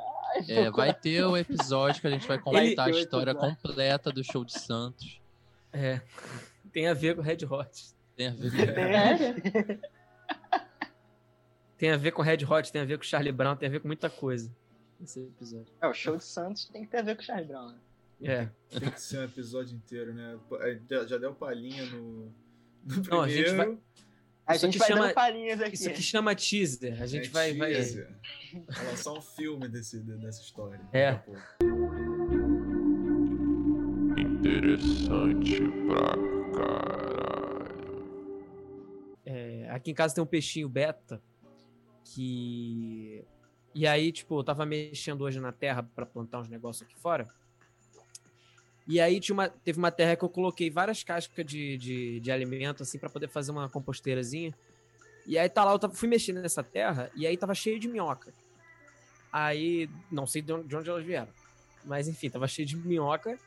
É, 0.49 0.71
vai 0.71 0.95
ter 0.95 1.25
o 1.25 1.37
episódio 1.37 2.01
que 2.01 2.07
a 2.07 2.11
gente 2.11 2.27
vai 2.27 2.39
contar 2.39 2.85
a 2.85 2.91
história 2.91 3.33
episódio. 3.33 3.57
completa 3.57 4.11
do 4.11 4.25
show 4.25 4.45
de 4.45 4.59
Santos. 4.59 5.21
É. 5.73 6.01
Tem 6.73 6.89
a 6.89 6.95
ver 6.95 7.17
com 7.17 7.23
Red 7.23 7.39
Hot. 7.49 7.95
Tem 8.17 8.29
a 8.29 8.31
ver 8.31 8.51
com 8.51 8.57
Sério? 8.57 9.81
Tem 11.77 11.91
a 11.91 11.97
ver 11.97 12.13
com 12.13 12.23
Red 12.23 12.45
Hot, 12.49 12.73
tem 12.73 12.83
a 12.83 12.85
ver 12.85 12.97
com 12.97 13.05
Charlie 13.05 13.33
Brown, 13.33 13.55
tem 13.55 13.69
a 13.69 13.73
ver 13.73 13.81
com 13.81 13.89
muita 13.89 14.09
coisa. 14.09 14.51
Esse 15.03 15.21
episódio. 15.21 15.67
É, 15.81 15.87
o 15.87 15.93
show 15.93 16.17
de 16.17 16.25
Santos 16.25 16.65
tem 16.67 16.85
que 16.85 16.91
ter 16.91 16.99
a 16.99 17.03
ver 17.03 17.17
com 17.17 17.23
o 17.23 17.25
Charlie 17.25 17.47
Brown, 17.47 17.69
né? 17.69 17.79
É. 18.23 18.49
Tem 18.71 18.91
que 18.91 19.01
ser 19.01 19.19
um 19.21 19.25
episódio 19.25 19.77
inteiro, 19.77 20.15
né? 20.15 20.39
É, 20.61 20.81
Já, 20.89 21.07
já 21.07 21.19
deu 21.19 21.35
palhinha 21.35 21.85
no, 21.87 22.33
no 22.85 23.03
Não, 23.11 23.21
a 23.23 23.29
gente 23.29 23.45
primeiro. 23.45 23.73
vai- 23.73 23.79
A 24.47 24.55
Isso 24.57 24.65
gente 24.67 24.79
vai 24.79 24.89
chama- 24.89 25.03
dando 25.07 25.15
palhinhas 25.15 25.61
aqui. 25.61 25.75
Isso 25.75 25.89
aqui 25.89 26.03
chama 26.03 26.35
teaser. 26.35 27.03
A 27.03 27.07
gente 27.07 27.29
É 27.29 27.31
vai. 27.31 27.55
vai... 27.55 27.73
teaser. 27.73 28.17
Vai 28.69 28.87
lançar 28.87 29.13
um 29.13 29.21
filme 29.21 29.69
desse, 29.69 29.99
dessa 30.01 30.41
história. 30.41 30.81
É. 30.93 31.21
Interessante 34.19 35.61
pra 35.87 36.59
caralho. 36.59 37.67
É, 39.25 39.69
aqui 39.71 39.91
em 39.91 39.95
casa 39.95 40.15
tem 40.15 40.23
um 40.23 40.27
peixinho 40.27 40.69
beta 40.69 41.21
que. 42.05 43.25
E 43.75 43.87
aí, 43.87 44.11
tipo, 44.11 44.39
eu 44.39 44.45
tava 44.45 44.65
mexendo 44.65 45.23
hoje 45.23 45.39
na 45.39 45.53
terra 45.53 45.83
pra 45.83 46.07
plantar 46.07 46.41
uns 46.41 46.49
negócios 46.49 46.83
aqui 46.83 46.97
fora. 46.99 47.29
E 48.87 49.01
aí 49.01 49.19
tinha 49.19 49.35
uma, 49.35 49.49
teve 49.49 49.79
uma 49.79 49.91
terra 49.91 50.15
que 50.17 50.23
eu 50.25 50.29
coloquei 50.29 50.71
várias 50.71 51.03
cascas 51.03 51.45
de, 51.45 51.77
de, 51.77 52.21
de 52.21 52.31
alimento, 52.31 52.83
assim, 52.85 52.99
pra 52.99 53.11
poder 53.11 53.29
fazer 53.29 53.51
uma 53.51 53.69
composteirazinha. 53.69 54.55
E 55.27 55.37
aí 55.37 55.49
tá 55.49 55.65
lá, 55.65 55.73
eu 55.73 55.79
tava- 55.79 55.95
fui 55.95 56.09
mexendo 56.09 56.41
nessa 56.41 56.63
terra 56.63 57.11
e 57.15 57.27
aí 57.27 57.37
tava 57.37 57.53
cheio 57.55 57.81
de 57.81 57.89
minhoca. 57.89 58.33
Aí, 59.33 59.91
não 60.11 60.27
sei 60.27 60.41
de 60.41 60.53
onde, 60.53 60.69
de 60.69 60.77
onde 60.77 60.89
elas 60.89 61.05
vieram. 61.05 61.29
Mas 61.85 62.07
enfim, 62.09 62.31
tava 62.31 62.47
cheio 62.47 62.67
de 62.67 62.77
minhoca. 62.77 63.39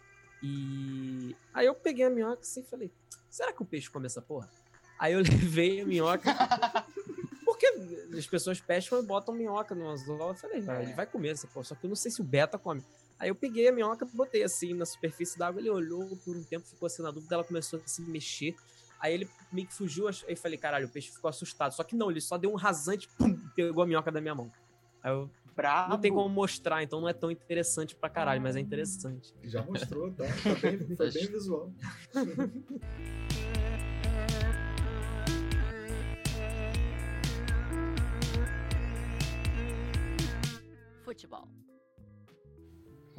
E 0.43 1.35
aí 1.53 1.65
eu 1.65 1.73
peguei 1.73 2.05
a 2.05 2.09
minhoca 2.09 2.41
assim 2.41 2.59
e 2.61 2.63
falei, 2.63 2.91
será 3.29 3.51
que 3.53 3.61
o 3.61 3.65
peixe 3.65 3.89
come 3.89 4.05
essa 4.05 4.21
porra? 4.21 4.49
Aí 4.99 5.13
eu 5.13 5.19
levei 5.23 5.81
a 5.81 5.85
minhoca. 5.85 6.29
Porque 7.45 7.65
as 8.17 8.27
pessoas 8.27 8.59
pescam 8.59 8.99
e 8.99 9.05
botam 9.05 9.33
minhoca 9.33 9.73
no 9.73 9.87
anzol. 9.89 10.29
Eu 10.29 10.35
falei, 10.35 10.63
ah, 10.67 10.81
ele 10.83 10.93
vai 10.93 11.05
comer 11.05 11.29
essa 11.29 11.47
porra. 11.47 11.63
Só 11.65 11.75
que 11.75 11.85
eu 11.85 11.89
não 11.89 11.95
sei 11.95 12.11
se 12.11 12.19
o 12.21 12.23
beta 12.25 12.57
come. 12.57 12.83
Aí 13.19 13.29
eu 13.29 13.35
peguei 13.35 13.67
a 13.67 13.71
minhoca, 13.71 14.05
botei 14.13 14.43
assim 14.43 14.73
na 14.73 14.85
superfície 14.85 15.37
da 15.37 15.47
água, 15.47 15.59
ele 15.59 15.69
olhou 15.69 16.17
por 16.23 16.37
um 16.37 16.43
tempo, 16.43 16.65
ficou 16.65 16.87
assim 16.87 17.01
na 17.01 17.11
dúvida, 17.11 17.35
ela 17.35 17.43
começou 17.43 17.81
a 17.83 17.87
se 17.87 18.01
mexer. 18.01 18.55
Aí 18.99 19.13
ele 19.13 19.29
meio 19.51 19.67
que 19.67 19.73
fugiu, 19.73 20.07
aí 20.07 20.15
eu 20.27 20.37
falei, 20.37 20.57
caralho, 20.57 20.87
o 20.87 20.89
peixe 20.89 21.11
ficou 21.11 21.29
assustado. 21.29 21.73
Só 21.73 21.83
que 21.83 21.95
não, 21.95 22.09
ele 22.09 22.21
só 22.21 22.37
deu 22.37 22.51
um 22.51 22.55
rasante, 22.55 23.09
pum, 23.17 23.37
pegou 23.55 23.83
a 23.83 23.87
minhoca 23.87 24.11
da 24.11 24.21
minha 24.21 24.33
mão. 24.33 24.51
Aí 25.03 25.11
eu 25.11 25.29
Bravo. 25.59 25.89
Não 25.89 25.97
tem 25.99 26.09
como 26.09 26.29
mostrar, 26.29 26.81
então 26.83 27.01
não 27.01 27.09
é 27.09 27.13
tão 27.13 27.29
interessante 27.29 27.93
pra 27.93 28.09
caralho, 28.09 28.41
mas 28.41 28.55
é 28.55 28.61
interessante. 28.61 29.35
Já 29.43 29.61
mostrou, 29.61 30.07
então, 30.07 30.25
tá? 30.25 30.33
Foi 30.33 30.55
bem, 30.55 30.77
bem 31.11 31.27
visual. 31.27 31.69
Futebol. 41.03 41.58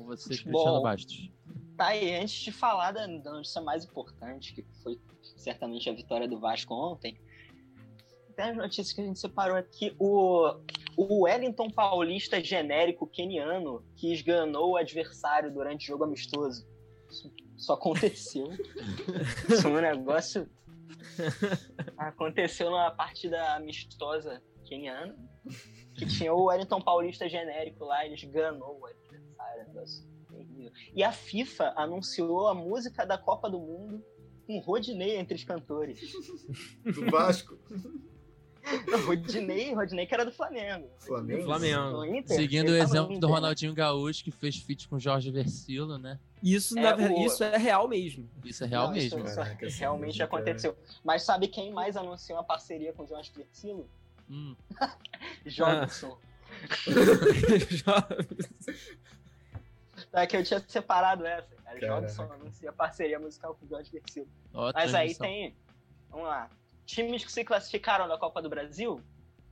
Com 0.01 0.07
você, 0.07 0.34
Futebol. 0.34 0.62
Cristiano 0.62 0.82
Bastos. 0.82 1.30
Tá, 1.76 1.96
e 1.96 2.14
antes 2.14 2.34
de 2.34 2.53
falar 2.53 2.92
da, 2.92 3.07
notícia 3.07 3.61
mais 3.61 3.84
importante, 3.84 4.55
que 4.55 4.62
foi 4.82 5.01
certamente 5.36 5.88
a 5.88 5.92
vitória 5.92 6.28
do 6.28 6.38
Vasco 6.38 6.74
ontem, 6.74 7.18
tem 8.36 8.51
as 8.51 8.57
notícias 8.57 8.92
que 8.92 9.01
a 9.01 9.05
gente 9.05 9.18
separou 9.18 9.57
aqui. 9.57 9.94
O, 9.98 10.55
o 10.96 11.22
Wellington 11.24 11.70
Paulista 11.70 12.42
genérico 12.42 13.07
keniano 13.07 13.84
que 13.96 14.12
esganou 14.12 14.72
o 14.72 14.76
adversário 14.76 15.53
durante 15.53 15.84
o 15.84 15.86
jogo 15.88 16.05
amistoso. 16.05 16.66
Isso, 17.11 17.32
isso 17.57 17.72
aconteceu. 17.72 18.48
Isso 19.48 19.66
é 19.66 19.70
um 19.70 19.80
negócio. 19.80 20.48
Aconteceu 21.96 22.70
numa 22.70 22.90
partida 22.90 23.55
amistosa 23.55 24.42
keniana. 24.64 25.16
Que 25.94 26.07
tinha 26.07 26.32
o 26.32 26.44
Wellington 26.44 26.80
Paulista 26.80 27.28
genérico 27.28 27.84
lá, 27.84 28.07
ele 28.07 28.14
esganou 28.14 28.78
o 28.78 28.80
negócio 29.66 30.05
terrível. 30.30 30.72
E 30.95 31.03
a 31.03 31.12
FIFA 31.12 31.72
anunciou 31.76 32.49
a 32.49 32.55
música 32.55 33.05
da 33.05 33.18
Copa 33.18 33.51
do 33.51 33.59
Mundo 33.59 34.05
com 34.47 34.59
Rodinei 34.59 35.16
entre 35.16 35.34
os 35.36 35.45
cantores. 35.45 36.12
Do 36.84 37.11
Vasco. 37.11 37.59
Não, 38.86 39.07
Rodinei, 39.07 39.72
Rodinei 39.74 40.07
que 40.07 40.14
era 40.14 40.24
do 40.24 40.32
Flamengo. 40.32 40.91
Flamengo. 40.99 41.45
Flamengo. 41.45 42.05
Inter, 42.05 42.36
Seguindo 42.36 42.68
o 42.68 42.76
exemplo 42.76 43.18
do? 43.18 43.26
Ronaldinho 43.26 43.72
Gaúcho, 43.74 44.22
que 44.22 44.30
fez 44.30 44.57
feat 44.57 44.86
com 44.86 44.99
Jorge 44.99 45.30
Versilo, 45.30 45.97
né? 45.97 46.20
Isso, 46.43 46.78
É, 46.78 46.82
na 46.82 46.97
o- 46.97 47.24
isso 47.24 47.43
é 47.43 47.57
real 47.57 47.88
mesmo. 47.88 48.28
Isso 48.45 48.62
é 48.62 48.66
real 48.66 48.88
Não, 48.88 48.97
isso- 48.97 49.16
mesmo. 49.16 49.26
isso 49.28 49.36
Caraca, 49.36 49.66
essa 49.66 49.78
realmente 49.78 50.07
música 50.09 50.24
aconteceu. 50.24 50.76
Mas 51.03 51.22
sabe 51.22 51.49
quem 51.49 51.72
mais 51.72 51.97
anunciou 51.97 52.36
uma 52.38 52.45
parceria 52.45 52.93
com 52.93 53.05
o 53.05 53.07
Jorge 53.07 53.32
Versilo? 53.34 53.88
Hum. 54.28 54.55
Jobson. 55.47 56.18
É 60.12 60.26
que 60.26 60.36
eu 60.36 60.44
tinha 60.44 60.62
separado 60.66 61.24
essa, 61.24 61.54
cara. 61.56 61.78
Caraca. 61.80 62.00
Jobson 62.06 62.32
anuncia 62.32 62.72
parceria 62.72 63.18
musical 63.18 63.54
com 63.54 63.64
o 63.64 63.68
Jorge 63.68 63.90
Versilo. 63.92 64.28
Mas 64.74 64.92
aí 64.94 65.14
tem. 65.14 65.56
Vamos 66.08 66.26
lá. 66.26 66.50
Times 66.84 67.24
que 67.24 67.30
se 67.30 67.44
classificaram 67.44 68.08
na 68.08 68.18
Copa 68.18 68.42
do 68.42 68.48
Brasil. 68.50 69.00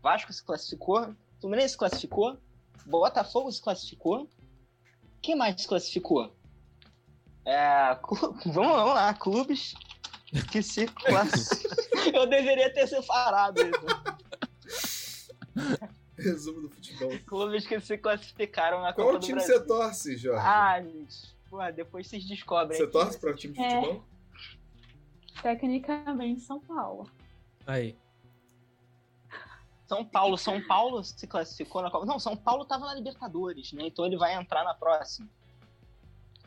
Vasco 0.03 0.33
se 0.33 0.45
classificou. 0.45 1.15
Fluminense 1.41 1.71
se 1.71 1.79
classificou. 1.79 2.37
Botafogo 2.87 3.53
se 3.53 3.63
classificou. 3.63 4.29
Quem 5.23 5.37
mais 5.37 5.61
se 5.63 5.69
classificou? 5.69 6.35
É, 7.45 7.95
clu- 8.03 8.33
vamos, 8.47 8.55
vamos 8.55 8.95
lá, 8.95 9.15
clubes 9.15 9.75
que 10.51 10.61
se 10.63 10.87
classificam. 11.07 11.79
Eu 12.13 12.27
deveria 12.27 12.73
ter 12.73 12.87
separado 12.89 13.61
isso. 13.61 13.87
Resumo 16.19 16.63
do 16.63 16.69
futebol. 16.69 17.11
Clubes 17.27 17.67
que 17.67 17.79
se 17.81 17.97
classificaram 17.97 18.83
na 18.83 18.93
Qual 18.93 19.07
Copa 19.07 19.19
do 19.21 19.25
time 19.25 19.39
Brasil. 19.39 19.59
você 19.59 19.65
torce, 19.67 20.17
Jorge? 20.17 20.45
Ah, 20.47 20.83
gente. 20.83 21.37
Pô, 21.49 21.59
depois 21.73 22.07
vocês 22.07 22.25
descobrem. 22.27 22.77
você 22.77 22.83
aqui. 22.85 22.93
torce 22.93 23.19
para 23.19 23.31
o 23.31 23.35
time 23.35 23.55
de 23.55 23.61
É. 23.63 23.71
futebol? 23.81 24.05
Tecnicamente, 25.43 26.41
São 26.41 26.59
Paulo. 26.61 27.09
Aí. 27.67 27.97
São 29.87 30.05
Paulo, 30.05 30.37
São 30.37 30.61
Paulo 30.67 31.03
se 31.03 31.27
classificou 31.27 31.81
na 31.81 31.91
Copa. 31.91 32.05
Não, 32.05 32.19
São 32.19 32.37
Paulo 32.37 32.65
tava 32.65 32.85
na 32.87 32.95
Libertadores, 32.95 33.73
né? 33.73 33.85
Então 33.87 34.05
ele 34.05 34.17
vai 34.19 34.35
entrar 34.35 34.65
na 34.65 34.75
próxima. 34.75 35.29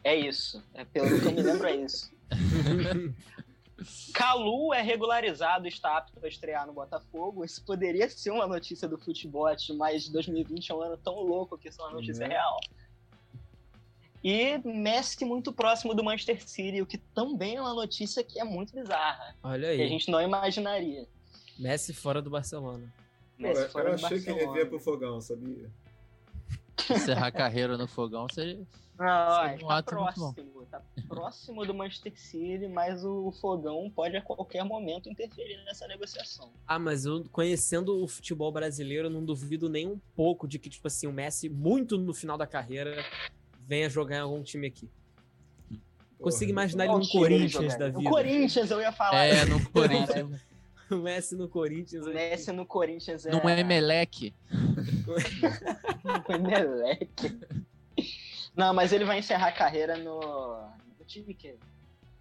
É 0.03 0.15
isso. 0.15 0.63
É 0.73 0.83
pelo 0.85 1.07
que 1.19 1.25
eu 1.27 1.31
me 1.31 1.41
lembro 1.41 1.67
é 1.67 1.75
isso. 1.77 2.11
Calu 4.13 4.73
é 4.73 4.81
regularizado 4.81 5.65
e 5.65 5.69
está 5.69 5.97
apto 5.97 6.13
para 6.19 6.27
estrear 6.29 6.65
no 6.67 6.73
Botafogo. 6.73 7.43
Isso 7.45 7.63
poderia 7.65 8.09
ser 8.09 8.31
uma 8.31 8.47
notícia 8.47 8.87
do 8.87 8.97
futebol, 8.97 9.47
mas 9.77 10.07
2020 10.09 10.71
é 10.71 10.75
um 10.75 10.81
ano 10.81 10.97
tão 10.97 11.15
louco 11.21 11.57
que 11.57 11.69
isso 11.69 11.81
é 11.81 11.85
uma 11.85 11.93
notícia 11.93 12.27
Né? 12.27 12.33
real. 12.35 12.59
E 14.23 14.59
Messi 14.59 15.25
muito 15.25 15.51
próximo 15.51 15.95
do 15.95 16.03
Manchester 16.03 16.47
City, 16.47 16.81
o 16.81 16.85
que 16.85 16.97
também 16.99 17.55
é 17.55 17.61
uma 17.61 17.73
notícia 17.73 18.23
que 18.23 18.39
é 18.39 18.43
muito 18.43 18.71
bizarra, 18.73 19.35
Olha 19.41 19.73
que 19.73 19.81
a 19.81 19.83
aí. 19.83 19.89
gente 19.89 20.11
não 20.11 20.21
imaginaria. 20.21 21.07
Messi 21.57 21.91
fora 21.93 22.21
do 22.21 22.29
Barcelona. 22.29 22.93
Pô, 23.35 23.43
Messi 23.47 23.67
fora 23.69 23.89
eu 23.91 23.97
do 23.97 24.05
achei 24.05 24.19
que 24.21 24.29
ele 24.29 24.39
ia 24.41 24.45
Barcelona. 24.45 24.69
pro 24.69 24.79
fogão, 24.79 25.19
sabia? 25.21 25.71
Encerrar 26.91 27.27
a 27.27 27.31
carreira 27.31 27.77
no 27.77 27.87
fogão, 27.87 28.27
você 28.29 28.59
Não, 28.97 29.05
ó, 29.07 29.47
Seria 29.49 29.65
um 29.65 29.67
tá 29.67 29.77
ato 29.77 29.95
muito 29.95 30.19
bom. 30.19 30.33
próximo, 30.33 30.65
tá 30.69 30.81
próximo 31.07 31.65
do 31.65 31.73
Manchester 31.73 32.13
City, 32.15 32.67
mas 32.67 33.03
o 33.03 33.31
Fogão 33.41 33.89
pode 33.89 34.15
a 34.15 34.21
qualquer 34.21 34.63
momento 34.63 35.09
interferir 35.09 35.63
nessa 35.65 35.87
negociação. 35.87 36.51
Ah, 36.67 36.77
mas 36.77 37.05
eu 37.05 37.23
conhecendo 37.31 38.03
o 38.03 38.07
futebol 38.07 38.51
brasileiro, 38.51 39.09
não 39.09 39.25
duvido 39.25 39.67
nem 39.69 39.87
um 39.87 39.99
pouco 40.15 40.47
de 40.47 40.59
que, 40.59 40.69
tipo 40.69 40.87
assim, 40.87 41.07
o 41.07 41.11
Messi, 41.13 41.49
muito 41.49 41.97
no 41.97 42.13
final 42.13 42.37
da 42.37 42.45
carreira, 42.45 43.03
venha 43.67 43.89
jogar 43.89 44.17
em 44.17 44.21
algum 44.21 44.43
time 44.43 44.67
aqui. 44.67 44.87
Consigo 46.19 46.51
Porra, 46.51 46.51
imaginar 46.51 46.83
ele 46.83 46.93
Qual 46.93 46.99
no 46.99 47.09
Corinthians 47.09 47.75
da 47.77 47.89
vida. 47.89 48.09
Corinthians, 48.09 48.69
eu 48.71 48.79
ia 48.79 48.91
falar. 48.91 49.25
É, 49.25 49.45
no 49.45 49.69
Corinthians. 49.69 50.41
O 50.91 50.97
Messi 50.97 51.37
no 51.37 51.47
Corinthians. 51.47 52.05
O 52.05 52.13
Messi 52.13 52.51
no 52.51 52.65
Corinthians 52.65 53.25
é. 53.25 53.31
Não 53.31 53.49
é 53.49 53.61
Emelec. 53.61 54.33
Emelec. 56.29 57.39
Não, 58.55 58.73
mas 58.73 58.91
ele 58.91 59.05
vai 59.05 59.19
encerrar 59.19 59.47
a 59.47 59.51
carreira 59.51 59.97
no. 59.97 60.19
no 60.99 61.05
time 61.05 61.33
que 61.33 61.55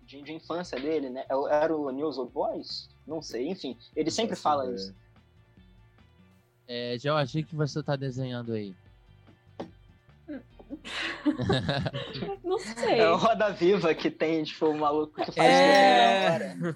de, 0.03 0.23
de 0.23 0.33
infância 0.33 0.79
dele, 0.81 1.09
né? 1.11 1.25
É 1.29 1.37
o- 1.37 1.49
Era 1.49 1.77
o 1.77 1.91
News 1.91 2.19
Old 2.19 2.33
Boys? 2.33 2.89
Não 3.07 3.23
sei, 3.23 3.49
enfim. 3.49 3.77
Ele 3.95 4.11
sempre 4.11 4.37
fala 4.37 4.65
ideia. 4.65 4.77
isso. 4.77 4.95
É, 6.67 6.97
já 6.99 7.15
achei 7.17 7.43
que 7.43 7.55
você 7.57 7.83
tá 7.83 7.97
desenhando 7.97 8.53
aí. 8.53 8.75
Não 12.45 12.59
sei. 12.59 13.01
É 13.01 13.11
o 13.11 13.17
Roda 13.17 13.51
Viva 13.53 13.95
que 13.95 14.11
tem, 14.11 14.43
tipo, 14.45 14.67
o 14.67 14.79
maluco 14.79 15.13
que 15.25 15.33
faz 15.33 15.49
É. 15.49 16.39
desenho. 16.55 16.75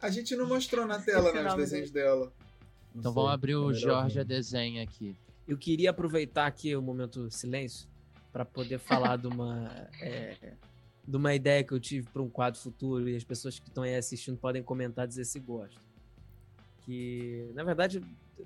A 0.00 0.08
gente 0.10 0.34
não 0.36 0.46
mostrou 0.48 0.86
na 0.86 0.98
tela, 0.98 1.32
né, 1.32 1.46
os 1.48 1.54
desenhos 1.54 1.90
dela. 1.90 2.32
Não 2.94 3.00
Então 3.00 3.12
sei, 3.12 3.22
vamos 3.22 3.30
abrir 3.32 3.52
é 3.52 3.56
o 3.56 3.72
Jorge 3.74 4.18
a 4.20 4.24
desenha 4.24 4.82
aqui. 4.82 5.14
Eu 5.46 5.56
queria 5.56 5.90
aproveitar 5.90 6.46
aqui 6.46 6.74
o 6.74 6.82
momento 6.82 7.30
silêncio 7.30 7.88
para 8.32 8.44
poder 8.44 8.78
falar 8.80 9.16
de 9.16 9.26
uma 9.26 9.88
é, 10.00 10.54
de 11.06 11.16
uma 11.16 11.34
ideia 11.34 11.62
que 11.62 11.72
eu 11.72 11.78
tive 11.78 12.08
para 12.10 12.20
um 12.20 12.28
quadro 12.28 12.60
futuro 12.60 13.08
e 13.08 13.14
as 13.14 13.22
pessoas 13.22 13.58
que 13.58 13.68
estão 13.68 13.84
aí 13.84 13.94
assistindo 13.94 14.36
podem 14.36 14.62
comentar 14.62 15.06
dizer 15.06 15.24
se 15.24 15.38
gostam. 15.38 15.80
Que 16.84 17.50
na 17.54 17.62
verdade 17.62 18.02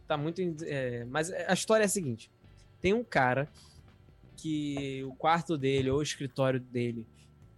tá 0.06 0.16
muito 0.16 0.40
é, 0.64 1.04
mas 1.06 1.30
a 1.30 1.52
história 1.52 1.84
é 1.84 1.86
a 1.86 1.88
seguinte: 1.88 2.30
tem 2.80 2.92
um 2.92 3.04
cara 3.04 3.48
que 4.36 5.02
o 5.04 5.14
quarto 5.14 5.56
dele 5.56 5.90
ou 5.90 5.98
o 5.98 6.02
escritório 6.02 6.60
dele 6.60 7.06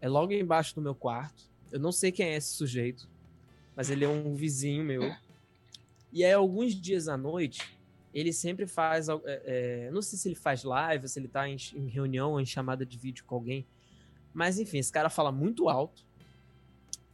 é 0.00 0.08
logo 0.08 0.32
embaixo 0.32 0.74
do 0.74 0.82
meu 0.82 0.94
quarto. 0.94 1.50
Eu 1.70 1.78
não 1.78 1.92
sei 1.92 2.10
quem 2.12 2.26
é 2.26 2.36
esse 2.36 2.52
sujeito, 2.54 3.08
mas 3.74 3.88
ele 3.88 4.04
é 4.04 4.08
um 4.08 4.34
vizinho 4.34 4.84
meu. 4.84 5.14
E 6.12 6.24
aí 6.24 6.32
alguns 6.32 6.74
dias 6.74 7.08
à 7.08 7.16
noite 7.16 7.76
ele 8.12 8.32
sempre 8.32 8.66
faz. 8.66 9.08
é, 9.24 9.90
não 9.92 10.02
sei 10.02 10.18
se 10.18 10.28
ele 10.28 10.34
faz 10.34 10.64
live, 10.64 11.08
se 11.08 11.18
ele 11.18 11.28
tá 11.28 11.48
em, 11.48 11.56
em 11.74 11.88
reunião 11.88 12.32
ou 12.32 12.40
em 12.40 12.46
chamada 12.46 12.84
de 12.84 12.98
vídeo 12.98 13.24
com 13.24 13.34
alguém. 13.34 13.66
Mas 14.34 14.58
enfim, 14.58 14.78
esse 14.78 14.92
cara 14.92 15.08
fala 15.08 15.32
muito 15.32 15.68
alto. 15.68 16.04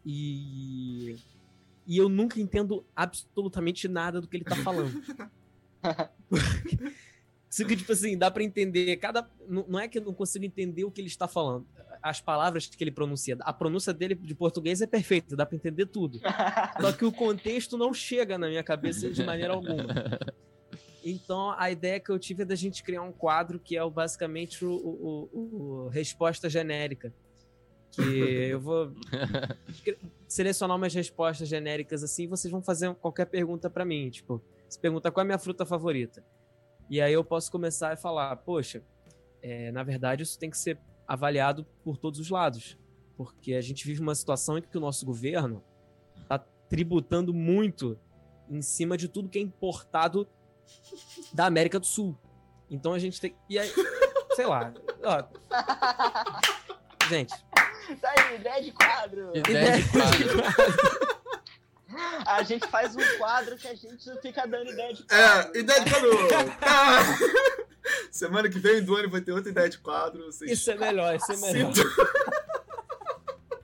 E. 0.05 1.17
E 1.87 1.97
eu 1.97 2.09
nunca 2.09 2.39
entendo 2.39 2.85
absolutamente 2.95 3.89
nada 3.89 4.21
do 4.21 4.29
que 4.29 4.37
ele 4.37 4.45
tá 4.45 4.57
falando. 4.57 4.93
Isso 7.51 7.65
que, 7.65 7.75
tipo 7.75 7.93
assim, 7.93 8.17
dá 8.19 8.31
pra 8.31 8.43
entender. 8.43 8.97
Cada. 8.97 9.29
Não 9.49 9.65
não 9.67 9.79
é 9.79 9.89
que 9.89 9.99
eu 9.99 10.05
não 10.05 10.13
consigo 10.13 10.45
entender 10.45 10.85
o 10.85 10.91
que 10.91 11.01
ele 11.01 11.09
está 11.09 11.27
falando. 11.27 11.67
As 12.03 12.21
palavras 12.21 12.67
que 12.67 12.85
ele 12.85 12.91
pronuncia. 12.91 13.37
A 13.41 13.53
pronúncia 13.53 13.95
dele 13.95 14.15
de 14.15 14.35
português 14.35 14.83
é 14.83 14.87
perfeita, 14.87 15.35
dá 15.35 15.47
pra 15.47 15.57
entender 15.57 15.87
tudo. 15.87 16.21
Só 16.81 16.93
que 16.93 17.05
o 17.05 17.13
contexto 17.13 17.79
não 17.79 17.95
chega 17.95 18.37
na 18.37 18.49
minha 18.49 18.63
cabeça 18.63 19.11
de 19.11 19.25
maneira 19.25 19.55
alguma. 19.55 19.87
Então, 21.05 21.51
a 21.57 21.71
ideia 21.71 22.01
que 22.01 22.11
eu 22.11 22.19
tive 22.19 22.43
é 22.43 22.47
da 22.47 22.55
gente 22.55 22.83
criar 22.83 23.03
um 23.03 23.13
quadro 23.13 23.59
que 23.59 23.77
é 23.77 23.83
o, 23.85 23.91
basicamente 23.91 24.65
o, 24.65 24.71
o- 24.73 25.29
o- 25.33 25.89
resposta 25.89 26.49
genérica. 26.51 27.13
Que 27.93 28.03
eu 28.53 28.61
vou 28.61 28.93
selecionar 30.27 30.77
umas 30.77 30.93
respostas 30.95 31.49
genéricas 31.49 32.03
assim 32.03 32.25
e 32.25 32.27
vocês 32.27 32.51
vão 32.51 32.63
fazer 32.63 32.95
qualquer 32.97 33.27
pergunta 33.27 33.71
pra 33.71 33.85
mim. 33.85 34.11
Tipo, 34.11 34.43
se 34.69 34.79
pergunta 34.79 35.11
qual 35.11 35.23
é 35.23 35.25
a 35.25 35.27
minha 35.27 35.39
fruta 35.39 35.65
favorita. 35.65 36.25
E 36.91 37.01
aí 37.01 37.13
eu 37.13 37.25
posso 37.25 37.51
começar 37.51 37.93
a 37.93 37.97
falar, 37.97 38.35
poxa, 38.37 38.83
é, 39.43 39.71
na 39.73 39.83
verdade 39.83 40.23
isso 40.23 40.39
tem 40.39 40.51
que 40.51 40.59
ser 40.59 40.79
avaliado 41.07 41.65
por 41.85 41.97
todos 41.97 42.19
os 42.19 42.29
lados. 42.31 42.77
Porque 43.17 43.55
a 43.55 43.61
gente 43.61 43.85
vive 43.87 44.01
uma 44.01 44.15
situação 44.15 44.59
em 44.59 44.63
que 44.63 44.77
o 44.77 44.81
nosso 44.81 45.05
governo 45.05 45.63
está 46.23 46.39
tributando 46.69 47.33
muito 47.35 47.99
em 48.51 48.63
cima 48.63 48.97
de 48.97 49.09
tudo 49.09 49.29
que 49.29 49.39
é 49.39 49.43
importado 49.43 50.27
da 51.33 51.47
América 51.47 51.79
do 51.79 51.87
Sul. 51.87 52.17
Então 52.71 52.93
a 52.93 52.99
gente 52.99 53.21
tem. 53.21 53.35
E 53.49 53.59
aí, 53.59 53.71
sei 54.35 54.47
lá. 54.47 54.73
Ó. 55.03 55.25
Gente, 57.09 57.35
Tá 57.97 58.13
aí, 58.17 58.37
ideia 58.37 58.63
de 58.63 58.73
quadro. 58.73 59.33
Ideia 59.35 59.77
de 59.79 59.89
quadro. 59.89 61.09
A 62.27 62.43
gente 62.43 62.69
faz 62.69 62.95
um 62.95 63.19
quadro 63.19 63.57
que 63.57 63.67
a 63.67 63.75
gente 63.75 64.05
fica 64.21 64.47
dando 64.47 64.71
ideia 64.71 64.93
de 64.93 65.03
quadro. 65.05 65.57
É, 65.57 65.59
ideia 65.59 65.85
de 65.85 65.91
quadro! 65.91 66.11
Ah! 66.61 67.01
Semana 68.11 68.49
que 68.49 68.59
vem, 68.59 68.85
do 68.85 68.95
ano, 68.95 69.09
vai 69.09 69.23
ter 69.23 69.33
outra 69.33 69.51
ideia 69.51 69.69
de 69.69 69.79
quadro. 69.79 70.27
Vocês... 70.27 70.51
Isso 70.51 70.71
é 70.71 70.77
melhor, 70.77 71.17
isso 71.17 71.33
é 71.33 71.37
melhor. 71.37 71.75
Sinto. 71.75 71.89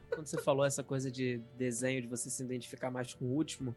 Quando 0.08 0.26
você 0.26 0.42
falou 0.42 0.64
essa 0.64 0.82
coisa 0.82 1.10
de 1.10 1.38
desenho, 1.56 2.00
de 2.00 2.08
você 2.08 2.30
se 2.30 2.42
identificar 2.42 2.90
mais 2.90 3.12
com 3.12 3.26
o 3.26 3.34
último, 3.34 3.76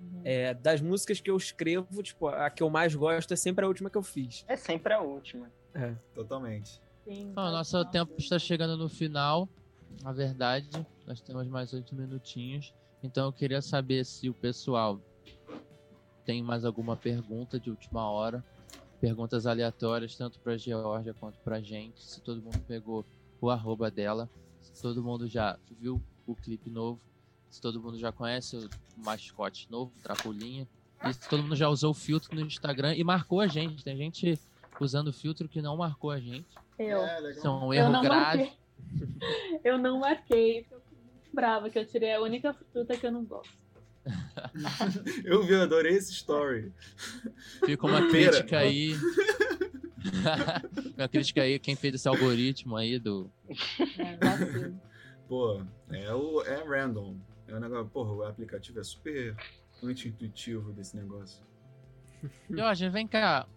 Uhum. 0.00 0.20
é, 0.24 0.54
das 0.54 0.80
músicas 0.80 1.20
que 1.20 1.30
eu 1.30 1.36
escrevo, 1.36 2.02
tipo, 2.02 2.28
a 2.28 2.48
que 2.50 2.62
eu 2.62 2.70
mais 2.70 2.94
gosto 2.94 3.32
é 3.32 3.36
sempre 3.36 3.64
a 3.64 3.68
última 3.68 3.90
que 3.90 3.98
eu 3.98 4.02
fiz. 4.02 4.44
É 4.46 4.56
sempre 4.56 4.92
a 4.92 5.00
última. 5.00 5.50
É. 5.74 5.94
Totalmente. 6.14 6.80
Sim, 7.04 7.32
Bom, 7.34 7.50
nosso 7.50 7.76
nossa. 7.78 7.84
tempo 7.90 8.12
está 8.18 8.38
chegando 8.38 8.76
no 8.76 8.88
final, 8.88 9.48
na 10.02 10.12
verdade. 10.12 10.68
Nós 11.06 11.20
temos 11.20 11.46
mais 11.48 11.72
oito 11.72 11.94
minutinhos. 11.94 12.74
Então 13.02 13.26
eu 13.26 13.32
queria 13.32 13.62
saber 13.62 14.04
se 14.04 14.28
o 14.28 14.34
pessoal 14.34 15.00
tem 16.24 16.42
mais 16.42 16.64
alguma 16.64 16.96
pergunta 16.96 17.58
de 17.58 17.70
última 17.70 18.10
hora. 18.10 18.44
Perguntas 19.00 19.46
aleatórias, 19.46 20.16
tanto 20.16 20.38
para 20.40 20.56
Georgia 20.56 21.14
quanto 21.14 21.38
pra 21.40 21.60
gente. 21.60 22.04
Se 22.04 22.20
todo 22.20 22.42
mundo 22.42 22.58
pegou 22.66 23.04
o 23.40 23.48
arroba 23.48 23.90
dela. 23.90 24.28
Se 24.60 24.82
todo 24.82 25.02
mundo 25.02 25.26
já 25.28 25.58
viu 25.80 26.02
o 26.26 26.34
clipe 26.34 26.68
novo. 26.68 27.00
Se 27.50 27.60
todo 27.60 27.80
mundo 27.80 27.98
já 27.98 28.12
conhece 28.12 28.56
o 28.56 28.68
mascote 28.96 29.70
novo, 29.70 29.92
Trapolinha. 30.02 30.66
E 31.04 31.12
se 31.12 31.28
todo 31.28 31.42
mundo 31.42 31.56
já 31.56 31.68
usou 31.68 31.92
o 31.92 31.94
filtro 31.94 32.34
no 32.34 32.42
Instagram 32.42 32.94
e 32.94 33.04
marcou 33.04 33.40
a 33.40 33.46
gente. 33.46 33.84
Tem 33.84 33.96
gente 33.96 34.38
usando 34.80 35.08
o 35.08 35.12
filtro 35.12 35.48
que 35.48 35.62
não 35.62 35.76
marcou 35.76 36.10
a 36.10 36.20
gente. 36.20 36.46
Eu. 36.78 37.02
É. 37.02 37.30
Isso 37.30 37.46
é 37.46 37.50
um 37.50 37.72
Eu 37.72 37.82
erro 37.82 37.92
não 37.92 38.02
grave. 38.02 38.38
marquei. 38.38 38.58
Eu 39.64 39.78
não 39.78 40.00
marquei, 40.00 40.66
eu 40.70 40.78
muito 41.28 41.34
brava 41.34 41.68
que 41.68 41.78
eu 41.78 41.86
tirei 41.86 42.14
a 42.14 42.20
única 42.20 42.54
fruta 42.72 42.96
que 42.96 43.06
eu 43.06 43.12
não 43.12 43.24
gosto. 43.24 43.52
Eu 45.24 45.42
vi, 45.42 45.52
eu 45.52 45.62
adorei 45.62 45.94
esse 45.94 46.12
story. 46.12 46.72
Fica 47.66 47.86
uma 47.86 48.08
Pera. 48.08 48.30
crítica 48.30 48.58
aí. 48.58 48.94
uma 50.96 51.08
crítica 51.08 51.42
aí, 51.42 51.58
quem 51.58 51.76
fez 51.76 51.94
esse 51.94 52.08
algoritmo 52.08 52.76
aí 52.76 52.98
do. 52.98 53.30
É. 53.98 54.72
Pô, 55.28 55.62
é, 55.90 56.14
o, 56.14 56.42
é 56.42 56.64
random. 56.64 57.16
É 57.48 57.54
um 57.54 57.60
negócio, 57.60 57.86
porra, 57.86 58.12
o 58.12 58.22
aplicativo 58.24 58.78
é 58.78 58.84
super 58.84 59.34
anti-intuitivo 59.82 60.70
desse 60.72 60.96
negócio. 60.96 61.42
Jorge, 62.50 62.88
vem 62.90 63.08
cá. 63.08 63.48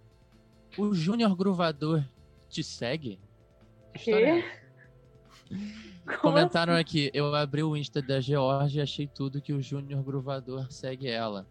O 0.77 0.93
Júnior 0.93 1.35
Gruvador 1.35 2.03
te 2.47 2.63
segue? 2.63 3.19
Que 3.93 4.13
é 4.13 4.61
Comentaram 6.21 6.73
aqui, 6.73 7.11
eu 7.13 7.35
abri 7.35 7.61
o 7.61 7.75
Insta 7.75 8.01
da 8.01 8.19
Georgia 8.19 8.79
e 8.79 8.83
achei 8.83 9.07
tudo 9.07 9.41
que 9.41 9.53
o 9.53 9.61
Júnior 9.61 10.01
Gruvador 10.03 10.71
segue 10.71 11.07
ela. 11.07 11.45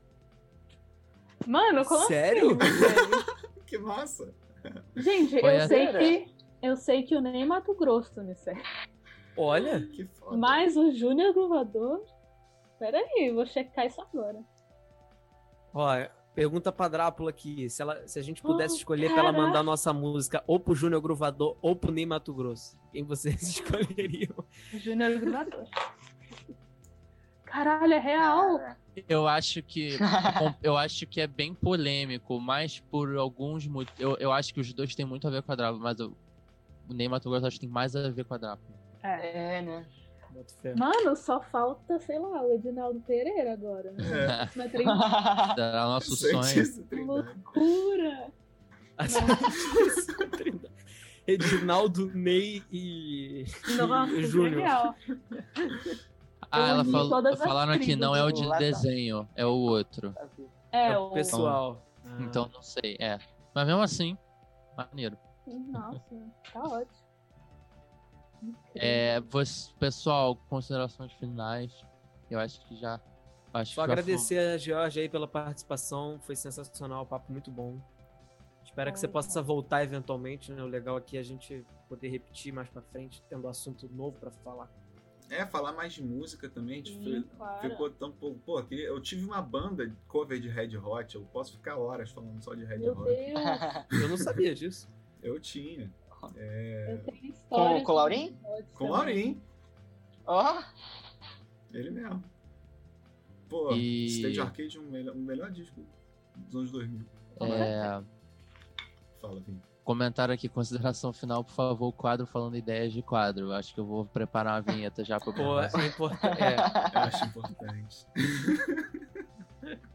assim? 1.40 1.50
Mano, 1.50 1.84
como 1.84 2.06
Sério? 2.06 2.58
assim? 2.60 3.40
Que 3.66 3.78
massa! 3.78 4.34
Gente, 4.96 5.38
Foi 5.38 5.56
eu 5.56 5.68
sei 5.68 5.86
que 5.86 6.34
eu 6.60 6.76
sei 6.76 7.02
que 7.04 7.14
o 7.14 7.20
Ney 7.20 7.44
Mato 7.44 7.72
Grosso 7.74 8.20
me 8.20 8.34
segue. 8.34 8.60
Olha, 9.36 9.80
Que 9.86 10.04
foda. 10.06 10.36
Mas 10.36 10.76
o 10.76 10.90
Júnior 10.90 11.32
Gruvador. 11.32 12.04
Pera 12.80 12.98
aí, 12.98 13.30
vou 13.32 13.46
checar 13.46 13.86
isso 13.86 14.00
agora. 14.00 14.42
ó, 15.72 16.08
pergunta 16.34 16.72
pra 16.72 16.88
Drácula 16.88 17.30
aqui, 17.30 17.68
se, 17.70 17.82
ela, 17.82 18.06
se 18.08 18.18
a 18.18 18.22
gente 18.22 18.40
pudesse 18.42 18.74
Oh, 18.74 18.78
escolher 18.78 19.10
pra 19.10 19.18
ela 19.20 19.32
mandar 19.32 19.62
nossa 19.62 19.92
música 19.92 20.42
ou 20.46 20.58
pro 20.58 20.74
Júnior 20.74 21.00
Gruvador 21.02 21.56
ou 21.60 21.76
pro 21.76 21.92
Ney 21.92 22.06
Mato 22.06 22.32
Grosso, 22.34 22.76
quem 22.90 23.04
vocês 23.04 23.42
escolheriam? 23.60 24.34
Júnior 24.72 25.18
Gruvador. 25.20 25.64
Caralho, 27.44 27.92
é 27.92 27.98
real. 27.98 28.58
Cara, 28.58 28.76
Eu 29.08 29.26
acho 29.26 29.62
que 29.62 29.98
eu 30.62 30.76
acho 30.76 31.06
que 31.06 31.20
é 31.20 31.26
bem 31.26 31.52
polêmico, 31.52 32.38
mas 32.40 32.78
por 32.80 33.14
alguns 33.16 33.66
motivos. 33.66 34.00
Eu, 34.00 34.16
eu 34.18 34.32
acho 34.32 34.54
que 34.54 34.60
os 34.60 34.72
dois 34.72 34.94
têm 34.94 35.04
muito 35.04 35.26
a 35.26 35.30
ver 35.30 35.42
com 35.42 35.52
a 35.52 35.54
Drácula, 35.56 35.82
mas 35.82 35.98
eu- 35.98 36.16
o 36.88 36.94
Ney 36.94 37.08
Mato 37.08 37.28
Grosso 37.28 37.46
acho 37.46 37.56
que 37.56 37.66
tem 37.66 37.68
mais 37.68 37.94
a 37.96 38.08
ver 38.08 38.24
com 38.24 38.34
a 38.34 38.38
Drácula. 38.38 38.78
É. 39.02 39.58
É, 39.58 39.62
né? 39.62 39.86
Boto 40.40 40.54
fé. 40.62 40.74
Mano, 40.74 41.14
só 41.16 41.40
falta, 41.40 41.98
sei 41.98 42.18
lá, 42.18 42.42
o 42.42 42.54
Edinaldo 42.54 42.98
Pereira 43.00 43.52
agora. 43.52 43.92
Né? 43.92 44.04
É, 44.54 44.58
Na 44.58 44.68
trinta. 44.68 44.90
Era 45.60 45.84
nosso 45.84 46.16
sonho. 46.16 46.40
trindade. 46.40 47.02
Loucura! 47.04 48.32
Edinaldo, 51.26 52.10
Ney 52.14 52.62
e, 52.72 53.44
Nossa, 53.78 54.12
e 54.12 54.16
que 54.16 54.22
Júnior. 54.26 54.94
Ah, 56.50 56.68
ela 56.70 56.84
falou, 56.84 57.36
falaram 57.36 57.72
aqui, 57.72 57.84
tribos 57.84 58.00
não 58.00 58.16
é 58.16 58.24
o 58.24 58.32
de 58.32 58.44
Latam. 58.44 58.58
desenho, 58.66 59.28
é 59.36 59.44
o 59.46 59.50
outro. 59.50 60.14
É, 60.72 60.92
É 60.92 60.98
o. 60.98 61.08
o 61.08 61.12
pessoal. 61.12 61.86
Então 62.18 62.50
não 62.52 62.62
sei, 62.62 62.96
é. 62.98 63.18
Mas 63.54 63.66
mesmo 63.66 63.82
assim, 63.82 64.16
maneiro. 64.76 65.16
Nossa, 65.46 66.00
tá 66.52 66.62
ótimo. 66.62 67.09
É, 68.74 69.20
você, 69.20 69.72
pessoal, 69.78 70.36
considerações 70.48 71.12
finais. 71.14 71.72
Eu 72.30 72.38
acho 72.38 72.64
que 72.66 72.76
já. 72.76 73.00
Acho 73.52 73.74
Só 73.74 73.82
que 73.82 73.88
já 73.88 73.92
agradecer 73.92 74.38
a 74.38 74.56
Georgia 74.56 75.02
aí 75.02 75.08
pela 75.08 75.26
participação, 75.26 76.20
foi 76.20 76.36
sensacional, 76.36 77.04
papo 77.04 77.32
muito 77.32 77.50
bom. 77.50 77.80
Espero 78.64 78.92
que 78.92 79.00
você 79.00 79.08
possa 79.08 79.42
voltar 79.42 79.82
eventualmente, 79.82 80.52
né? 80.52 80.62
O 80.62 80.66
legal 80.66 80.96
aqui 80.96 81.16
é 81.16 81.20
a 81.20 81.24
gente 81.24 81.66
poder 81.88 82.08
repetir 82.08 82.52
mais 82.52 82.68
pra 82.68 82.80
frente, 82.80 83.20
tendo 83.28 83.48
assunto 83.48 83.88
novo 83.88 84.16
pra 84.18 84.30
falar. 84.30 84.70
É, 85.28 85.46
falar 85.46 85.72
mais 85.72 85.92
de 85.92 86.02
música 86.02 86.48
também. 86.48 86.84
Sim, 86.84 87.24
claro. 87.36 87.68
Ficou 87.68 87.90
tão 87.90 88.10
pouco. 88.10 88.38
Pô, 88.40 88.60
eu 88.70 89.00
tive 89.00 89.24
uma 89.24 89.40
banda 89.40 89.86
de 89.86 89.94
cover 90.08 90.40
de 90.40 90.48
Red 90.48 90.76
Hot. 90.76 91.14
Eu 91.14 91.22
posso 91.32 91.52
ficar 91.52 91.76
horas 91.76 92.10
falando 92.10 92.42
só 92.42 92.54
de 92.54 92.64
Red 92.64 92.78
Meu 92.78 92.92
Hot. 92.92 93.04
Deus, 93.04 93.40
Eu 94.02 94.08
não 94.08 94.16
sabia 94.16 94.54
disso. 94.54 94.88
Eu 95.22 95.38
tinha. 95.38 95.92
Eu 96.36 96.98
tenho 97.04 97.26
história. 97.32 97.84
com 97.84 97.92
o 97.92 97.94
Laurim? 97.94 98.36
Com 98.74 98.84
o 98.84 98.90
Laurim. 98.90 99.40
Ó, 100.26 100.62
Ele 101.72 101.90
mesmo. 101.90 102.22
Pô, 103.48 103.72
E- 103.74 104.06
Stage 104.06 104.40
Arcade 104.40 104.76
é 104.76 104.80
um 104.80 104.84
melhor, 104.90 105.16
um 105.16 105.20
melhor 105.22 105.50
disco 105.50 105.80
dos 106.36 106.54
anos 106.56 106.70
2000. 106.70 107.06
É, 107.42 108.02
Fala, 109.20 109.40
Vim. 109.40 109.60
comentaram 109.84 110.32
aqui, 110.34 110.48
consideração 110.48 111.12
final, 111.12 111.42
por 111.42 111.52
favor, 111.52 111.88
o 111.88 111.92
quadro 111.92 112.26
falando 112.26 112.56
ideias 112.56 112.92
de 112.92 113.02
quadro. 113.02 113.46
Eu 113.46 113.52
acho 113.52 113.74
que 113.74 113.80
eu 113.80 113.84
vou 113.86 114.04
preparar 114.06 114.62
uma 114.62 114.72
vinheta 114.72 115.04
já 115.04 115.18
pro 115.18 115.32
Pô, 115.32 115.60
é 115.60 115.66
importante. 115.86 116.42
É. 116.42 116.54
Eu 116.94 117.00
acho 117.00 117.24
importante. 117.24 118.06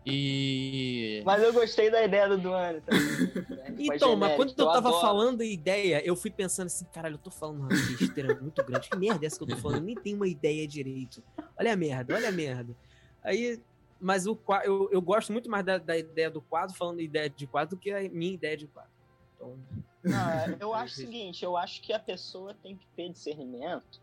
E. 0.05 0.64
mas 1.26 1.41
eu 1.41 1.51
gostei 1.51 1.89
da 1.89 2.03
ideia 2.03 2.30
do 2.30 2.38
Duane 2.38 2.82
também. 2.82 3.55
Então, 3.78 4.15
mas 4.15 4.38
quando 4.38 4.49
eu 4.51 4.55
tava 4.55 4.78
adoro. 4.88 5.01
falando 5.01 5.41
a 5.41 5.45
ideia, 5.45 6.01
eu 6.05 6.15
fui 6.15 6.32
pensando 6.32 6.67
assim, 6.67 6.86
caralho, 6.93 7.15
eu 7.15 7.19
tô 7.19 7.30
falando 7.30 7.59
uma 7.59 7.67
besteira 7.67 8.34
muito 8.39 8.63
grande. 8.63 8.89
Que 8.89 8.95
merda 8.95 9.26
é 9.26 9.28
essa 9.28 9.38
que 9.38 9.43
eu 9.43 9.47
tô 9.49 9.57
falando? 9.57 9.80
Eu 9.80 9.84
nem 9.84 9.95
tenho 9.95 10.15
uma 10.15 10.28
ideia 10.30 10.65
direito. 10.65 11.21
Olha 11.59 11.73
a 11.73 11.76
merda, 11.76 12.15
olha 12.15 12.30
a 12.30 12.32
merda. 12.32 12.73
Aí, 13.21 13.61
mas 13.99 14.28
o 14.28 14.39
eu, 14.63 14.88
eu 14.93 15.01
gosto 15.01 15.34
muito 15.34 15.49
mais 15.49 15.65
da, 15.65 15.78
da 15.78 15.97
ideia 15.97 16.32
do 16.32 16.41
quadro, 16.41 16.73
falando 16.73 17.01
ideia 17.01 17.30
de 17.30 17.45
quadro, 17.45 17.76
do 17.76 17.80
que 17.80 17.91
a 17.91 18.07
minha 18.09 18.34
ideia 18.34 18.55
de 18.55 18.67
quadro. 18.67 18.91
Então, 19.36 19.59
Não, 20.03 20.57
eu 20.57 20.71
acho 20.73 20.93
o 20.93 20.97
seguinte, 20.97 21.43
eu 21.43 21.57
acho 21.57 21.82
que 21.82 21.91
a 21.91 21.99
pessoa 21.99 22.53
tem 22.53 22.78
que 22.78 22.88
ter 22.95 23.09
discernimento. 23.09 23.99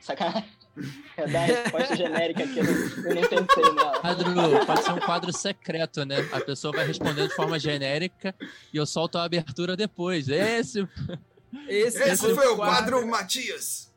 Sacanagem. 0.00 0.48
É 1.18 1.26
dar 1.28 1.40
a 1.42 1.44
resposta 1.44 1.96
genérica 1.96 2.46
que 2.48 2.58
eu, 2.58 2.64
não- 2.64 2.72
eu 3.10 3.14
nem 3.14 3.28
pensei 3.28 3.62
nela. 3.74 4.00
Quadro, 4.00 4.66
pode 4.66 4.82
ser 4.82 4.92
um 4.92 5.00
quadro 5.00 5.30
secreto, 5.30 6.02
né? 6.06 6.16
A 6.32 6.40
pessoa 6.40 6.72
vai 6.74 6.86
respondendo 6.86 7.28
de 7.28 7.34
forma 7.34 7.58
genérica 7.58 8.34
e 8.72 8.78
eu 8.78 8.86
solto 8.86 9.18
a 9.18 9.24
abertura 9.24 9.76
depois. 9.76 10.28
Esse. 10.28 10.88
esse, 11.68 12.02
Esse 12.02 12.34
foi 12.34 12.46
o 12.48 12.56
quadro 12.56 13.04
Matias! 13.06 13.92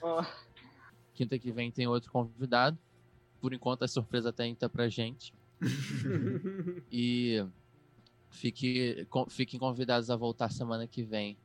Ó, 0.00 0.24
Quinta 1.12 1.38
que 1.38 1.52
vem 1.52 1.70
tem 1.70 1.86
outro 1.86 2.10
convidado. 2.10 2.78
Por 3.38 3.52
enquanto 3.52 3.82
a 3.84 3.88
surpresa 3.88 4.30
até 4.30 4.44
ainda 4.44 4.70
pra 4.70 4.88
gente. 4.88 5.34
E 6.90 7.44
fique, 8.30 9.06
com- 9.10 9.28
fiquem 9.28 9.60
convidados 9.60 10.08
a 10.10 10.16
voltar 10.16 10.50
semana 10.50 10.86
que 10.86 11.02
vem. 11.02 11.36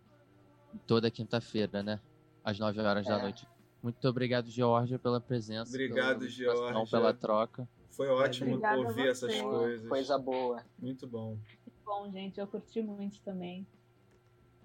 Toda 0.88 1.12
quinta-feira, 1.12 1.84
né? 1.84 2.00
Às 2.44 2.58
9 2.60 2.80
horas 2.82 3.06
da 3.06 3.20
É. 3.20 3.22
noite. 3.22 3.48
Muito 3.84 4.08
obrigado, 4.08 4.50
Georgia, 4.50 5.00
pela 5.00 5.20
presença. 5.20 5.72
Obrigado, 5.72 6.20
pela 6.20 6.30
Georgia. 6.30 6.86
Pela 6.92 7.14
troca. 7.14 7.68
Foi 7.90 8.08
ótimo 8.10 8.52
Obrigada 8.52 8.80
ouvir 8.80 9.08
essas 9.08 9.36
coisas. 9.42 9.88
coisa 9.88 10.18
boa. 10.18 10.64
Muito 10.80 11.08
bom. 11.08 11.38
Bom, 11.84 12.10
gente, 12.12 12.40
eu 12.40 12.48
curti 12.48 12.82
muito 12.82 13.20
também. 13.22 13.68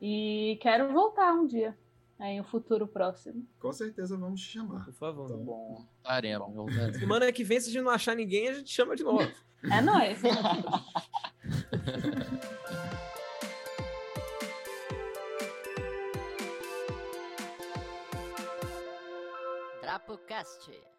E 0.00 0.58
quero 0.60 0.92
voltar 0.92 1.32
um 1.32 1.46
dia. 1.46 1.76
É, 2.18 2.32
em 2.32 2.40
um 2.40 2.44
futuro 2.44 2.86
próximo. 2.88 3.46
Com 3.60 3.72
certeza 3.72 4.16
vamos 4.16 4.40
te 4.40 4.46
chamar. 4.52 4.84
Por 4.86 4.94
favor. 4.94 5.26
Então, 5.26 5.44
Bom. 5.44 5.84
Voltaremos. 6.02 6.64
Semana 6.98 7.30
que 7.32 7.44
vem, 7.44 7.60
se 7.60 7.68
a 7.68 7.72
gente 7.72 7.82
não 7.82 7.90
achar 7.90 8.14
ninguém, 8.16 8.48
a 8.48 8.54
gente 8.54 8.70
chama 8.70 8.96
de 8.96 9.04
novo. 9.04 9.30
É 9.70 9.80
nóis. 9.82 10.18
Drapocast. 20.06 20.95